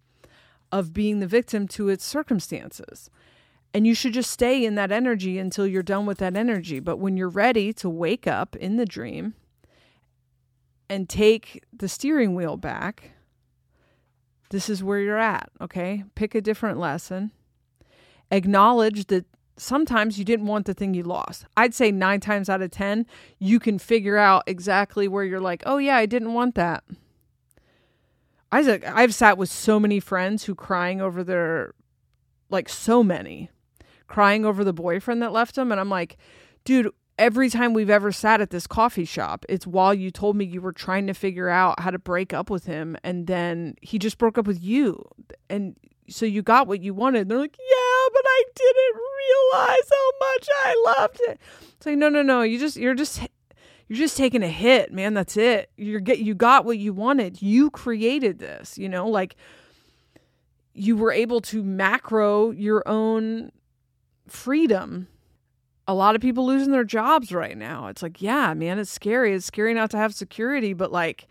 of 0.70 0.92
being 0.92 1.18
the 1.20 1.27
victim 1.27 1.66
to 1.68 1.88
its 1.88 2.05
circumstances. 2.05 3.11
And 3.74 3.87
you 3.87 3.94
should 3.94 4.14
just 4.14 4.31
stay 4.31 4.64
in 4.64 4.74
that 4.76 4.90
energy 4.90 5.38
until 5.38 5.66
you're 5.66 5.83
done 5.83 6.07
with 6.07 6.18
that 6.18 6.37
energy. 6.37 6.81
But 6.81 6.96
when 6.96 7.16
you're 7.16 7.29
ready 7.29 7.72
to 7.74 7.90
wake 7.90 8.26
up 8.26 8.57
in 8.57 8.76
the 8.76 8.87
dream 8.87 9.35
and 10.88 11.09
take 11.09 11.62
the 11.72 11.88
steering 11.88 12.35
wheel 12.35 12.57
back, 12.57 13.11
this 14.50 14.70
is 14.70 14.83
where 14.83 15.00
you're 15.00 15.18
at. 15.18 15.50
Okay. 15.61 16.05
Pick 16.14 16.35
a 16.35 16.40
different 16.40 16.79
lesson. 16.79 17.33
Acknowledge 18.31 19.07
that 19.07 19.26
sometimes 19.57 20.18
you 20.18 20.24
didn't 20.24 20.46
want 20.46 20.66
the 20.66 20.74
thing 20.74 20.94
you 20.94 21.02
lost. 21.02 21.46
I'd 21.57 21.74
say 21.74 21.90
nine 21.90 22.20
times 22.20 22.48
out 22.48 22.62
of 22.62 22.70
10, 22.70 23.07
you 23.38 23.59
can 23.59 23.79
figure 23.79 24.16
out 24.16 24.44
exactly 24.46 25.09
where 25.09 25.24
you're 25.24 25.40
like, 25.40 25.62
oh, 25.66 25.79
yeah, 25.79 25.96
I 25.96 26.07
didn't 26.07 26.35
want 26.35 26.55
that. 26.55 26.85
Isaac, 28.52 28.85
I've 28.87 29.14
sat 29.14 29.38
with 29.38 29.50
so 29.50 29.81
many 29.81 29.98
friends 29.98 30.44
who 30.44 30.55
crying 30.55 31.00
over 31.00 31.24
their, 31.24 31.74
like, 32.48 32.68
so 32.68 33.02
many 33.02 33.50
crying 34.06 34.44
over 34.44 34.64
the 34.64 34.72
boyfriend 34.72 35.22
that 35.22 35.32
left 35.32 35.56
him. 35.56 35.72
And 35.72 35.80
I'm 35.80 35.90
like, 35.90 36.16
dude, 36.64 36.90
every 37.18 37.48
time 37.48 37.72
we've 37.72 37.90
ever 37.90 38.12
sat 38.12 38.40
at 38.40 38.50
this 38.50 38.66
coffee 38.66 39.04
shop, 39.04 39.44
it's 39.48 39.66
while 39.66 39.94
you 39.94 40.10
told 40.10 40.36
me 40.36 40.44
you 40.44 40.60
were 40.60 40.72
trying 40.72 41.06
to 41.06 41.14
figure 41.14 41.48
out 41.48 41.80
how 41.80 41.90
to 41.90 41.98
break 41.98 42.32
up 42.32 42.50
with 42.50 42.66
him. 42.66 42.96
And 43.02 43.26
then 43.26 43.74
he 43.80 43.98
just 43.98 44.18
broke 44.18 44.38
up 44.38 44.46
with 44.46 44.62
you. 44.62 45.02
And 45.48 45.76
so 46.08 46.26
you 46.26 46.42
got 46.42 46.66
what 46.66 46.82
you 46.82 46.94
wanted. 46.94 47.22
And 47.22 47.30
they're 47.30 47.38
like, 47.38 47.56
yeah, 47.58 48.08
but 48.12 48.22
I 48.24 48.44
didn't 48.54 48.96
realize 49.56 49.90
how 49.90 50.10
much 50.20 50.48
I 50.64 50.94
loved 50.98 51.20
it. 51.22 51.40
It's 51.76 51.86
like, 51.86 51.96
no, 51.96 52.08
no, 52.08 52.22
no. 52.22 52.42
You 52.42 52.58
just, 52.58 52.76
you're 52.76 52.94
just, 52.94 53.20
you're 53.88 53.98
just 53.98 54.16
taking 54.16 54.42
a 54.42 54.48
hit, 54.48 54.92
man. 54.92 55.14
That's 55.14 55.36
it. 55.36 55.70
You're 55.76 56.00
get, 56.00 56.18
you 56.18 56.34
got 56.34 56.64
what 56.64 56.78
you 56.78 56.92
wanted. 56.92 57.40
You 57.40 57.70
created 57.70 58.38
this, 58.38 58.76
you 58.78 58.88
know, 58.88 59.08
like 59.08 59.36
you 60.74 60.96
were 60.96 61.12
able 61.12 61.40
to 61.40 61.62
macro 61.62 62.50
your 62.50 62.86
own 62.86 63.50
freedom. 64.28 65.08
A 65.88 65.94
lot 65.94 66.16
of 66.16 66.20
people 66.20 66.46
losing 66.46 66.72
their 66.72 66.84
jobs 66.84 67.32
right 67.32 67.56
now. 67.56 67.86
It's 67.86 68.02
like, 68.02 68.20
yeah, 68.20 68.54
man, 68.54 68.78
it's 68.78 68.90
scary. 68.90 69.34
It's 69.34 69.46
scary 69.46 69.72
not 69.72 69.90
to 69.92 69.96
have 69.96 70.14
security, 70.14 70.72
but 70.72 70.90
like, 70.90 71.28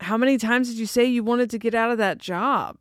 how 0.00 0.16
many 0.16 0.38
times 0.38 0.68
did 0.68 0.78
you 0.78 0.86
say 0.86 1.04
you 1.04 1.22
wanted 1.22 1.50
to 1.50 1.58
get 1.58 1.74
out 1.74 1.90
of 1.90 1.98
that 1.98 2.18
job? 2.18 2.76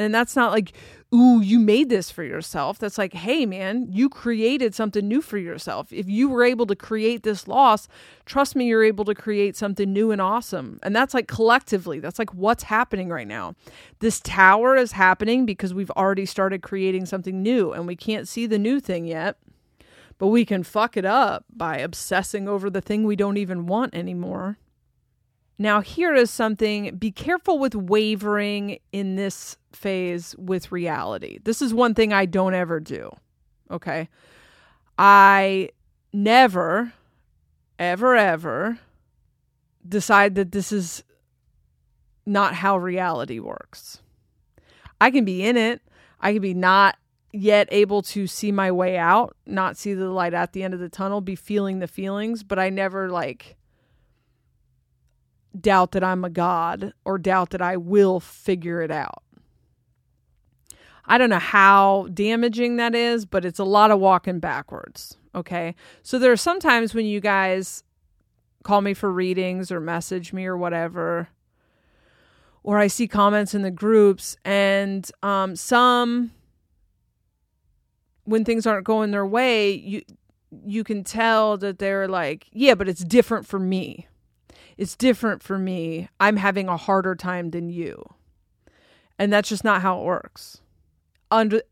And 0.00 0.14
that's 0.14 0.34
not 0.34 0.50
like, 0.50 0.72
ooh, 1.14 1.42
you 1.42 1.58
made 1.58 1.90
this 1.90 2.10
for 2.10 2.24
yourself. 2.24 2.78
That's 2.78 2.96
like, 2.96 3.12
hey, 3.12 3.44
man, 3.44 3.86
you 3.90 4.08
created 4.08 4.74
something 4.74 5.06
new 5.06 5.20
for 5.20 5.36
yourself. 5.36 5.92
If 5.92 6.08
you 6.08 6.30
were 6.30 6.42
able 6.42 6.64
to 6.66 6.74
create 6.74 7.22
this 7.22 7.46
loss, 7.46 7.86
trust 8.24 8.56
me, 8.56 8.66
you're 8.66 8.82
able 8.82 9.04
to 9.04 9.14
create 9.14 9.58
something 9.58 9.92
new 9.92 10.10
and 10.10 10.18
awesome. 10.18 10.80
And 10.82 10.96
that's 10.96 11.12
like 11.12 11.28
collectively, 11.28 12.00
that's 12.00 12.18
like 12.18 12.32
what's 12.32 12.62
happening 12.62 13.10
right 13.10 13.28
now. 13.28 13.54
This 13.98 14.20
tower 14.20 14.74
is 14.74 14.92
happening 14.92 15.44
because 15.44 15.74
we've 15.74 15.90
already 15.90 16.24
started 16.24 16.62
creating 16.62 17.04
something 17.04 17.42
new 17.42 17.72
and 17.72 17.86
we 17.86 17.94
can't 17.94 18.26
see 18.26 18.46
the 18.46 18.58
new 18.58 18.80
thing 18.80 19.04
yet. 19.04 19.36
But 20.16 20.28
we 20.28 20.46
can 20.46 20.62
fuck 20.62 20.96
it 20.96 21.04
up 21.04 21.44
by 21.54 21.76
obsessing 21.76 22.48
over 22.48 22.70
the 22.70 22.80
thing 22.80 23.04
we 23.04 23.16
don't 23.16 23.36
even 23.36 23.66
want 23.66 23.94
anymore. 23.94 24.56
Now, 25.58 25.82
here 25.82 26.14
is 26.14 26.30
something 26.30 26.96
be 26.96 27.10
careful 27.10 27.58
with 27.58 27.74
wavering 27.74 28.78
in 28.92 29.16
this 29.16 29.58
phase 29.72 30.34
with 30.36 30.72
reality. 30.72 31.38
This 31.42 31.62
is 31.62 31.72
one 31.72 31.94
thing 31.94 32.12
I 32.12 32.26
don't 32.26 32.54
ever 32.54 32.80
do. 32.80 33.10
Okay. 33.70 34.08
I 34.98 35.70
never, 36.12 36.92
ever, 37.78 38.16
ever 38.16 38.78
decide 39.86 40.34
that 40.34 40.52
this 40.52 40.72
is 40.72 41.04
not 42.26 42.54
how 42.54 42.76
reality 42.76 43.38
works. 43.38 44.02
I 45.00 45.10
can 45.10 45.24
be 45.24 45.42
in 45.42 45.56
it, 45.56 45.80
I 46.20 46.32
can 46.32 46.42
be 46.42 46.54
not 46.54 46.96
yet 47.32 47.68
able 47.70 48.02
to 48.02 48.26
see 48.26 48.52
my 48.52 48.70
way 48.70 48.98
out, 48.98 49.36
not 49.46 49.76
see 49.76 49.94
the 49.94 50.10
light 50.10 50.34
at 50.34 50.52
the 50.52 50.62
end 50.62 50.74
of 50.74 50.80
the 50.80 50.88
tunnel, 50.88 51.20
be 51.20 51.36
feeling 51.36 51.78
the 51.78 51.88
feelings, 51.88 52.42
but 52.42 52.58
I 52.58 52.70
never 52.70 53.08
like 53.08 53.56
doubt 55.58 55.92
that 55.92 56.04
I'm 56.04 56.24
a 56.24 56.30
God 56.30 56.92
or 57.04 57.18
doubt 57.18 57.50
that 57.50 57.62
I 57.62 57.76
will 57.76 58.20
figure 58.20 58.82
it 58.82 58.90
out. 58.90 59.22
I 61.10 61.18
don't 61.18 61.28
know 61.28 61.40
how 61.40 62.06
damaging 62.14 62.76
that 62.76 62.94
is, 62.94 63.26
but 63.26 63.44
it's 63.44 63.58
a 63.58 63.64
lot 63.64 63.90
of 63.90 63.98
walking 63.98 64.38
backwards. 64.38 65.16
Okay. 65.34 65.74
So 66.04 66.20
there 66.20 66.30
are 66.30 66.36
sometimes 66.36 66.94
when 66.94 67.04
you 67.04 67.18
guys 67.20 67.82
call 68.62 68.80
me 68.80 68.94
for 68.94 69.10
readings 69.10 69.72
or 69.72 69.80
message 69.80 70.32
me 70.32 70.46
or 70.46 70.56
whatever, 70.56 71.28
or 72.62 72.78
I 72.78 72.86
see 72.86 73.08
comments 73.08 73.56
in 73.56 73.62
the 73.62 73.72
groups, 73.72 74.36
and 74.44 75.10
um, 75.24 75.56
some, 75.56 76.30
when 78.22 78.44
things 78.44 78.64
aren't 78.64 78.86
going 78.86 79.10
their 79.10 79.26
way, 79.26 79.72
you 79.72 80.02
you 80.64 80.84
can 80.84 81.02
tell 81.02 81.56
that 81.56 81.80
they're 81.80 82.06
like, 82.06 82.46
yeah, 82.52 82.76
but 82.76 82.88
it's 82.88 83.04
different 83.04 83.46
for 83.46 83.58
me. 83.58 84.06
It's 84.76 84.94
different 84.94 85.42
for 85.42 85.58
me. 85.58 86.08
I'm 86.20 86.36
having 86.36 86.68
a 86.68 86.76
harder 86.76 87.16
time 87.16 87.50
than 87.50 87.68
you. 87.68 88.14
And 89.18 89.32
that's 89.32 89.48
just 89.48 89.64
not 89.64 89.82
how 89.82 90.00
it 90.00 90.04
works. 90.04 90.60
Under 91.30 91.62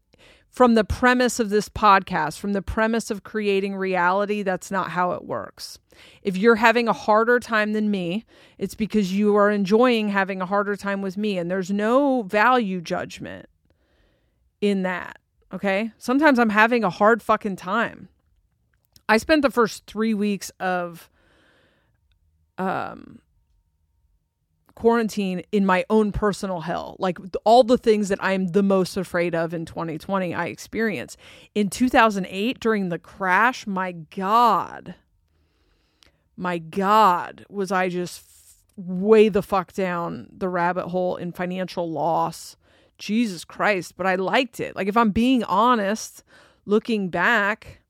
from 0.51 0.75
the 0.75 0.85
premise 0.85 1.39
of 1.39 1.51
this 1.51 1.69
podcast, 1.69 2.39
from 2.39 2.53
the 2.53 2.63
premise 2.63 3.11
of 3.11 3.23
creating 3.23 3.77
reality, 3.77 4.43
that's 4.43 4.71
not 4.71 4.91
how 4.91 5.13
it 5.13 5.25
works. 5.25 5.79
If 6.23 6.37
you're 6.37 6.57
having 6.57 6.89
a 6.89 6.93
harder 6.93 7.39
time 7.39 7.73
than 7.73 7.91
me, 7.91 8.25
it's 8.57 8.75
because 8.75 9.13
you 9.13 9.37
are 9.37 9.51
enjoying 9.51 10.09
having 10.09 10.41
a 10.41 10.47
harder 10.47 10.75
time 10.75 11.03
with 11.03 11.17
me. 11.17 11.39
And 11.39 11.51
there's 11.51 11.71
no 11.71 12.23
value 12.23 12.81
judgment 12.81 13.47
in 14.61 14.83
that. 14.83 15.19
Okay. 15.53 15.93
Sometimes 15.99 16.39
I'm 16.39 16.51
having 16.51 16.85
a 16.85 16.91
hard 16.91 17.23
fucking 17.23 17.57
time. 17.57 18.09
I 19.09 19.17
spent 19.17 19.43
the 19.43 19.51
first 19.51 19.87
three 19.87 20.15
weeks 20.15 20.51
of 20.61 21.09
um, 22.59 23.21
quarantine 24.79 25.43
in 25.51 25.67
my 25.67 25.85
own 25.91 26.13
personal 26.13 26.61
hell. 26.61 26.95
Like 27.01 27.19
all 27.43 27.65
the 27.65 27.77
things 27.77 28.11
that 28.11 28.23
I'm 28.23 28.47
the 28.53 28.63
most 28.63 28.97
afraid 28.97 29.35
of 29.35 29.53
in 29.53 29.65
2020, 29.65 30.33
I 30.33 30.47
experienced. 30.47 31.19
In 31.53 31.69
2008, 31.69 32.61
during 32.61 32.89
the 32.89 32.99
crash, 33.01 33.67
my 33.67 33.91
God, 33.91 34.95
my 36.37 36.59
God, 36.59 37.45
was 37.49 37.73
I 37.73 37.89
just 37.89 38.23
way 38.77 39.29
the 39.29 39.43
fuck 39.43 39.73
down 39.73 40.29
the 40.31 40.49
rabbit 40.49 40.87
hole 40.91 41.17
in 41.17 41.33
financial 41.33 41.91
loss. 41.91 42.57
Jesus 42.99 43.45
Christ. 43.45 43.97
But 43.97 44.07
I 44.07 44.15
liked 44.15 44.61
it. 44.61 44.77
Like, 44.77 44.87
if 44.87 44.97
I'm 44.97 45.11
being 45.11 45.43
honest, 45.43 46.23
looking 46.67 47.09
back, 47.11 47.81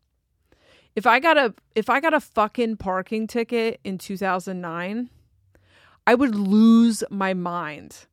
if 0.96 1.06
I 1.06 1.20
got 1.20 1.36
a 1.36 1.54
if 1.74 1.90
I 1.90 2.00
got 2.00 2.14
a 2.14 2.20
fucking 2.20 2.78
parking 2.78 3.26
ticket 3.26 3.78
in 3.84 3.98
2009, 3.98 5.10
I 6.08 6.14
would 6.14 6.34
lose 6.34 7.04
my 7.10 7.34
mind. 7.34 8.06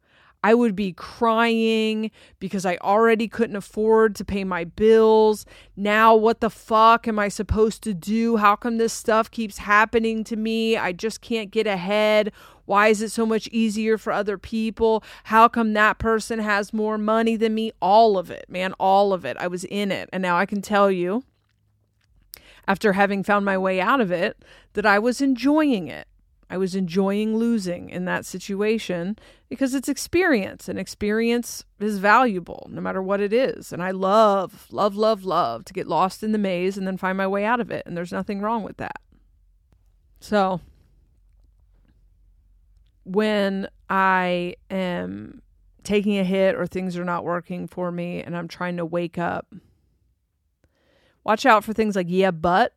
I 0.43 0.53
would 0.53 0.75
be 0.75 0.91
crying 0.91 2.11
because 2.39 2.65
I 2.65 2.75
already 2.81 3.29
couldn't 3.29 3.55
afford 3.55 4.15
to 4.15 4.25
pay 4.25 4.43
my 4.43 4.65
bills. 4.65 5.45
Now, 5.77 6.13
what 6.13 6.41
the 6.41 6.49
fuck 6.49 7.07
am 7.07 7.17
I 7.17 7.29
supposed 7.29 7.83
to 7.83 7.93
do? 7.93 8.35
How 8.35 8.57
come 8.57 8.79
this 8.79 8.91
stuff 8.91 9.31
keeps 9.31 9.59
happening 9.59 10.25
to 10.25 10.35
me? 10.35 10.75
I 10.75 10.91
just 10.91 11.21
can't 11.21 11.51
get 11.51 11.67
ahead. 11.67 12.33
Why 12.65 12.89
is 12.89 13.01
it 13.01 13.11
so 13.11 13.25
much 13.25 13.47
easier 13.47 13.97
for 13.97 14.11
other 14.11 14.37
people? 14.37 15.01
How 15.23 15.47
come 15.47 15.71
that 15.71 15.97
person 15.97 16.39
has 16.39 16.73
more 16.73 16.97
money 16.97 17.37
than 17.37 17.55
me? 17.55 17.71
All 17.81 18.17
of 18.17 18.29
it, 18.29 18.43
man, 18.49 18.73
all 18.77 19.13
of 19.13 19.23
it. 19.23 19.37
I 19.39 19.47
was 19.47 19.63
in 19.63 19.89
it. 19.89 20.09
And 20.11 20.21
now 20.21 20.35
I 20.35 20.45
can 20.45 20.61
tell 20.61 20.91
you, 20.91 21.23
after 22.67 22.91
having 22.91 23.23
found 23.23 23.45
my 23.45 23.57
way 23.57 23.79
out 23.79 24.01
of 24.01 24.11
it, 24.11 24.43
that 24.73 24.85
I 24.85 24.99
was 24.99 25.21
enjoying 25.21 25.87
it. 25.87 26.09
I 26.49 26.57
was 26.57 26.75
enjoying 26.75 27.37
losing 27.37 27.89
in 27.89 28.05
that 28.05 28.25
situation 28.25 29.17
because 29.49 29.73
it's 29.73 29.89
experience 29.89 30.69
and 30.69 30.77
experience 30.77 31.63
is 31.79 31.97
valuable 31.97 32.67
no 32.71 32.81
matter 32.81 33.01
what 33.01 33.19
it 33.19 33.33
is. 33.33 33.73
And 33.73 33.81
I 33.81 33.91
love, 33.91 34.67
love, 34.71 34.95
love, 34.95 35.25
love 35.25 35.65
to 35.65 35.73
get 35.73 35.87
lost 35.87 36.23
in 36.23 36.31
the 36.31 36.37
maze 36.37 36.77
and 36.77 36.85
then 36.85 36.97
find 36.97 37.17
my 37.17 37.27
way 37.27 37.45
out 37.45 37.59
of 37.59 37.71
it. 37.71 37.83
And 37.85 37.97
there's 37.97 38.11
nothing 38.11 38.41
wrong 38.41 38.63
with 38.63 38.77
that. 38.77 39.01
So 40.19 40.61
when 43.03 43.67
I 43.89 44.55
am 44.69 45.41
taking 45.83 46.17
a 46.17 46.23
hit 46.23 46.55
or 46.55 46.67
things 46.67 46.97
are 46.97 47.05
not 47.05 47.23
working 47.23 47.67
for 47.67 47.91
me 47.91 48.21
and 48.21 48.37
I'm 48.37 48.47
trying 48.47 48.77
to 48.77 48.85
wake 48.85 49.17
up, 49.17 49.47
watch 51.23 51.45
out 51.45 51.63
for 51.63 51.73
things 51.73 51.95
like, 51.95 52.07
yeah, 52.09 52.31
but. 52.31 52.73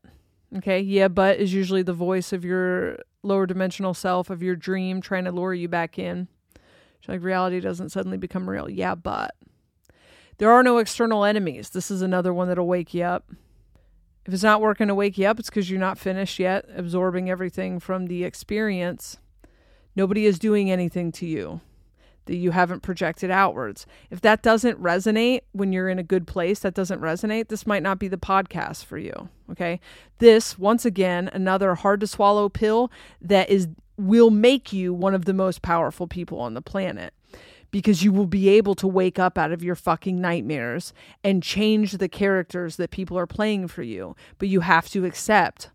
Okay, 0.56 0.80
yeah, 0.80 1.08
but 1.08 1.38
is 1.38 1.52
usually 1.52 1.82
the 1.82 1.92
voice 1.92 2.32
of 2.32 2.42
your 2.42 3.00
lower 3.22 3.46
dimensional 3.46 3.94
self 3.94 4.30
of 4.30 4.42
your 4.42 4.56
dream 4.56 5.00
trying 5.00 5.24
to 5.24 5.32
lure 5.32 5.54
you 5.54 5.68
back 5.68 5.98
in. 5.98 6.28
Like 7.06 7.22
reality 7.22 7.58
doesn't 7.60 7.88
suddenly 7.88 8.18
become 8.18 8.48
real. 8.48 8.68
Yeah, 8.68 8.94
but 8.94 9.34
there 10.36 10.50
are 10.50 10.62
no 10.62 10.76
external 10.76 11.24
enemies. 11.24 11.70
This 11.70 11.90
is 11.90 12.02
another 12.02 12.34
one 12.34 12.48
that'll 12.48 12.66
wake 12.66 12.92
you 12.92 13.02
up. 13.02 13.30
If 14.26 14.34
it's 14.34 14.42
not 14.42 14.60
working 14.60 14.88
to 14.88 14.94
wake 14.94 15.16
you 15.16 15.26
up, 15.26 15.38
it's 15.40 15.48
because 15.48 15.70
you're 15.70 15.80
not 15.80 15.98
finished 15.98 16.38
yet 16.38 16.66
absorbing 16.76 17.30
everything 17.30 17.80
from 17.80 18.08
the 18.08 18.24
experience. 18.24 19.16
Nobody 19.96 20.26
is 20.26 20.38
doing 20.38 20.70
anything 20.70 21.10
to 21.12 21.26
you 21.26 21.62
that 22.28 22.36
you 22.36 22.50
haven't 22.52 22.82
projected 22.82 23.30
outwards. 23.30 23.86
If 24.10 24.20
that 24.20 24.42
doesn't 24.42 24.80
resonate 24.80 25.40
when 25.52 25.72
you're 25.72 25.88
in 25.88 25.98
a 25.98 26.04
good 26.04 26.26
place, 26.26 26.60
that 26.60 26.74
doesn't 26.74 27.00
resonate, 27.00 27.48
this 27.48 27.66
might 27.66 27.82
not 27.82 27.98
be 27.98 28.06
the 28.06 28.18
podcast 28.18 28.84
for 28.84 28.98
you. 28.98 29.30
Okay. 29.50 29.80
This, 30.18 30.58
once 30.58 30.84
again, 30.84 31.30
another 31.32 31.74
hard 31.74 32.00
to 32.00 32.06
swallow 32.06 32.48
pill 32.48 32.92
that 33.20 33.50
is 33.50 33.68
will 33.96 34.30
make 34.30 34.72
you 34.72 34.94
one 34.94 35.14
of 35.14 35.24
the 35.24 35.34
most 35.34 35.62
powerful 35.62 36.06
people 36.06 36.38
on 36.38 36.54
the 36.54 36.62
planet 36.62 37.12
because 37.70 38.04
you 38.04 38.12
will 38.12 38.26
be 38.26 38.48
able 38.48 38.74
to 38.74 38.86
wake 38.86 39.18
up 39.18 39.36
out 39.36 39.50
of 39.50 39.64
your 39.64 39.74
fucking 39.74 40.20
nightmares 40.20 40.92
and 41.24 41.42
change 41.42 41.92
the 41.92 42.08
characters 42.08 42.76
that 42.76 42.90
people 42.90 43.18
are 43.18 43.26
playing 43.26 43.66
for 43.66 43.82
you. 43.82 44.14
But 44.38 44.48
you 44.48 44.60
have 44.60 44.88
to 44.90 45.04
accept 45.04 45.70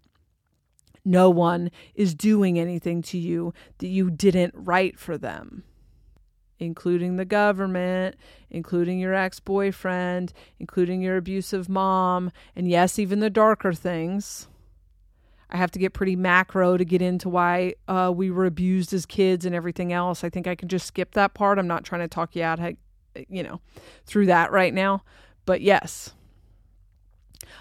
no 1.03 1.29
one 1.29 1.71
is 1.95 2.15
doing 2.15 2.57
anything 2.57 3.01
to 3.01 3.17
you 3.17 3.53
that 3.79 3.87
you 3.87 4.09
didn't 4.09 4.53
write 4.55 4.97
for 4.97 5.17
them 5.17 5.63
including 6.63 7.17
the 7.17 7.25
government, 7.25 8.15
including 8.49 8.99
your 8.99 9.13
ex 9.13 9.39
boyfriend, 9.39 10.33
including 10.59 11.01
your 11.01 11.17
abusive 11.17 11.69
mom, 11.69 12.31
and 12.55 12.67
yes, 12.67 12.97
even 12.97 13.19
the 13.19 13.29
darker 13.29 13.73
things. 13.73 14.47
I 15.49 15.57
have 15.57 15.71
to 15.71 15.79
get 15.79 15.93
pretty 15.93 16.15
macro 16.15 16.77
to 16.77 16.85
get 16.85 17.01
into 17.01 17.29
why 17.29 17.75
uh, 17.87 18.11
we 18.15 18.31
were 18.31 18.45
abused 18.45 18.91
as 18.91 19.05
kids 19.05 19.45
and 19.45 19.53
everything 19.53 19.93
else. 19.93 20.23
I 20.23 20.29
think 20.29 20.47
I 20.47 20.55
can 20.55 20.67
just 20.67 20.87
skip 20.87 21.13
that 21.13 21.35
part. 21.35 21.59
I'm 21.59 21.67
not 21.67 21.83
trying 21.83 22.01
to 22.01 22.07
talk 22.07 22.35
you 22.35 22.41
out, 22.41 22.59
you 23.29 23.43
know, 23.43 23.61
through 24.05 24.25
that 24.25 24.51
right 24.51 24.73
now. 24.73 25.03
But 25.45 25.61
yes, 25.61 26.13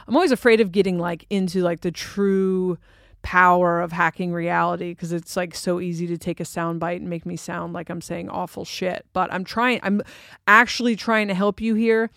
I'm 0.06 0.16
always 0.16 0.32
afraid 0.32 0.60
of 0.60 0.72
getting 0.72 0.98
like 0.98 1.26
into 1.28 1.60
like 1.60 1.80
the 1.80 1.90
true 1.90 2.78
power 3.22 3.80
of 3.80 3.92
hacking 3.92 4.32
reality 4.32 4.90
because 4.90 5.12
it's 5.12 5.36
like 5.36 5.54
so 5.54 5.80
easy 5.80 6.06
to 6.06 6.18
take 6.18 6.40
a 6.40 6.44
sound 6.44 6.80
bite 6.80 7.00
and 7.00 7.08
make 7.08 7.24
me 7.24 7.36
sound 7.36 7.72
like 7.72 7.88
I'm 7.88 8.00
saying 8.00 8.28
awful 8.28 8.64
shit. 8.64 9.06
But 9.12 9.32
I'm 9.32 9.44
trying, 9.44 9.80
I'm 9.82 10.02
actually 10.46 10.96
trying 10.96 11.28
to 11.28 11.34
help 11.34 11.60
you 11.60 11.74
here 11.74 12.10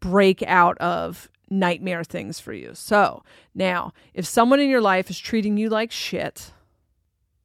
break 0.00 0.42
out 0.42 0.78
of 0.78 1.28
nightmare 1.48 2.04
things 2.04 2.40
for 2.40 2.52
you. 2.52 2.72
So 2.74 3.22
now, 3.54 3.92
if 4.14 4.26
someone 4.26 4.60
in 4.60 4.70
your 4.70 4.80
life 4.80 5.10
is 5.10 5.18
treating 5.18 5.56
you 5.56 5.68
like 5.68 5.92
shit, 5.92 6.52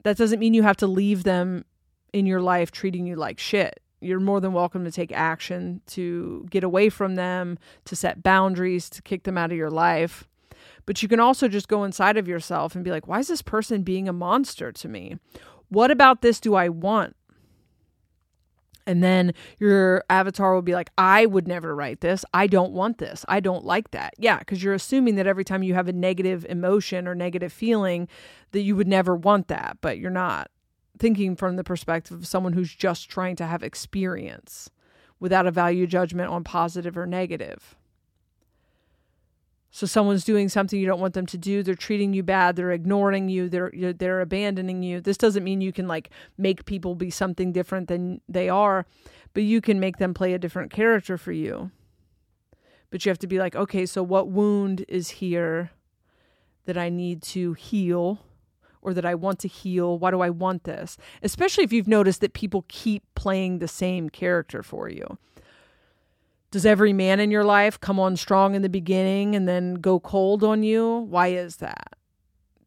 that 0.03 0.18
doesn't 0.18 0.39
mean 0.39 0.53
you 0.53 0.64
have 0.64 0.78
to 0.78 0.88
leave 0.88 1.24
them 1.24 1.66
in 2.14 2.26
your 2.26 2.41
life 2.41 2.72
treating 2.72 3.05
you 3.05 3.16
like 3.16 3.39
shit. 3.39 3.80
You're 3.99 4.20
more 4.20 4.41
than 4.41 4.53
welcome 4.53 4.84
to 4.86 4.91
take 4.91 5.12
action 5.12 5.82
to 5.88 6.47
get 6.49 6.64
away 6.64 6.89
from 6.89 7.16
them, 7.16 7.59
to 7.86 7.95
set 7.95 8.24
boundaries, 8.24 8.89
to 8.89 9.01
kick 9.01 9.24
them 9.24 9.38
out 9.38 9.51
of 9.51 9.57
your 9.57 9.70
life. 9.70 10.28
But 10.86 11.01
you 11.01 11.07
can 11.09 11.19
also 11.19 11.47
just 11.47 11.67
go 11.67 11.84
inside 11.84 12.17
of 12.17 12.27
yourself 12.27 12.75
and 12.75 12.84
be 12.84 12.91
like, 12.91 13.07
why 13.07 13.19
is 13.19 13.27
this 13.27 13.41
person 13.41 13.84
being 13.84 14.07
a 14.07 14.13
monster 14.13 14.71
to 14.71 14.88
me? 14.88 15.17
What 15.69 15.91
about 15.91 16.21
this 16.21 16.39
do 16.39 16.55
I 16.55 16.69
want? 16.69 17.15
And 18.88 19.03
then 19.03 19.34
your 19.59 20.03
avatar 20.09 20.53
will 20.53 20.61
be 20.61 20.73
like, 20.73 20.89
I 20.97 21.25
would 21.25 21.47
never 21.47 21.75
write 21.75 22.01
this. 22.01 22.25
I 22.34 22.47
don't 22.47 22.71
want 22.71 22.97
this. 22.97 23.23
I 23.29 23.39
don't 23.39 23.63
like 23.63 23.91
that. 23.91 24.15
Yeah, 24.17 24.39
because 24.39 24.63
you're 24.63 24.73
assuming 24.73 25.15
that 25.15 25.27
every 25.27 25.45
time 25.45 25.63
you 25.63 25.75
have 25.75 25.88
a 25.88 25.93
negative 25.93 26.45
emotion 26.49 27.07
or 27.07 27.15
negative 27.15 27.53
feeling, 27.53 28.07
that 28.51 28.61
you 28.61 28.75
would 28.75 28.88
never 28.88 29.15
want 29.15 29.47
that, 29.49 29.77
but 29.82 29.99
you're 29.99 30.09
not 30.09 30.49
thinking 30.97 31.36
from 31.36 31.55
the 31.55 31.63
perspective 31.63 32.17
of 32.17 32.27
someone 32.27 32.53
who's 32.53 32.73
just 32.73 33.09
trying 33.09 33.36
to 33.36 33.45
have 33.45 33.63
experience 33.63 34.69
without 35.19 35.47
a 35.47 35.51
value 35.51 35.88
judgment 35.88 36.29
on 36.29 36.43
positive 36.43 36.97
or 36.97 37.05
negative. 37.05 37.75
So 39.74 39.88
someone's 39.88 40.26
doing 40.26 40.49
something 40.49 40.78
you 40.78 40.86
don't 40.86 40.99
want 40.99 41.13
them 41.13 41.26
to 41.28 41.38
do. 41.38 41.63
They're 41.63 41.76
treating 41.76 42.13
you 42.13 42.24
bad. 42.24 42.57
They're 42.57 42.74
ignoring 42.74 43.30
you. 43.30 43.47
They're 43.47 43.72
they're 43.72 44.19
abandoning 44.19 44.84
you. 44.84 44.99
This 44.99 45.17
doesn't 45.17 45.45
mean 45.45 45.61
you 45.61 45.72
can 45.72 45.88
like 45.88 46.09
make 46.38 46.65
people 46.65 46.93
be 46.93 47.09
something 47.09 47.53
different 47.53 47.88
than 47.88 48.19
they 48.28 48.49
are, 48.49 48.86
but 49.34 49.43
you 49.43 49.61
can 49.61 49.80
make 49.80 49.97
them 49.97 50.13
play 50.13 50.34
a 50.34 50.39
different 50.39 50.72
character 50.72 51.17
for 51.17 51.32
you. 51.32 51.72
But 52.89 53.05
you 53.05 53.09
have 53.09 53.19
to 53.19 53.28
be 53.28 53.39
like, 53.39 53.55
okay, 53.55 53.86
so 53.86 54.03
what 54.03 54.28
wound 54.28 54.84
is 54.89 55.09
here 55.09 55.72
that 56.65 56.78
I 56.78 56.89
need 56.89 57.24
to 57.24 57.53
heal 57.53 58.19
or 58.82 58.93
that 58.93 59.05
I 59.05 59.15
want 59.15 59.39
to 59.39 59.47
heal? 59.47 59.97
Why 59.97 60.11
do 60.11 60.19
I 60.19 60.30
want 60.30 60.65
this? 60.65 60.97
Especially 61.24 61.63
if 61.63 61.72
you've 61.72 61.88
noticed 61.88 62.19
that 62.19 62.34
people 62.34 62.65
keep 62.67 63.03
playing 63.15 63.59
the 63.59 63.69
same 63.69 64.09
character 64.09 64.61
for 64.61 64.89
you. 64.89 65.17
Does 66.52 66.66
every 66.66 66.91
man 66.91 67.22
in 67.22 67.32
your 67.32 67.45
life 67.45 67.80
come 67.80 67.97
on 67.97 68.18
strong 68.18 68.56
in 68.56 68.62
the 68.62 68.70
beginning 68.70 69.36
and 69.36 69.47
then 69.47 69.76
go 69.76 70.02
cold 70.02 70.43
on 70.43 70.64
you? 70.64 70.97
Why 71.10 71.28
is 71.28 71.58
that? 71.58 71.93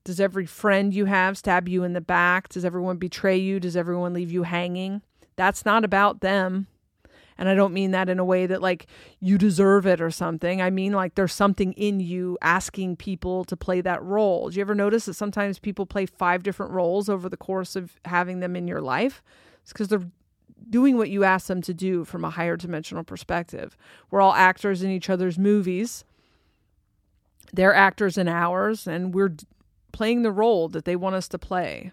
Does 0.05 0.20
every 0.20 0.47
friend 0.47 0.93
you 0.93 1.05
have 1.05 1.37
stab 1.37 1.68
you 1.68 1.85
in 1.85 1.93
the 1.93 2.01
back? 2.01 2.49
Does 2.49 2.64
everyone 2.64 2.97
betray 2.97 3.37
you? 3.37 3.61
Does 3.61 3.76
everyone 3.76 4.14
leave 4.14 4.32
you 4.32 4.45
hanging? 4.45 5.03
That's 5.37 5.66
not 5.66 5.85
about 5.85 6.20
them. 6.20 6.66
And 7.37 7.49
I 7.49 7.55
don't 7.55 7.74
mean 7.74 7.91
that 7.91 8.09
in 8.09 8.18
a 8.18 8.24
way 8.24 8.47
that 8.47 8.62
like 8.62 8.87
you 9.20 9.37
deserve 9.37 9.87
it 9.87 10.01
or 10.01 10.11
something. 10.11 10.62
I 10.62 10.70
mean 10.70 10.93
like 10.93 11.14
there's 11.14 11.32
something 11.32 11.72
in 11.74 12.01
you 12.01 12.39
asking 12.41 12.97
people 12.97 13.45
to 13.45 13.57
play 13.57 13.80
that 13.82 14.03
role. 14.03 14.49
Do 14.49 14.57
you 14.57 14.61
ever 14.62 14.74
notice 14.74 15.07
that 15.07 15.14
sometimes 15.14 15.59
people 15.59 15.85
play 15.85 16.07
five 16.07 16.43
different 16.43 16.72
roles 16.72 17.09
over 17.09 17.28
the 17.28 17.37
course 17.37 17.76
of 17.76 17.97
having 18.05 18.41
them 18.41 18.57
in 18.57 18.68
your 18.68 18.80
life? 18.80 19.22
It's 19.62 19.72
because 19.72 19.89
they're 19.89 20.09
doing 20.70 20.96
what 20.96 21.10
you 21.10 21.24
ask 21.24 21.46
them 21.46 21.62
to 21.62 21.74
do 21.74 22.04
from 22.04 22.24
a 22.24 22.30
higher 22.30 22.56
dimensional 22.56 23.04
perspective. 23.04 23.76
We're 24.10 24.20
all 24.20 24.34
actors 24.34 24.82
in 24.82 24.90
each 24.90 25.10
other's 25.10 25.38
movies. 25.38 26.04
They're 27.52 27.74
actors 27.74 28.18
in 28.18 28.28
ours, 28.28 28.86
and 28.86 29.14
we're 29.14 29.36
playing 29.92 30.22
the 30.22 30.32
role 30.32 30.68
that 30.68 30.84
they 30.84 30.96
want 30.96 31.14
us 31.14 31.28
to 31.28 31.38
play. 31.38 31.92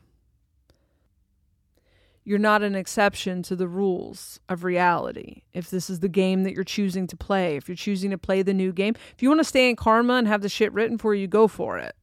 You're 2.23 2.39
not 2.39 2.61
an 2.61 2.75
exception 2.75 3.41
to 3.43 3.55
the 3.55 3.67
rules 3.67 4.39
of 4.47 4.63
reality. 4.63 5.41
If 5.53 5.69
this 5.69 5.89
is 5.89 5.99
the 5.99 6.09
game 6.09 6.43
that 6.43 6.53
you're 6.53 6.63
choosing 6.63 7.07
to 7.07 7.17
play, 7.17 7.55
if 7.55 7.67
you're 7.67 7.75
choosing 7.75 8.11
to 8.11 8.17
play 8.17 8.43
the 8.43 8.53
new 8.53 8.71
game, 8.71 8.95
if 9.15 9.23
you 9.23 9.29
want 9.29 9.39
to 9.39 9.45
stay 9.45 9.69
in 9.69 9.75
karma 9.75 10.13
and 10.13 10.27
have 10.27 10.41
the 10.41 10.49
shit 10.49 10.71
written 10.71 10.97
for 10.97 11.15
you, 11.15 11.27
go 11.27 11.47
for 11.47 11.79
it. 11.79 11.95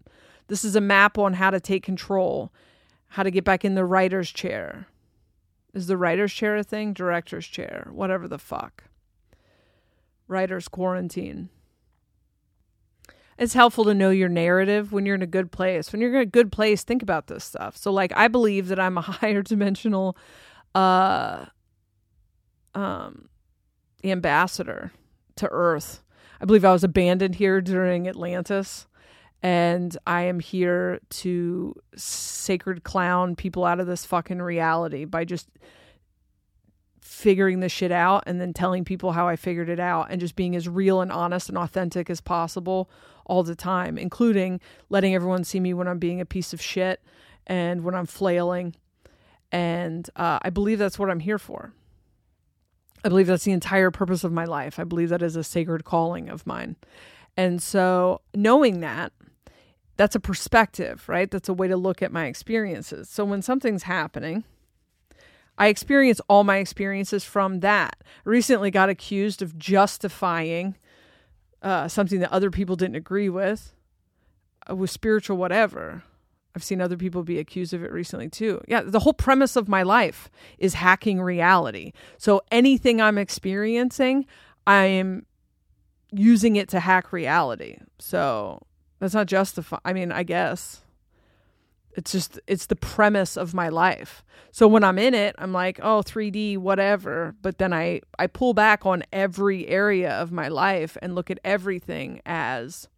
This 0.49 0.65
is 0.65 0.75
a 0.75 0.81
map 0.81 1.19
on 1.19 1.35
how 1.35 1.51
to 1.51 1.61
take 1.61 1.85
control, 1.85 2.53
how 3.09 3.23
to 3.23 3.31
get 3.31 3.45
back 3.45 3.65
in 3.65 3.75
the 3.75 3.85
writer's 3.85 4.31
chair. 4.31 4.89
Is 5.75 5.87
the 5.87 5.97
writer's 5.97 6.33
chair 6.33 6.57
a 6.57 6.65
thing? 6.65 6.93
Director's 6.93 7.47
chair, 7.47 7.89
whatever 7.93 8.27
the 8.27 8.39
fuck. 8.39 8.85
Writer's 10.27 10.69
quarantine 10.69 11.51
it's 13.39 13.55
helpful 13.55 13.85
to 13.85 13.95
know 13.95 14.11
your 14.11 14.29
narrative 14.29 14.93
when 14.93 15.07
you're 15.07 15.15
in 15.15 15.23
a 15.23 15.27
good 15.27 15.53
place. 15.53 15.93
When 15.93 16.03
you're 16.03 16.15
in 16.15 16.23
a 16.23 16.27
good 16.27 16.51
place, 16.51 16.83
think 16.83 17.03
about 17.03 17.29
this 17.29 17.45
stuff. 17.45 17.77
So 17.77 17.93
like 17.93 18.13
I 18.17 18.29
believe 18.29 18.69
that 18.69 18.81
I'm 18.81 18.99
a 18.99 19.01
higher 19.03 19.43
dimensional 19.43 20.17
uh 20.75 21.47
um 22.75 23.29
ambassador 24.05 24.93
to 25.37 25.49
Earth. 25.51 26.03
I 26.41 26.45
believe 26.45 26.65
I 26.65 26.73
was 26.73 26.85
abandoned 26.85 27.37
here 27.37 27.61
during 27.61 28.09
Atlantis 28.09 28.87
and 29.43 29.97
I 30.07 30.23
am 30.23 30.41
here 30.41 31.01
to 31.11 31.75
sacred 31.97 32.83
clown 32.83 33.37
people 33.37 33.65
out 33.65 33.81
of 33.81 33.87
this 33.87 34.05
fucking 34.05 34.43
reality 34.43 35.05
by 35.05 35.25
just 35.25 35.49
figuring 37.01 37.61
this 37.61 37.73
shit 37.73 37.93
out 37.93 38.25
and 38.27 38.41
then 38.41 38.53
telling 38.53 38.85
people 38.85 39.13
how 39.13 39.29
I 39.29 39.37
figured 39.37 39.69
it 39.69 39.81
out 39.81 40.09
and 40.11 40.21
just 40.21 40.37
being 40.37 40.55
as 40.57 40.69
real 40.69 41.01
and 41.01 41.13
honest 41.13 41.49
and 41.49 41.57
authentic 41.57 42.11
as 42.11 42.21
possible 42.21 42.91
all 43.27 43.43
the 43.43 43.55
time, 43.55 43.97
including 43.97 44.61
letting 44.89 45.15
everyone 45.15 45.45
see 45.45 45.61
me 45.61 45.73
when 45.73 45.89
I'm 45.89 45.99
being 45.99 46.21
a 46.21 46.27
piece 46.27 46.53
of 46.53 46.61
shit 46.61 47.03
and 47.47 47.85
when 47.85 47.95
I'm 47.95 48.07
flailing. 48.07 48.75
And 49.53 50.09
uh, 50.17 50.39
I 50.43 50.51
believe 50.51 50.79
that's 50.79 50.99
what 50.99 51.11
I'm 51.11 51.21
here 51.21 51.39
for. 51.39 51.73
I 53.05 53.09
believe 53.09 53.29
that's 53.29 53.45
the 53.45 53.53
entire 53.53 53.91
purpose 53.91 54.25
of 54.25 54.33
my 54.33 54.45
life. 54.45 54.79
I 54.79 54.85
believe 54.85 55.09
that 55.11 55.23
is 55.23 55.37
a 55.37 55.45
sacred 55.45 55.85
calling 55.85 56.29
of 56.29 56.47
mine. 56.47 56.77
And 57.37 57.63
so, 57.63 58.21
knowing 58.35 58.81
that, 58.81 59.13
that's 59.99 60.15
a 60.15 60.21
perspective, 60.21 61.07
right? 61.09 61.31
That's 61.31 61.49
a 61.49 61.53
way 61.53 61.69
to 61.69 61.77
look 61.77 62.03
at 62.03 62.13
my 62.13 62.27
experiences. 62.27 63.11
So, 63.11 63.25
when 63.25 63.43
something's 63.43 63.83
happening, 63.83 64.45
I 65.59 65.67
experience 65.67 66.21
all 66.29 66.45
my 66.45 66.59
experiences 66.59 67.25
from 67.25 67.61
that. 67.61 68.03
Recently 68.25 68.71
got 68.71 68.89
accused 68.89 69.43
of 69.43 69.59
justifying 69.59 70.77
uh, 71.63 71.89
something 71.89 72.21
that 72.21 72.33
other 72.33 72.51
people 72.51 72.77
didn't 72.77 72.95
agree 72.95 73.29
with, 73.29 73.75
uh, 74.71 74.77
with 74.77 74.91
spiritual 74.91 75.37
whatever. 75.37 76.05
I've 76.55 76.63
seen 76.63 76.81
other 76.81 76.97
people 76.97 77.25
be 77.25 77.41
accused 77.41 77.75
of 77.75 77.83
it 77.83 77.91
recently 77.91 78.29
too. 78.29 78.61
Yeah, 78.69 78.83
the 78.83 79.01
whole 79.01 79.13
premise 79.13 79.57
of 79.57 79.69
my 79.69 79.83
life 79.83 80.31
is 80.59 80.75
hacking 80.75 81.21
reality. 81.21 81.93
So 82.19 82.43
anything 82.53 83.01
I'm 83.01 83.19
experiencing, 83.19 84.27
I 84.65 84.85
am 84.85 85.27
using 86.13 86.55
it 86.55 86.69
to 86.69 86.81
hack 86.81 87.13
reality. 87.13 87.79
So 87.99 88.63
that's 88.99 89.15
not 89.15 89.27
justify. 89.27 89.79
I 89.85 89.93
mean, 89.93 90.13
I 90.13 90.23
guess 90.23 90.83
it's 91.95 92.13
just 92.13 92.39
it's 92.47 92.67
the 92.67 92.77
premise 92.77 93.37
of 93.37 93.55
my 93.55 93.69
life. 93.69 94.25
So 94.53 94.69
when 94.69 94.85
I'm 94.85 94.99
in 94.99 95.15
it, 95.15 95.35
I'm 95.39 95.53
like, 95.53 95.81
"Oh, 95.83 96.03
3D, 96.03 96.57
whatever." 96.57 97.35
But 97.43 97.59
then 97.59 97.73
I 97.73 98.01
I 98.19 98.27
pull 98.27 98.55
back 98.55 98.87
on 98.87 99.03
every 99.13 99.67
area 99.67 100.11
of 100.11 100.31
my 100.31 100.49
life 100.49 100.97
and 101.03 101.15
look 101.15 101.31
at 101.31 101.41
everything 101.45 102.21
as 102.25 102.89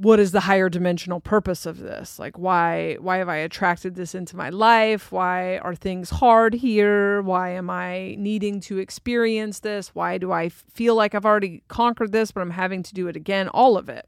what 0.00 0.18
is 0.18 0.32
the 0.32 0.40
higher 0.40 0.70
dimensional 0.70 1.20
purpose 1.20 1.66
of 1.66 1.78
this? 1.78 2.18
Like 2.18 2.38
why 2.38 2.96
why 3.00 3.18
have 3.18 3.28
I 3.28 3.36
attracted 3.36 3.96
this 3.96 4.14
into 4.14 4.34
my 4.34 4.48
life? 4.48 5.12
Why 5.12 5.58
are 5.58 5.74
things 5.74 6.08
hard 6.08 6.54
here? 6.54 7.20
Why 7.20 7.50
am 7.50 7.68
I 7.68 8.14
needing 8.18 8.60
to 8.60 8.78
experience 8.78 9.60
this? 9.60 9.94
Why 9.94 10.16
do 10.16 10.32
I 10.32 10.48
feel 10.48 10.94
like 10.94 11.14
I've 11.14 11.26
already 11.26 11.62
conquered 11.68 12.12
this 12.12 12.32
but 12.32 12.40
I'm 12.40 12.50
having 12.50 12.82
to 12.84 12.94
do 12.94 13.08
it 13.08 13.16
again? 13.16 13.48
All 13.48 13.76
of 13.76 13.90
it. 13.90 14.06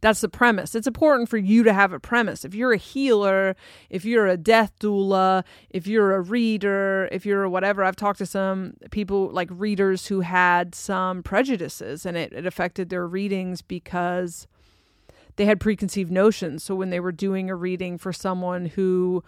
That's 0.00 0.20
the 0.20 0.28
premise. 0.28 0.74
It's 0.74 0.86
important 0.86 1.28
for 1.28 1.38
you 1.38 1.62
to 1.64 1.72
have 1.72 1.92
a 1.92 2.00
premise. 2.00 2.44
If 2.44 2.54
you're 2.54 2.72
a 2.72 2.78
healer, 2.78 3.56
if 3.90 4.04
you're 4.04 4.26
a 4.26 4.36
death 4.36 4.72
doula, 4.78 5.44
if 5.70 5.86
you're 5.86 6.14
a 6.14 6.20
reader, 6.20 7.08
if 7.10 7.26
you're 7.26 7.48
whatever, 7.48 7.82
I've 7.82 7.96
talked 7.96 8.18
to 8.18 8.26
some 8.26 8.74
people 8.90 9.30
like 9.30 9.48
readers 9.50 10.06
who 10.06 10.20
had 10.20 10.74
some 10.74 11.22
prejudices 11.22 12.06
and 12.06 12.16
it, 12.16 12.32
it 12.32 12.46
affected 12.46 12.90
their 12.90 13.06
readings 13.06 13.62
because 13.62 14.46
they 15.36 15.46
had 15.46 15.60
preconceived 15.60 16.10
notions. 16.10 16.62
So 16.62 16.74
when 16.74 16.90
they 16.90 17.00
were 17.00 17.12
doing 17.12 17.50
a 17.50 17.56
reading 17.56 17.98
for 17.98 18.12
someone 18.12 18.66
who 18.66 19.22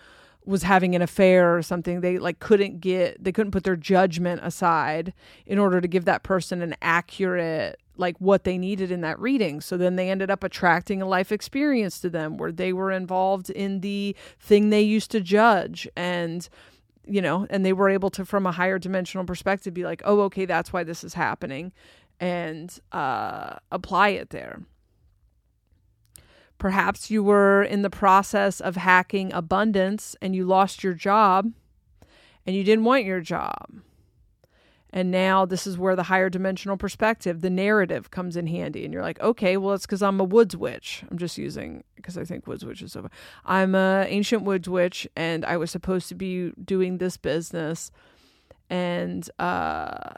was 0.45 0.63
having 0.63 0.95
an 0.95 1.03
affair 1.03 1.57
or 1.57 1.63
something 1.63 2.01
they 2.01 2.19
like 2.19 2.39
couldn't 2.41 2.81
get 2.81 3.23
they 3.23 3.31
couldn't 3.31 3.53
put 3.53 3.63
their 3.63 3.77
judgment 3.77 4.41
aside 4.43 5.13
in 5.47 5.59
order 5.59 5.83
to 5.83 5.87
give 5.87 6.07
that 6.07 6.23
person 6.23 6.63
an 6.63 6.75
accurate 6.81 7.79
like 8.01 8.17
what 8.19 8.45
they 8.45 8.59
needed 8.59 8.91
in 8.91 9.01
that 9.03 9.19
reading 9.19 9.61
so 9.61 9.77
then 9.77 9.97
they 9.97 10.11
ended 10.11 10.31
up 10.31 10.43
attracting 10.43 11.01
a 11.01 11.07
life 11.07 11.31
experience 11.31 12.01
to 12.01 12.11
them 12.11 12.37
where 12.37 12.51
they 12.51 12.73
were 12.73 12.91
involved 12.91 13.51
in 13.51 13.81
the 13.81 14.17
thing 14.41 14.71
they 14.71 14.81
used 14.81 15.11
to 15.11 15.21
judge 15.21 15.89
and 15.97 16.49
you 17.07 17.23
know 17.23 17.47
and 17.51 17.65
they 17.65 17.73
were 17.73 17.89
able 17.89 18.11
to 18.11 18.25
from 18.25 18.47
a 18.47 18.53
higher 18.53 18.79
dimensional 18.79 19.25
perspective 19.25 19.73
be 19.73 19.85
like 19.85 20.03
oh 20.05 20.21
okay 20.21 20.45
that's 20.45 20.73
why 20.73 20.83
this 20.83 21.05
is 21.05 21.15
happening 21.15 21.73
and 22.19 22.81
uh 22.93 23.55
apply 23.71 24.09
it 24.09 24.31
there 24.31 24.61
Perhaps 26.61 27.11
you 27.11 27.25
were 27.25 27.63
in 27.63 27.81
the 27.81 27.89
process 27.89 28.61
of 28.61 28.77
hacking 28.77 29.33
abundance 29.33 30.15
and 30.21 30.37
you 30.37 30.45
lost 30.45 30.85
your 30.85 30.93
job 30.93 31.53
and 32.47 32.55
you 32.55 32.63
didn't 32.63 32.85
want 32.85 33.07
your 33.07 33.23
job. 33.23 33.81
And 34.93 35.11
now 35.11 35.47
this 35.47 35.67
is 35.67 35.79
where 35.79 35.95
the 35.95 36.05
higher 36.05 36.29
dimensional 36.29 36.77
perspective, 36.77 37.41
the 37.41 37.51
narrative 37.51 38.11
comes 38.11 38.37
in 38.37 38.49
handy. 38.49 38.85
And 38.85 38.93
you're 38.93 39.03
like, 39.03 39.21
okay, 39.21 39.57
well, 39.57 39.75
it's 39.75 39.87
because 39.87 40.03
I'm 40.03 40.19
a 40.19 40.25
woods 40.25 40.57
witch. 40.57 41.05
I'm 41.11 41.19
just 41.19 41.39
using 41.39 41.85
because 41.95 42.19
I 42.19 42.25
think 42.25 42.47
woods 42.47 42.65
witch 42.65 42.83
is 42.83 42.93
so. 42.93 43.09
I'm 43.45 43.75
a 43.75 44.07
ancient 44.09 44.43
woods 44.43 44.69
witch, 44.69 45.07
and 45.15 45.45
I 45.45 45.57
was 45.57 45.71
supposed 45.71 46.09
to 46.09 46.15
be 46.15 46.53
doing 46.63 46.99
this 46.99 47.17
business, 47.17 47.93
and 48.69 49.29
uh, 49.39 50.15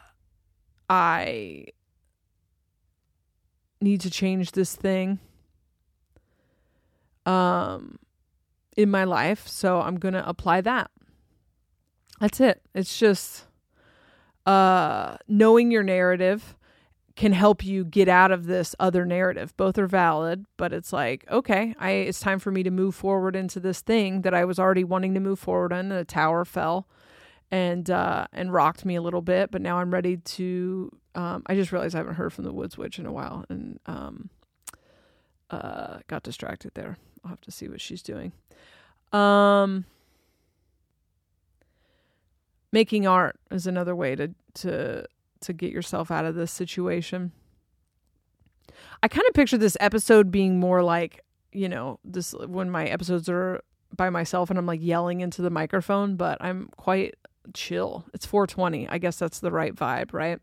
I 0.89 1.67
need 3.81 4.01
to 4.03 4.11
change 4.11 4.53
this 4.53 4.75
thing 4.75 5.19
um, 7.27 7.99
in 8.77 8.91
my 8.91 9.05
life. 9.05 9.47
So 9.49 9.81
I'm 9.81 9.97
to 9.99 10.27
apply 10.27 10.61
that. 10.63 10.91
That's 12.21 12.41
it. 12.41 12.63
It's 12.75 12.99
just 12.99 13.47
uh, 14.47 15.17
knowing 15.29 15.71
your 15.71 15.83
narrative 15.83 16.57
can 17.15 17.33
help 17.33 17.65
you 17.65 17.85
get 17.85 18.09
out 18.09 18.33
of 18.33 18.47
this 18.47 18.75
other 18.81 19.05
narrative. 19.05 19.55
Both 19.57 19.79
are 19.79 19.87
valid, 19.87 20.47
but 20.57 20.73
it's 20.73 20.93
like, 20.93 21.25
okay, 21.31 21.75
I 21.79 21.91
it's 21.91 22.21
time 22.21 22.39
for 22.39 22.51
me 22.51 22.63
to 22.63 22.71
move 22.71 22.95
forward 22.95 23.37
into 23.37 23.61
this 23.61 23.81
thing 23.81 24.23
that 24.23 24.35
I 24.35 24.45
was 24.45 24.59
already 24.59 24.85
wanting 24.85 25.15
to 25.15 25.21
move 25.21 25.39
forward 25.39 25.73
in. 25.73 25.91
The 25.91 26.05
tower 26.05 26.45
fell 26.45 26.89
and 27.51 27.91
uh 27.91 28.27
and 28.33 28.53
rocked 28.53 28.85
me 28.85 28.97
a 28.97 29.03
little 29.03 29.21
bit, 29.21 29.51
but 29.51 29.61
now 29.61 29.79
I'm 29.79 29.93
ready 29.93 30.17
to 30.17 30.91
um 31.15 31.43
I 31.47 31.55
just 31.55 31.71
realized 31.71 31.95
I 31.95 31.99
haven't 31.99 32.15
heard 32.15 32.33
from 32.33 32.45
the 32.45 32.53
Woods 32.53 32.79
Witch 32.79 32.99
in 32.99 33.05
a 33.05 33.13
while 33.13 33.45
and 33.51 33.79
um 33.85 34.31
uh 35.51 35.99
got 36.09 36.23
distracted 36.23 36.73
there. 36.75 36.97
I'll 37.23 37.31
have 37.31 37.41
to 37.43 37.51
see 37.51 37.69
what 37.69 37.81
she's 37.81 38.03
doing. 38.03 38.33
Um, 39.13 39.85
making 42.73 43.07
art 43.07 43.39
is 43.51 43.67
another 43.67 43.95
way 43.95 44.17
to 44.17 44.35
to 44.55 45.07
to 45.43 45.53
get 45.53 45.73
yourself 45.73 46.11
out 46.11 46.25
of 46.25 46.35
this 46.35 46.51
situation. 46.51 47.33
I 49.03 49.09
kind 49.09 49.27
of 49.29 49.35
picture 49.35 49.59
this 49.59 49.77
episode 49.81 50.31
being 50.31 50.59
more 50.59 50.83
like, 50.83 51.21
you 51.53 51.69
know, 51.69 51.99
this 52.05 52.33
when 52.33 52.71
my 52.71 52.87
episodes 52.87 53.29
are 53.29 53.61
by 53.97 54.11
myself 54.11 54.51
and 54.51 54.59
I'm 54.59 54.67
like 54.67 54.83
yelling 54.83 55.21
into 55.21 55.43
the 55.43 55.51
microphone, 55.51 56.17
but 56.17 56.39
I'm 56.41 56.71
quite 56.77 57.17
chill. 57.55 58.05
It's 58.15 58.27
420. 58.27 58.89
I 58.89 58.99
guess 58.99 59.19
that's 59.19 59.41
the 59.41 59.51
right 59.51 59.75
vibe, 59.75 60.13
right? 60.13 60.39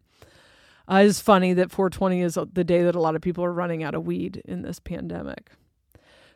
Uh, 0.92 1.04
it's 1.06 1.22
funny 1.22 1.54
that 1.54 1.72
420 1.72 2.22
is 2.22 2.38
the 2.54 2.64
day 2.64 2.84
that 2.84 2.96
a 2.96 3.00
lot 3.00 3.16
of 3.16 3.22
people 3.22 3.44
are 3.44 3.54
running 3.54 3.84
out 3.84 3.96
of 3.96 4.06
weed 4.06 4.42
in 4.46 4.64
this 4.64 4.80
pandemic. 4.80 5.52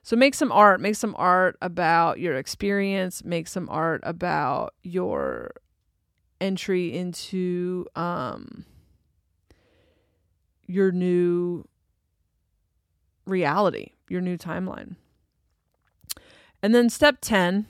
So 0.03 0.15
make 0.15 0.35
some 0.35 0.51
art, 0.51 0.81
make 0.81 0.95
some 0.95 1.15
art 1.17 1.57
about 1.61 2.19
your 2.19 2.35
experience, 2.35 3.23
make 3.23 3.47
some 3.47 3.69
art 3.69 4.01
about 4.03 4.73
your 4.83 5.51
entry 6.41 6.93
into 6.93 7.85
um 7.95 8.65
your 10.67 10.91
new 10.91 11.65
reality, 13.25 13.91
your 14.09 14.21
new 14.21 14.37
timeline. 14.37 14.95
And 16.61 16.73
then 16.73 16.89
step 16.89 17.17
10 17.21 17.65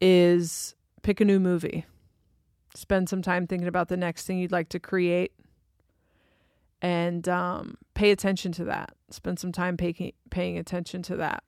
is 0.00 0.74
pick 1.02 1.20
a 1.20 1.24
new 1.24 1.38
movie. 1.38 1.84
Spend 2.74 3.08
some 3.08 3.20
time 3.20 3.46
thinking 3.46 3.68
about 3.68 3.88
the 3.88 3.96
next 3.96 4.26
thing 4.26 4.38
you'd 4.38 4.52
like 4.52 4.68
to 4.70 4.80
create 4.80 5.32
and 6.80 7.28
um, 7.28 7.76
pay 7.94 8.10
attention 8.10 8.52
to 8.52 8.64
that. 8.64 8.94
Spend 9.10 9.38
some 9.38 9.52
time 9.52 9.76
pay- 9.76 10.14
paying 10.30 10.56
attention 10.56 11.02
to 11.02 11.16
that. 11.16 11.42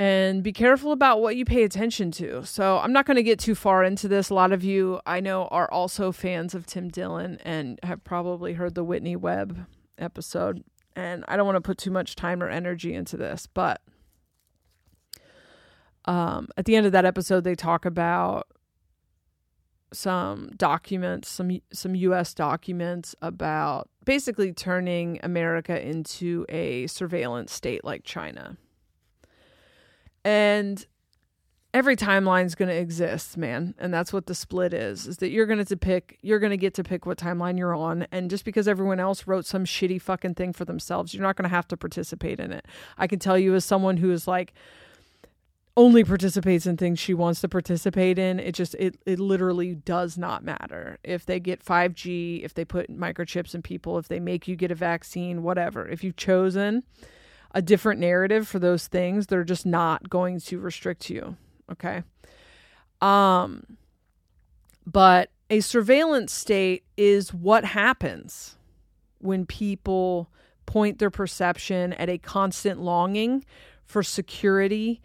And 0.00 0.42
be 0.42 0.54
careful 0.54 0.92
about 0.92 1.20
what 1.20 1.36
you 1.36 1.44
pay 1.44 1.62
attention 1.62 2.10
to. 2.12 2.42
So, 2.46 2.78
I'm 2.78 2.90
not 2.90 3.04
going 3.04 3.18
to 3.18 3.22
get 3.22 3.38
too 3.38 3.54
far 3.54 3.84
into 3.84 4.08
this. 4.08 4.30
A 4.30 4.34
lot 4.34 4.50
of 4.50 4.64
you 4.64 4.98
I 5.04 5.20
know 5.20 5.46
are 5.48 5.70
also 5.70 6.10
fans 6.10 6.54
of 6.54 6.64
Tim 6.64 6.88
Dillon 6.88 7.36
and 7.44 7.78
have 7.82 8.02
probably 8.02 8.54
heard 8.54 8.74
the 8.74 8.82
Whitney 8.82 9.14
Webb 9.14 9.66
episode. 9.98 10.64
And 10.96 11.22
I 11.28 11.36
don't 11.36 11.44
want 11.44 11.56
to 11.56 11.60
put 11.60 11.76
too 11.76 11.90
much 11.90 12.16
time 12.16 12.42
or 12.42 12.48
energy 12.48 12.94
into 12.94 13.18
this, 13.18 13.46
but 13.46 13.82
um, 16.06 16.48
at 16.56 16.64
the 16.64 16.76
end 16.76 16.86
of 16.86 16.92
that 16.92 17.04
episode, 17.04 17.44
they 17.44 17.54
talk 17.54 17.84
about 17.84 18.48
some 19.92 20.48
documents, 20.56 21.28
some 21.28 21.60
some 21.74 21.94
U.S. 21.94 22.32
documents 22.32 23.14
about 23.20 23.90
basically 24.06 24.54
turning 24.54 25.20
America 25.22 25.78
into 25.78 26.46
a 26.48 26.86
surveillance 26.86 27.52
state 27.52 27.84
like 27.84 28.02
China. 28.02 28.56
And 30.24 30.84
every 31.72 31.96
timeline 31.96 32.46
is 32.46 32.54
going 32.54 32.68
to 32.68 32.74
exist, 32.74 33.36
man, 33.36 33.74
and 33.78 33.92
that's 33.94 34.12
what 34.12 34.26
the 34.26 34.34
split 34.34 34.74
is: 34.74 35.06
is 35.06 35.18
that 35.18 35.30
you're 35.30 35.46
going 35.46 35.64
to 35.64 35.76
pick, 35.76 36.18
you're 36.22 36.38
going 36.38 36.50
to 36.50 36.56
get 36.56 36.74
to 36.74 36.84
pick 36.84 37.06
what 37.06 37.18
timeline 37.18 37.58
you're 37.58 37.74
on, 37.74 38.06
and 38.12 38.28
just 38.30 38.44
because 38.44 38.68
everyone 38.68 39.00
else 39.00 39.26
wrote 39.26 39.46
some 39.46 39.64
shitty 39.64 40.00
fucking 40.00 40.34
thing 40.34 40.52
for 40.52 40.64
themselves, 40.64 41.14
you're 41.14 41.22
not 41.22 41.36
going 41.36 41.48
to 41.48 41.54
have 41.54 41.68
to 41.68 41.76
participate 41.76 42.40
in 42.40 42.52
it. 42.52 42.66
I 42.98 43.06
can 43.06 43.18
tell 43.18 43.38
you, 43.38 43.54
as 43.54 43.64
someone 43.64 43.96
who 43.96 44.10
is 44.10 44.28
like 44.28 44.52
only 45.76 46.04
participates 46.04 46.66
in 46.66 46.76
things 46.76 46.98
she 46.98 47.14
wants 47.14 47.40
to 47.40 47.48
participate 47.48 48.18
in. 48.18 48.38
It 48.40 48.52
just 48.52 48.74
it 48.74 48.96
it 49.06 49.18
literally 49.18 49.74
does 49.74 50.18
not 50.18 50.44
matter. 50.44 50.98
If 51.04 51.26
they 51.26 51.40
get 51.40 51.64
5G, 51.64 52.44
if 52.44 52.54
they 52.54 52.64
put 52.64 52.90
microchips 52.90 53.54
in 53.54 53.62
people, 53.62 53.96
if 53.98 54.08
they 54.08 54.20
make 54.20 54.48
you 54.48 54.56
get 54.56 54.70
a 54.70 54.74
vaccine, 54.74 55.42
whatever. 55.42 55.88
If 55.88 56.04
you've 56.04 56.16
chosen 56.16 56.82
a 57.52 57.62
different 57.62 58.00
narrative 58.00 58.46
for 58.46 58.58
those 58.58 58.86
things, 58.86 59.26
they're 59.26 59.44
just 59.44 59.66
not 59.66 60.08
going 60.08 60.40
to 60.40 60.58
restrict 60.58 61.10
you, 61.10 61.36
okay? 61.70 62.02
Um 63.00 63.64
but 64.86 65.30
a 65.50 65.60
surveillance 65.60 66.32
state 66.32 66.84
is 66.96 67.34
what 67.34 67.64
happens 67.64 68.56
when 69.18 69.46
people 69.46 70.30
point 70.66 70.98
their 70.98 71.10
perception 71.10 71.92
at 71.94 72.08
a 72.08 72.18
constant 72.18 72.80
longing 72.80 73.44
for 73.84 74.02
security 74.02 75.02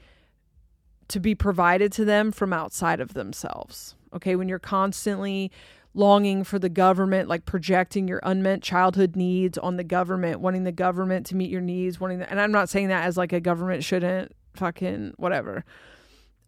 to 1.08 1.20
be 1.20 1.36
provided 1.36 1.91
to 1.91 2.06
them 2.06 2.32
from 2.32 2.54
outside 2.54 3.00
of 3.00 3.14
themselves. 3.14 3.96
Okay, 4.14 4.36
when 4.36 4.48
you're 4.48 4.60
constantly 4.60 5.52
longing 5.96 6.43
for 6.43 6.60
the 6.60 6.70
government, 6.70 7.28
like 7.28 7.46
projecting 7.46 8.08
your 8.08 8.20
unmet 8.22 8.62
childhood 8.62 9.16
needs 9.16 9.58
on 9.58 9.78
the 9.78 9.84
government, 9.84 10.41
wanting 10.41 10.64
the 10.64 10.72
government 10.72 11.26
to 11.28 11.36
meet 11.36 11.50
your 11.50 11.62
needs, 11.62 12.00
wanting 12.00 12.20
the, 12.20 12.30
and 12.30 12.39
I'm 12.39 12.52
not 12.52 12.70
saying 12.70 12.89
that 12.89 13.06
as 13.06 13.18
like 13.18 13.34
a 13.34 13.39
government 13.39 13.84
shouldn't 13.84 14.32
fucking 14.54 15.14
whatever. 15.18 15.66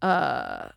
Uh 0.02 0.70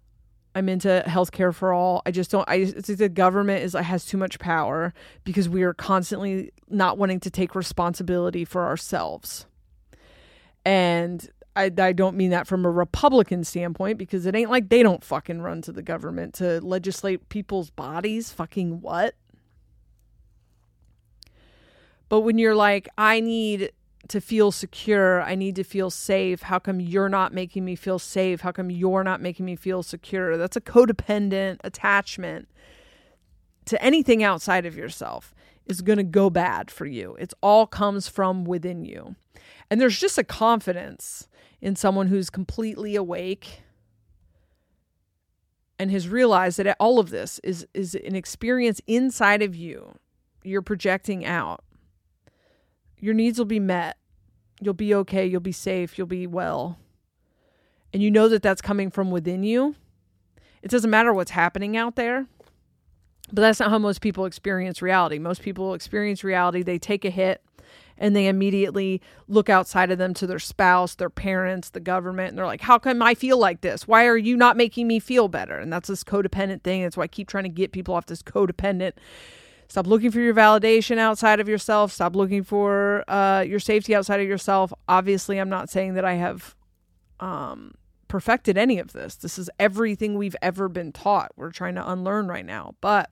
I'm 0.55 0.69
into 0.69 1.05
healthcare 1.07 1.55
for 1.55 1.73
all. 1.73 2.03
I 2.05 2.11
just 2.11 2.31
don't. 2.31 2.49
I 2.49 2.65
just, 2.65 2.99
the 2.99 3.09
government 3.09 3.63
is 3.63 3.75
has 3.75 4.05
too 4.05 4.17
much 4.17 4.39
power 4.41 4.93
because 5.23 5.49
we 5.49 5.63
are 5.63 5.73
constantly 5.73 6.51
not 6.69 6.99
wanting 6.99 7.21
to 7.21 7.31
take 7.31 7.55
responsibility 7.55 8.45
for 8.45 8.67
ourselves, 8.67 9.47
and 10.65 11.29
I, 11.57 11.71
I 11.79 11.93
don't 11.93 12.17
mean 12.17 12.31
that 12.31 12.47
from 12.47 12.65
a 12.65 12.71
Republican 12.71 13.45
standpoint 13.45 13.99
because 13.99 14.25
it 14.27 14.35
ain't 14.35 14.51
like 14.51 14.69
they 14.69 14.83
don't 14.83 15.03
fucking 15.03 15.43
run 15.43 15.63
to 15.63 15.73
the 15.73 15.83
government 15.83 16.35
to 16.35 16.61
legislate 16.61 17.29
people's 17.29 17.71
bodies. 17.71 18.31
Fucking 18.31 18.81
what? 18.81 19.15
But 22.09 22.21
when 22.21 22.39
you're 22.39 22.55
like, 22.55 22.89
I 22.97 23.21
need 23.21 23.73
to 24.09 24.21
feel 24.21 24.51
secure, 24.51 25.23
I 25.23 25.35
need 25.35 25.55
to 25.57 25.65
feel 25.65 25.91
safe. 25.91 26.43
How 26.43 26.59
come 26.59 26.81
you're 26.81 27.09
not 27.09 27.33
making 27.33 27.65
me 27.65 27.77
feel 27.77 27.99
safe? 27.99 28.41
How 28.41 28.51
come 28.51 28.71
you're 28.71 29.05
not 29.05 29.21
making 29.21 29.47
me 29.47 29.55
feel 29.55 29.83
secure? 29.83 30.37
That's 30.37 30.57
a 30.57 30.61
codependent 30.61 31.59
attachment 31.63 32.49
to 33.67 33.81
anything 33.83 34.25
outside 34.25 34.67
of 34.67 34.77
yourself 34.77 35.33
is 35.67 35.83
going 35.83 35.99
to 35.99 36.05
go 36.05 36.31
bad 36.31 36.71
for 36.71 36.87
you. 36.87 37.17
It 37.21 37.33
all 37.41 37.67
comes 37.67 38.09
from 38.09 38.45
within 38.45 38.85
you. 38.85 39.15
And 39.71 39.81
there's 39.81 40.01
just 40.01 40.19
a 40.19 40.25
confidence 40.25 41.29
in 41.61 41.77
someone 41.77 42.07
who's 42.07 42.31
completely 42.31 42.97
awake 42.97 43.63
and 45.79 45.91
has 45.91 46.09
realized 46.09 46.59
that 46.59 46.77
all 46.79 46.99
of 46.99 47.11
this 47.11 47.39
is 47.43 47.67
is 47.73 47.95
an 47.95 48.15
experience 48.15 48.81
inside 48.87 49.43
of 49.43 49.57
you. 49.57 49.95
You're 50.43 50.63
projecting 50.63 51.25
out. 51.25 51.65
Your 52.99 53.15
needs 53.15 53.39
will 53.39 53.47
be 53.47 53.61
met. 53.61 53.97
You'll 54.61 54.75
be 54.75 54.95
okay, 54.95 55.27
you'll 55.27 55.41
be 55.41 55.53
safe, 55.53 55.97
you'll 55.97 56.07
be 56.07 56.27
well. 56.27 56.79
And 57.93 58.03
you 58.03 58.11
know 58.11 58.29
that 58.29 58.43
that's 58.43 58.61
coming 58.61 58.91
from 58.91 59.11
within 59.11 59.43
you. 59.43 59.75
It 60.63 60.71
doesn't 60.71 60.91
matter 60.91 61.15
what's 61.15 61.31
happening 61.31 61.77
out 61.77 61.97
there. 61.97 62.27
But 63.33 63.43
that's 63.43 63.61
not 63.61 63.71
how 63.71 63.79
most 63.79 64.01
people 64.01 64.27
experience 64.27 64.83
reality. 64.83 65.19
Most 65.19 65.41
people 65.41 65.73
experience 65.75 66.23
reality, 66.25 66.63
they 66.63 66.79
take 66.79 67.05
a 67.05 67.11
hit, 67.11 67.43
and 68.01 68.17
they 68.17 68.27
immediately 68.27 69.01
look 69.29 69.51
outside 69.51 69.91
of 69.91 69.99
them 69.99 70.15
to 70.15 70.27
their 70.27 70.39
spouse, 70.39 70.95
their 70.95 71.11
parents, 71.11 71.71
the 71.71 71.81
government, 71.81 72.31
and 72.31 72.39
they're 72.39 72.47
like, 72.47 72.63
How 72.63 72.79
come 72.79 73.03
I 73.03 73.15
feel 73.15 73.39
like 73.39 73.61
this? 73.61 73.87
Why 73.87 74.07
are 74.07 74.17
you 74.17 74.37
not 74.37 74.57
making 74.57 74.89
me 74.89 74.99
feel 74.99 75.29
better? 75.29 75.57
And 75.59 75.73
that's 75.73 75.89
this 75.89 76.03
codependent 76.03 76.63
thing. 76.63 76.83
That's 76.83 76.97
why 76.97 77.05
I 77.05 77.09
keep 77.09 77.29
trying 77.29 77.45
to 77.45 77.51
get 77.51 77.73
people 77.73 77.95
off 77.95 78.07
this 78.07 78.23
codependent. 78.23 78.93
Stop 79.69 79.87
looking 79.87 80.11
for 80.11 80.19
your 80.19 80.35
validation 80.35 80.99
outside 80.99 81.39
of 81.39 81.49
yourself. 81.49 81.93
Stop 81.93 82.17
looking 82.17 82.43
for 82.43 83.05
uh, 83.07 83.45
your 83.47 83.61
safety 83.61 83.95
outside 83.95 84.19
of 84.19 84.27
yourself. 84.27 84.73
Obviously, 84.89 85.39
I'm 85.39 85.51
not 85.51 85.71
saying 85.71 85.95
that 85.95 86.05
I 86.05 86.15
have 86.15 86.57
um, 87.21 87.75
perfected 88.09 88.59
any 88.59 88.81
of 88.81 88.93
this. 88.93 89.15
This 89.15 89.39
is 89.39 89.49
everything 89.61 90.17
we've 90.17 90.35
ever 90.43 90.69
been 90.69 90.91
taught. 90.91 91.31
We're 91.37 91.53
trying 91.53 91.77
to 91.77 91.89
unlearn 91.89 92.27
right 92.27 92.45
now. 92.45 92.75
But 92.81 93.11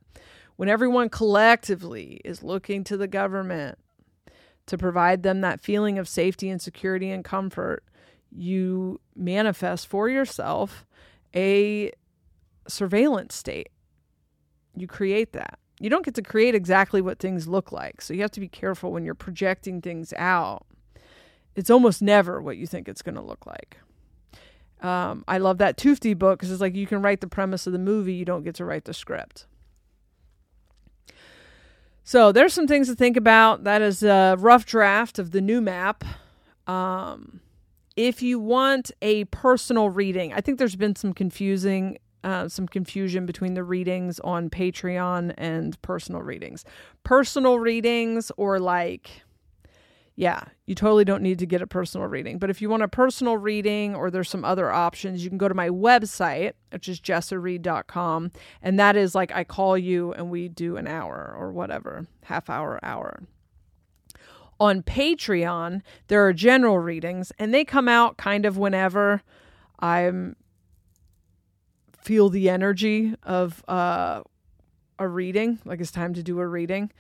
when 0.56 0.68
everyone 0.68 1.10
collectively 1.10 2.20
is 2.24 2.42
looking 2.42 2.82
to 2.84 2.96
the 2.96 3.06
government 3.06 3.78
to 4.68 4.78
provide 4.78 5.22
them 5.22 5.40
that 5.40 5.60
feeling 5.60 5.98
of 5.98 6.08
safety 6.08 6.48
and 6.48 6.60
security 6.60 7.10
and 7.10 7.24
comfort, 7.24 7.84
you 8.30 9.00
manifest 9.16 9.86
for 9.86 10.08
yourself 10.08 10.86
a 11.34 11.92
surveillance 12.66 13.34
state. 13.34 13.70
You 14.76 14.86
create 14.86 15.32
that. 15.32 15.58
You 15.80 15.90
don't 15.90 16.04
get 16.04 16.14
to 16.14 16.22
create 16.22 16.54
exactly 16.54 17.00
what 17.00 17.18
things 17.18 17.48
look 17.48 17.72
like. 17.72 18.00
So 18.00 18.14
you 18.14 18.22
have 18.22 18.30
to 18.32 18.40
be 18.40 18.48
careful 18.48 18.92
when 18.92 19.04
you're 19.04 19.14
projecting 19.14 19.80
things 19.80 20.12
out. 20.16 20.66
It's 21.54 21.70
almost 21.70 22.02
never 22.02 22.40
what 22.40 22.56
you 22.56 22.66
think 22.66 22.88
it's 22.88 23.02
going 23.02 23.14
to 23.14 23.22
look 23.22 23.46
like. 23.46 23.78
Um, 24.80 25.24
I 25.26 25.38
love 25.38 25.58
that 25.58 25.76
Tufte 25.76 26.16
book 26.16 26.38
because 26.38 26.52
it's 26.52 26.60
like 26.60 26.76
you 26.76 26.86
can 26.86 27.02
write 27.02 27.20
the 27.20 27.26
premise 27.26 27.66
of 27.66 27.72
the 27.72 27.78
movie, 27.80 28.14
you 28.14 28.24
don't 28.24 28.44
get 28.44 28.54
to 28.56 28.64
write 28.64 28.84
the 28.84 28.94
script. 28.94 29.46
So 32.08 32.32
there's 32.32 32.54
some 32.54 32.66
things 32.66 32.88
to 32.88 32.94
think 32.94 33.18
about. 33.18 33.64
That 33.64 33.82
is 33.82 34.02
a 34.02 34.34
rough 34.38 34.64
draft 34.64 35.18
of 35.18 35.30
the 35.30 35.42
new 35.42 35.60
map. 35.60 36.04
Um, 36.66 37.40
if 37.96 38.22
you 38.22 38.38
want 38.38 38.90
a 39.02 39.24
personal 39.24 39.90
reading, 39.90 40.32
I 40.32 40.40
think 40.40 40.58
there's 40.58 40.74
been 40.74 40.96
some 40.96 41.12
confusing, 41.12 41.98
uh, 42.24 42.48
some 42.48 42.66
confusion 42.66 43.26
between 43.26 43.52
the 43.52 43.62
readings 43.62 44.20
on 44.20 44.48
Patreon 44.48 45.34
and 45.36 45.78
personal 45.82 46.22
readings. 46.22 46.64
Personal 47.04 47.58
readings 47.58 48.32
or 48.38 48.58
like 48.58 49.10
yeah, 50.18 50.40
you 50.66 50.74
totally 50.74 51.04
don't 51.04 51.22
need 51.22 51.38
to 51.38 51.46
get 51.46 51.62
a 51.62 51.66
personal 51.68 52.08
reading. 52.08 52.40
But 52.40 52.50
if 52.50 52.60
you 52.60 52.68
want 52.68 52.82
a 52.82 52.88
personal 52.88 53.36
reading 53.36 53.94
or 53.94 54.10
there's 54.10 54.28
some 54.28 54.44
other 54.44 54.72
options, 54.72 55.22
you 55.22 55.30
can 55.30 55.38
go 55.38 55.46
to 55.46 55.54
my 55.54 55.68
website, 55.68 56.54
which 56.72 56.88
is 56.88 57.00
jessareed.com. 57.00 58.32
And 58.60 58.80
that 58.80 58.96
is 58.96 59.14
like 59.14 59.30
I 59.30 59.44
call 59.44 59.78
you 59.78 60.12
and 60.12 60.28
we 60.28 60.48
do 60.48 60.76
an 60.76 60.88
hour 60.88 61.36
or 61.38 61.52
whatever, 61.52 62.08
half 62.24 62.50
hour, 62.50 62.80
hour. 62.82 63.22
On 64.58 64.82
Patreon, 64.82 65.82
there 66.08 66.26
are 66.26 66.32
general 66.32 66.80
readings 66.80 67.30
and 67.38 67.54
they 67.54 67.64
come 67.64 67.86
out 67.86 68.16
kind 68.16 68.44
of 68.44 68.58
whenever 68.58 69.22
I'm 69.78 70.34
feel 72.02 72.28
the 72.28 72.50
energy 72.50 73.14
of 73.22 73.62
uh, 73.68 74.22
a 74.98 75.06
reading, 75.06 75.60
like 75.64 75.80
it's 75.80 75.92
time 75.92 76.12
to 76.14 76.24
do 76.24 76.40
a 76.40 76.46
reading. 76.48 76.90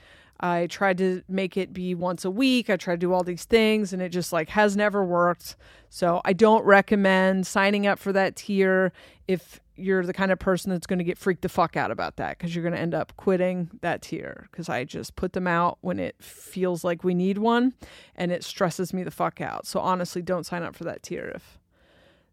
I 0.40 0.66
tried 0.68 0.98
to 0.98 1.22
make 1.28 1.56
it 1.56 1.72
be 1.72 1.94
once 1.94 2.24
a 2.24 2.30
week. 2.30 2.70
I 2.70 2.76
tried 2.76 3.00
to 3.00 3.06
do 3.06 3.12
all 3.12 3.24
these 3.24 3.44
things 3.44 3.92
and 3.92 4.00
it 4.00 4.10
just 4.10 4.32
like 4.32 4.50
has 4.50 4.76
never 4.76 5.04
worked. 5.04 5.56
So 5.90 6.20
I 6.24 6.32
don't 6.32 6.64
recommend 6.64 7.46
signing 7.46 7.86
up 7.86 7.98
for 7.98 8.12
that 8.12 8.36
tier 8.36 8.92
if 9.26 9.60
you're 9.74 10.04
the 10.04 10.12
kind 10.12 10.32
of 10.32 10.38
person 10.38 10.70
that's 10.70 10.86
going 10.86 10.98
to 10.98 11.04
get 11.04 11.18
freaked 11.18 11.42
the 11.42 11.48
fuck 11.48 11.76
out 11.76 11.90
about 11.90 12.16
that 12.16 12.36
because 12.36 12.54
you're 12.54 12.62
going 12.62 12.74
to 12.74 12.80
end 12.80 12.94
up 12.94 13.16
quitting 13.16 13.70
that 13.80 14.02
tier 14.02 14.48
because 14.50 14.68
I 14.68 14.84
just 14.84 15.16
put 15.16 15.32
them 15.32 15.46
out 15.46 15.78
when 15.80 15.98
it 15.98 16.16
feels 16.20 16.84
like 16.84 17.04
we 17.04 17.14
need 17.14 17.38
one 17.38 17.74
and 18.16 18.32
it 18.32 18.44
stresses 18.44 18.92
me 18.92 19.04
the 19.04 19.10
fuck 19.10 19.40
out. 19.40 19.66
So 19.66 19.80
honestly, 19.80 20.20
don't 20.22 20.44
sign 20.44 20.62
up 20.62 20.74
for 20.74 20.84
that 20.84 21.02
tier 21.02 21.32
if 21.34 21.57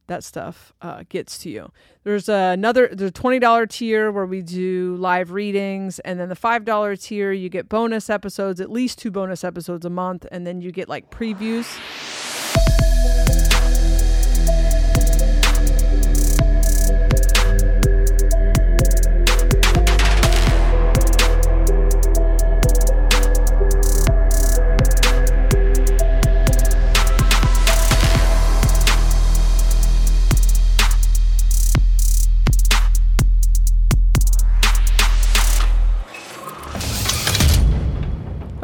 that 0.07 0.23
stuff 0.23 0.73
uh, 0.81 1.03
gets 1.09 1.37
to 1.39 1.49
you. 1.49 1.71
There's 2.03 2.29
another 2.29 2.89
there's 2.91 3.09
a 3.09 3.13
twenty 3.13 3.39
dollar 3.39 3.65
tier 3.65 4.11
where 4.11 4.25
we 4.25 4.41
do 4.41 4.95
live 4.97 5.31
readings, 5.31 5.99
and 5.99 6.19
then 6.19 6.29
the 6.29 6.35
five 6.35 6.65
dollar 6.65 6.95
tier 6.95 7.31
you 7.31 7.49
get 7.49 7.67
bonus 7.69 8.09
episodes, 8.09 8.61
at 8.61 8.71
least 8.71 8.99
two 8.99 9.11
bonus 9.11 9.43
episodes 9.43 9.85
a 9.85 9.89
month, 9.89 10.25
and 10.31 10.45
then 10.45 10.61
you 10.61 10.71
get 10.71 10.87
like 10.87 11.09
previews. 11.09 11.65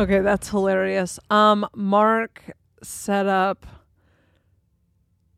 Okay, 0.01 0.21
that's 0.21 0.49
hilarious. 0.49 1.19
Um, 1.29 1.63
Mark 1.75 2.41
set 2.81 3.27
up 3.27 3.67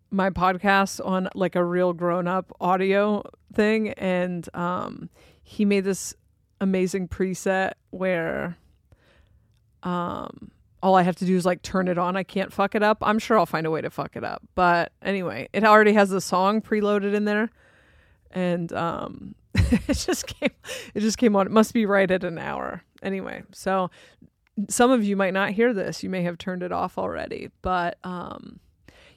my 0.09 0.29
podcast 0.29 1.05
on 1.05 1.27
like 1.35 1.57
a 1.57 1.63
real 1.65 1.91
grown 1.91 2.29
up 2.29 2.55
audio 2.61 3.23
thing, 3.53 3.89
and 3.89 4.47
um, 4.55 5.09
he 5.43 5.65
made 5.65 5.83
this 5.83 6.13
amazing 6.61 7.09
preset 7.09 7.73
where 7.89 8.55
um 9.83 10.49
all 10.81 10.95
I 10.95 11.01
have 11.01 11.17
to 11.17 11.25
do 11.25 11.35
is 11.35 11.45
like 11.45 11.61
turn 11.61 11.89
it 11.89 11.97
on. 11.97 12.15
I 12.15 12.23
can't 12.23 12.53
fuck 12.53 12.73
it 12.73 12.83
up. 12.83 12.99
I'm 13.01 13.19
sure 13.19 13.37
I'll 13.37 13.45
find 13.45 13.67
a 13.67 13.71
way 13.71 13.81
to 13.81 13.89
fuck 13.89 14.15
it 14.15 14.23
up. 14.23 14.43
But 14.55 14.93
anyway, 15.01 15.49
it 15.51 15.65
already 15.65 15.91
has 15.91 16.09
the 16.09 16.21
song 16.21 16.61
preloaded 16.61 17.13
in 17.13 17.25
there. 17.25 17.49
And 18.31 18.71
um 18.71 19.35
it 19.55 19.97
just 19.97 20.25
came 20.25 20.51
it 20.93 21.01
just 21.01 21.17
came 21.17 21.35
on. 21.35 21.47
It 21.47 21.51
must 21.51 21.73
be 21.73 21.85
right 21.85 22.09
at 22.09 22.23
an 22.23 22.37
hour. 22.37 22.83
Anyway, 23.01 23.43
so 23.51 23.89
some 24.69 24.91
of 24.91 25.03
you 25.03 25.15
might 25.15 25.33
not 25.33 25.51
hear 25.51 25.73
this. 25.73 26.03
You 26.03 26.09
may 26.09 26.21
have 26.23 26.37
turned 26.37 26.63
it 26.63 26.71
off 26.71 26.97
already. 26.97 27.49
But 27.61 27.97
um 28.03 28.59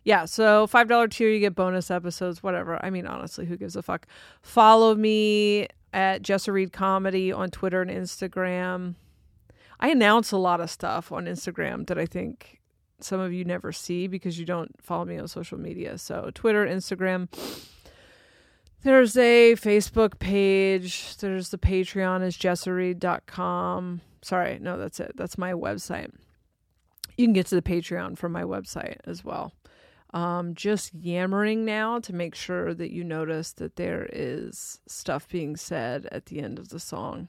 yeah, 0.04 0.24
so 0.24 0.68
five 0.68 0.88
dollar 0.88 1.08
tier 1.08 1.30
you 1.30 1.40
get 1.40 1.54
bonus 1.54 1.90
episodes, 1.90 2.42
whatever. 2.42 2.78
I 2.84 2.90
mean, 2.90 3.06
honestly, 3.06 3.44
who 3.46 3.56
gives 3.56 3.74
a 3.74 3.82
fuck? 3.82 4.06
Follow 4.40 4.94
me 4.94 5.66
at 5.92 6.22
Jessa 6.22 6.52
Reed 6.52 6.72
Comedy 6.72 7.32
on 7.32 7.50
Twitter 7.50 7.82
and 7.82 7.90
Instagram. 7.90 8.94
I 9.80 9.88
announce 9.88 10.30
a 10.30 10.36
lot 10.36 10.60
of 10.60 10.70
stuff 10.70 11.10
on 11.10 11.26
Instagram 11.26 11.86
that 11.88 11.98
I 11.98 12.06
think 12.06 12.60
some 13.00 13.20
of 13.20 13.32
you 13.32 13.44
never 13.44 13.72
see 13.72 14.06
because 14.06 14.38
you 14.38 14.46
don't 14.46 14.72
follow 14.80 15.04
me 15.04 15.18
on 15.18 15.28
social 15.28 15.58
media. 15.58 15.98
So 15.98 16.30
Twitter, 16.34 16.66
Instagram. 16.66 17.28
There's 18.82 19.16
a 19.16 19.54
Facebook 19.56 20.18
page. 20.18 21.16
There's 21.16 21.48
the 21.48 21.58
Patreon 21.58 22.22
is 22.22 22.36
jessareed.com. 22.36 24.00
Sorry, 24.26 24.58
no, 24.60 24.76
that's 24.76 24.98
it. 24.98 25.12
That's 25.14 25.38
my 25.38 25.52
website. 25.52 26.10
You 27.16 27.26
can 27.28 27.32
get 27.32 27.46
to 27.46 27.54
the 27.54 27.62
Patreon 27.62 28.18
from 28.18 28.32
my 28.32 28.42
website 28.42 28.96
as 29.04 29.24
well. 29.24 29.52
Um, 30.12 30.56
just 30.56 30.92
yammering 30.92 31.64
now 31.64 32.00
to 32.00 32.12
make 32.12 32.34
sure 32.34 32.74
that 32.74 32.90
you 32.90 33.04
notice 33.04 33.52
that 33.52 33.76
there 33.76 34.08
is 34.12 34.80
stuff 34.88 35.28
being 35.28 35.54
said 35.54 36.08
at 36.10 36.26
the 36.26 36.40
end 36.40 36.58
of 36.58 36.70
the 36.70 36.80
song. 36.80 37.28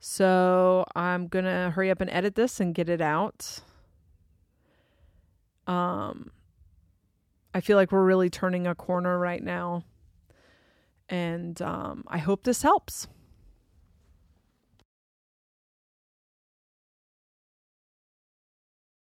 So 0.00 0.86
I'm 0.94 1.28
gonna 1.28 1.70
hurry 1.72 1.90
up 1.90 2.00
and 2.00 2.08
edit 2.08 2.34
this 2.34 2.60
and 2.60 2.74
get 2.74 2.88
it 2.88 3.02
out. 3.02 3.60
Um, 5.66 6.30
I 7.52 7.60
feel 7.60 7.76
like 7.76 7.92
we're 7.92 8.06
really 8.06 8.30
turning 8.30 8.66
a 8.66 8.74
corner 8.74 9.18
right 9.18 9.42
now, 9.42 9.84
and 11.10 11.60
um, 11.60 12.04
I 12.06 12.16
hope 12.16 12.44
this 12.44 12.62
helps. 12.62 13.06